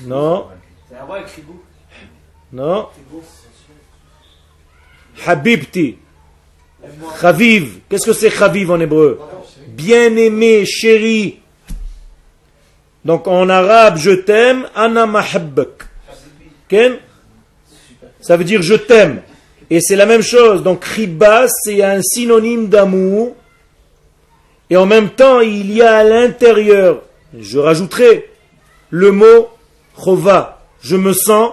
Non. 0.05 0.47
Non. 2.51 2.87
Habibti. 5.25 5.97
Chaviv. 7.19 7.79
Qu'est-ce 7.89 8.05
que 8.05 8.13
c'est 8.13 8.29
Chaviv 8.29 8.71
en 8.71 8.79
hébreu? 8.79 9.19
Bien-aimé, 9.67 10.65
chéri. 10.65 11.39
Donc 13.03 13.27
en 13.27 13.49
arabe, 13.49 13.97
je 13.97 14.11
t'aime, 14.11 14.67
Anna 14.75 15.05
mahabbak. 15.05 15.87
Ça 18.21 18.37
veut 18.37 18.43
dire 18.43 18.61
je 18.61 18.75
t'aime. 18.75 19.21
Et 19.69 19.81
c'est 19.81 19.95
la 19.95 20.05
même 20.05 20.21
chose. 20.21 20.63
Donc 20.63 20.83
riba, 20.83 21.45
c'est 21.47 21.83
un 21.83 22.01
synonyme 22.01 22.67
d'amour 22.67 23.35
et 24.69 24.77
en 24.77 24.85
même 24.85 25.09
temps, 25.09 25.39
il 25.41 25.71
y 25.73 25.81
a 25.81 25.97
à 25.97 26.03
l'intérieur, 26.03 27.01
je 27.37 27.57
rajouterai 27.59 28.29
le 28.89 29.11
mot 29.11 29.47
chova. 29.97 30.65
Je 30.81 30.95
me 30.95 31.13
sens 31.13 31.51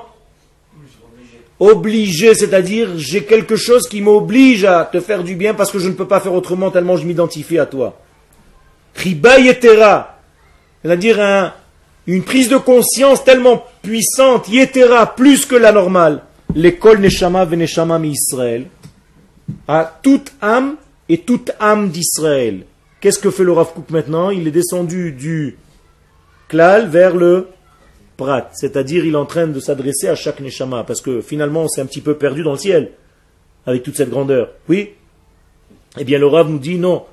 Obligé, 1.58 2.34
c'est-à-dire 2.34 2.90
j'ai 2.98 3.24
quelque 3.24 3.56
chose 3.56 3.88
qui 3.88 4.02
m'oblige 4.02 4.66
à 4.66 4.84
te 4.84 5.00
faire 5.00 5.24
du 5.24 5.34
bien 5.36 5.54
parce 5.54 5.70
que 5.70 5.78
je 5.78 5.88
ne 5.88 5.94
peux 5.94 6.06
pas 6.06 6.20
faire 6.20 6.34
autrement 6.34 6.70
tellement 6.70 6.98
je 6.98 7.06
m'identifie 7.06 7.58
à 7.58 7.64
toi. 7.64 7.98
Riba 8.94 9.38
yetera, 9.38 10.18
c'est-à-dire 10.84 11.18
un- 11.18 11.54
une 12.06 12.22
prise 12.24 12.50
de 12.50 12.58
conscience 12.58 13.24
tellement 13.24 13.64
puissante, 13.80 14.50
yetera, 14.50 15.14
plus 15.16 15.46
que 15.46 15.56
la 15.56 15.72
normale. 15.72 16.20
L'école 16.54 16.98
Neshama 17.00 17.46
Veneshama 17.46 17.98
Israël, 18.04 18.66
à 19.66 19.98
toute 20.02 20.32
âme 20.42 20.76
et 21.08 21.18
toute 21.18 21.52
âme 21.58 21.88
d'Israël. 21.88 22.66
Qu'est-ce 23.00 23.18
que 23.18 23.30
fait 23.30 23.44
le 23.44 23.52
Rav 23.52 23.72
Kook 23.74 23.90
maintenant? 23.90 24.30
Il 24.30 24.48
est 24.48 24.52
descendu 24.52 25.12
du 25.12 25.56
klal 26.48 26.88
vers 26.88 27.14
le 27.14 27.48
prat, 28.16 28.50
c'est-à-dire 28.54 29.04
il 29.04 29.12
est 29.12 29.18
en 29.18 29.26
train 29.26 29.46
de 29.46 29.60
s'adresser 29.60 30.08
à 30.08 30.14
chaque 30.14 30.40
neshama, 30.40 30.84
parce 30.84 31.02
que 31.02 31.20
finalement 31.20 31.64
on 31.64 31.68
s'est 31.68 31.82
un 31.82 31.86
petit 31.86 32.00
peu 32.00 32.14
perdu 32.14 32.42
dans 32.42 32.52
le 32.52 32.58
ciel, 32.58 32.92
avec 33.66 33.82
toute 33.82 33.96
cette 33.96 34.10
grandeur. 34.10 34.50
Oui? 34.68 34.94
Eh 35.98 36.04
bien 36.04 36.18
le 36.18 36.26
Rav 36.26 36.48
nous 36.48 36.58
dit 36.58 36.78
non. 36.78 37.04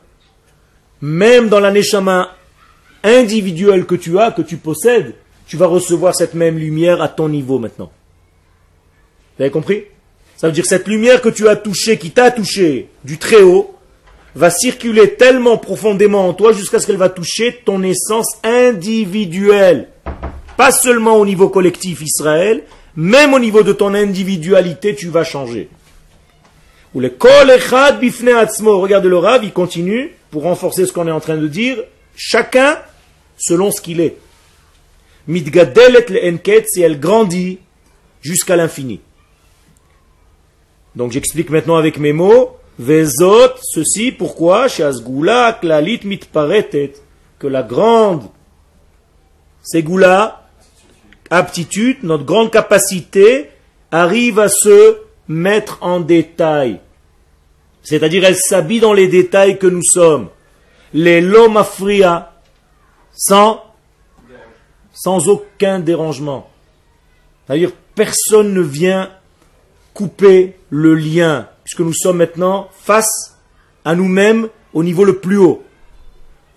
Même 1.01 1.49
dans 1.49 1.59
la 1.59 1.71
neshama 1.71 2.33
individuelle 3.03 3.85
que 3.85 3.95
tu 3.95 4.17
as, 4.17 4.31
que 4.31 4.41
tu 4.41 4.55
possèdes, 4.57 5.15
tu 5.45 5.57
vas 5.57 5.67
recevoir 5.67 6.15
cette 6.15 6.33
même 6.35 6.57
lumière 6.57 7.01
à 7.01 7.09
ton 7.09 7.27
niveau 7.27 7.59
maintenant. 7.59 7.91
Vous 9.37 9.43
avez 9.43 9.51
compris? 9.51 9.83
Ça 10.37 10.47
veut 10.47 10.53
dire 10.53 10.65
cette 10.65 10.87
lumière 10.87 11.21
que 11.21 11.29
tu 11.29 11.47
as 11.47 11.57
touchée, 11.57 11.97
qui 11.97 12.11
t'a 12.11 12.31
touché 12.31 12.87
du 13.03 13.17
très 13.17 13.41
haut, 13.41 13.72
va 14.35 14.49
circuler 14.49 15.15
tellement 15.15 15.57
profondément 15.57 16.27
en 16.27 16.33
toi 16.33 16.53
jusqu'à 16.53 16.79
ce 16.79 16.87
qu'elle 16.87 16.97
va 16.97 17.09
toucher 17.09 17.61
ton 17.65 17.83
essence 17.83 18.37
individuelle. 18.43 19.89
Pas 20.57 20.71
seulement 20.71 21.17
au 21.17 21.25
niveau 21.25 21.49
collectif 21.49 22.01
Israël, 22.01 22.63
même 22.95 23.33
au 23.33 23.39
niveau 23.39 23.63
de 23.63 23.73
ton 23.73 23.93
individualité, 23.93 24.95
tu 24.95 25.07
vas 25.07 25.23
changer. 25.23 25.69
Ou 26.93 26.99
le 26.99 27.09
kol 27.09 27.49
echad 27.49 27.99
bifne 27.99 28.29
atzmo. 28.29 28.79
Regarde 28.79 29.05
le 29.05 29.17
Rav, 29.17 29.43
il 29.43 29.51
continue 29.51 30.11
pour 30.29 30.43
renforcer 30.43 30.85
ce 30.85 30.93
qu'on 30.93 31.07
est 31.07 31.11
en 31.11 31.19
train 31.19 31.37
de 31.37 31.47
dire. 31.47 31.77
Chacun 32.15 32.77
selon 33.37 33.71
ce 33.71 33.81
qu'il 33.81 33.99
est. 33.99 34.17
Midgadelet 35.27 36.05
le 36.09 36.33
enket, 36.33 36.67
et 36.77 36.81
elle 36.81 36.99
grandit 36.99 37.59
jusqu'à 38.21 38.55
l'infini. 38.55 38.99
Donc 40.95 41.11
j'explique 41.11 41.49
maintenant 41.49 41.77
avec 41.77 41.97
mes 41.97 42.13
mots. 42.13 42.57
Vezot, 42.79 43.53
ceci, 43.61 44.11
pourquoi 44.11 44.67
Chez 44.67 44.83
Asgoula, 44.83 45.57
klalit 45.59 46.01
mitparetet, 46.03 46.93
que 47.39 47.47
la 47.47 47.63
grande 47.63 48.23
Ségoula, 49.61 50.49
aptitude, 51.29 52.03
notre 52.03 52.25
grande 52.25 52.51
capacité 52.51 53.49
arrive 53.91 54.39
à 54.39 54.49
se 54.49 54.97
mettre 55.27 55.77
en 55.81 56.01
détail. 56.01 56.81
C'est-à-dire, 57.81 58.25
elle 58.25 58.35
s'habille 58.35 58.81
dans 58.81 58.93
les 58.93 59.07
détails 59.07 59.57
que 59.57 59.67
nous 59.67 59.83
sommes. 59.83 60.29
Les 60.93 61.21
lomafria, 61.21 62.33
sans, 63.13 63.63
sans 64.93 65.29
aucun 65.29 65.79
dérangement. 65.79 66.49
C'est-à-dire, 67.45 67.71
personne 67.95 68.53
ne 68.53 68.61
vient 68.61 69.09
couper 69.93 70.55
le 70.69 70.95
lien, 70.95 71.47
puisque 71.63 71.79
nous 71.79 71.93
sommes 71.93 72.17
maintenant 72.17 72.69
face 72.71 73.37
à 73.85 73.95
nous-mêmes 73.95 74.49
au 74.73 74.83
niveau 74.83 75.05
le 75.05 75.17
plus 75.17 75.37
haut. 75.37 75.63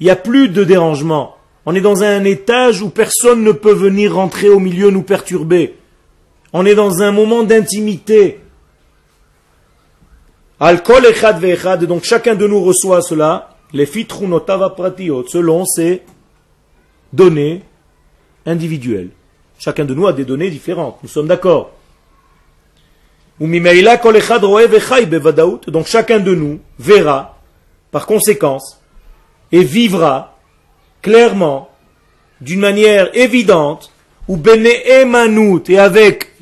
Il 0.00 0.04
n'y 0.04 0.10
a 0.10 0.16
plus 0.16 0.48
de 0.48 0.64
dérangement. 0.64 1.36
On 1.64 1.74
est 1.74 1.80
dans 1.80 2.02
un 2.02 2.24
étage 2.24 2.82
où 2.82 2.90
personne 2.90 3.42
ne 3.42 3.52
peut 3.52 3.72
venir 3.72 4.14
rentrer 4.14 4.48
au 4.48 4.60
milieu 4.60 4.90
nous 4.90 5.02
perturber. 5.02 5.76
On 6.52 6.64
est 6.64 6.74
dans 6.74 7.02
un 7.02 7.12
moment 7.12 7.42
d'intimité. 7.42 8.40
Alcool 10.60 11.04
echad 11.06 11.38
ve'echad, 11.38 11.84
donc 11.84 12.04
chacun 12.04 12.34
de 12.34 12.46
nous 12.46 12.62
reçoit 12.62 13.02
cela, 13.02 13.56
les 13.72 13.84
fitrunotava 13.84 14.70
pratiot, 14.70 15.26
selon 15.28 15.66
ses 15.66 16.02
données 17.12 17.62
individuelles. 18.46 19.10
Chacun 19.58 19.84
de 19.84 19.94
nous 19.94 20.06
a 20.06 20.12
des 20.12 20.24
données 20.24 20.50
différentes, 20.50 20.98
nous 21.02 21.08
sommes 21.08 21.26
d'accord. 21.26 21.72
Donc 23.38 23.50
chacun 25.86 26.18
de 26.20 26.34
nous 26.34 26.60
verra, 26.78 27.38
par 27.90 28.06
conséquence, 28.06 28.80
et 29.52 29.62
vivra 29.62 30.38
clairement, 31.02 31.68
d'une 32.40 32.60
manière 32.60 33.14
évidente, 33.16 33.92
ou 34.28 34.36
bene 34.36 34.66
et 34.66 35.78
avec 35.78 36.32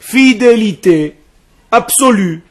fidélité 0.00 1.14
absolue, 1.70 2.42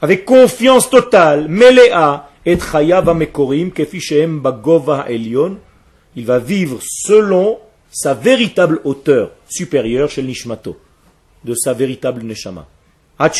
avec 0.00 0.24
confiance 0.24 0.88
totale, 0.88 1.48
melea, 1.48 2.30
et 2.44 2.58
chayav 2.58 3.12
mekorim, 3.14 3.72
kefishem 3.72 4.40
bagova 4.40 5.06
il 5.10 6.24
va 6.24 6.38
vivre 6.38 6.78
selon 6.80 7.58
sa 7.90 8.14
véritable 8.14 8.80
hauteur 8.84 9.32
supérieure 9.48 10.08
chez 10.08 10.22
le 10.22 10.28
Nishmato, 10.28 10.76
de 11.44 11.54
sa 11.54 11.72
véritable 11.72 12.22
Neshama. 12.22 12.66
À 13.18 13.30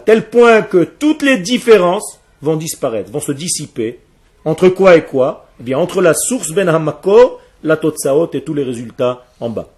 tel 0.00 0.28
point 0.28 0.62
que 0.62 0.84
toutes 0.84 1.22
les 1.22 1.38
différences 1.38 2.18
vont 2.42 2.56
disparaître, 2.56 3.10
vont 3.10 3.20
se 3.20 3.32
dissiper, 3.32 4.00
entre 4.44 4.68
quoi 4.68 4.96
et 4.96 5.04
quoi? 5.04 5.46
Eh 5.60 5.62
bien, 5.62 5.78
entre 5.78 6.02
la 6.02 6.14
source 6.14 6.50
Ben 6.50 6.68
Hamakor, 6.68 7.40
la 7.62 7.76
Totsaot 7.76 8.30
et 8.32 8.42
tous 8.42 8.54
les 8.54 8.64
résultats 8.64 9.24
en 9.40 9.50
bas. 9.50 9.68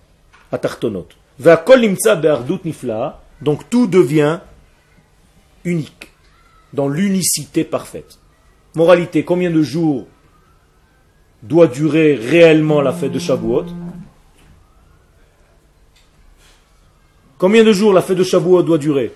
Be'ardut 2.16 2.60
nifla. 2.64 3.20
Donc 3.42 3.68
tout 3.68 3.86
devient 3.86 4.40
unique, 5.64 6.10
dans 6.72 6.88
l'unicité 6.88 7.64
parfaite. 7.64 8.18
Moralité, 8.74 9.24
combien 9.24 9.50
de 9.50 9.62
jours 9.62 10.06
doit 11.42 11.66
durer 11.66 12.14
réellement 12.14 12.80
la 12.80 12.92
fête 12.92 13.12
de 13.12 13.18
Shavuot? 13.18 13.66
Combien 17.38 17.64
de 17.64 17.72
jours 17.72 17.92
la 17.92 18.02
fête 18.02 18.16
de 18.16 18.24
Shavuot 18.24 18.62
doit 18.62 18.78
durer 18.78 19.12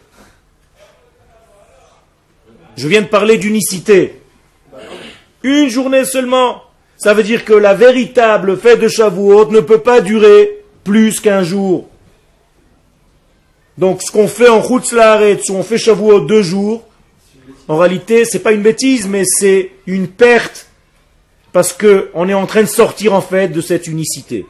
Je 2.76 2.88
viens 2.88 3.02
de 3.02 3.06
parler 3.06 3.38
d'unicité. 3.38 4.20
Une 5.42 5.68
journée 5.68 6.04
seulement. 6.04 6.62
Ça 6.98 7.14
veut 7.14 7.22
dire 7.22 7.46
que 7.46 7.54
la 7.54 7.72
véritable 7.72 8.58
fête 8.58 8.80
de 8.80 8.88
Shavuot 8.88 9.50
ne 9.50 9.60
peut 9.60 9.80
pas 9.80 10.02
durer 10.02 10.58
plus 10.84 11.20
qu'un 11.20 11.42
jour. 11.42 11.88
Donc 13.78 14.02
ce 14.02 14.12
qu'on 14.12 14.28
fait 14.28 14.50
en 14.50 14.62
Chutzlaharet, 14.62 15.38
si 15.42 15.50
on 15.52 15.62
fait 15.62 15.78
Shavuot 15.78 16.20
deux 16.20 16.42
jours, 16.42 16.84
en 17.68 17.78
réalité, 17.78 18.26
c'est 18.26 18.40
pas 18.40 18.52
une 18.52 18.62
bêtise, 18.62 19.08
mais 19.08 19.22
c'est 19.24 19.70
une 19.86 20.08
perte 20.08 20.66
parce 21.52 21.72
que 21.72 22.10
on 22.12 22.28
est 22.28 22.34
en 22.34 22.46
train 22.46 22.62
de 22.62 22.66
sortir 22.66 23.14
en 23.14 23.22
fait 23.22 23.48
de 23.48 23.60
cette 23.62 23.86
unicité. 23.86 24.44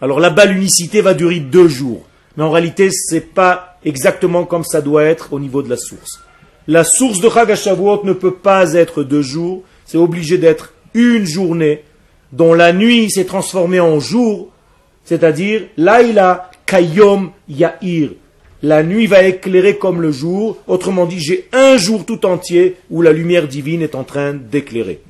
Alors 0.00 0.18
là-bas, 0.18 0.46
l'unicité 0.46 1.00
va 1.00 1.14
durer 1.14 1.38
deux 1.38 1.68
jours, 1.68 2.07
mais 2.38 2.44
en 2.44 2.52
réalité, 2.52 2.90
c'est 2.92 3.34
pas 3.34 3.78
exactement 3.84 4.44
comme 4.44 4.62
ça 4.62 4.80
doit 4.80 5.02
être 5.02 5.32
au 5.32 5.40
niveau 5.40 5.60
de 5.60 5.68
la 5.68 5.76
source. 5.76 6.22
La 6.68 6.84
source 6.84 7.20
de 7.20 7.28
Chag 7.28 7.48
ne 8.04 8.12
peut 8.12 8.34
pas 8.34 8.74
être 8.74 9.02
deux 9.02 9.22
jours, 9.22 9.64
c'est 9.84 9.98
obligé 9.98 10.38
d'être 10.38 10.72
une 10.94 11.26
journée 11.26 11.82
dont 12.30 12.54
la 12.54 12.72
nuit 12.72 13.10
s'est 13.10 13.24
transformée 13.24 13.80
en 13.80 13.98
jour, 13.98 14.52
c'est-à-dire 15.04 15.62
Laïla 15.76 16.52
Kayom 16.64 17.32
Ya'ir. 17.48 18.10
La 18.62 18.84
nuit 18.84 19.08
va 19.08 19.24
éclairer 19.24 19.76
comme 19.76 20.00
le 20.00 20.12
jour, 20.12 20.58
autrement 20.68 21.06
dit, 21.06 21.18
j'ai 21.18 21.48
un 21.52 21.76
jour 21.76 22.06
tout 22.06 22.24
entier 22.24 22.76
où 22.88 23.02
la 23.02 23.10
lumière 23.10 23.48
divine 23.48 23.82
est 23.82 23.96
en 23.96 24.04
train 24.04 24.32
d'éclairer. 24.32 25.00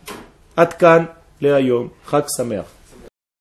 Atkan 0.56 1.08
Leayom 1.42 1.90
Chag 2.10 2.24
Samer. 2.28 2.62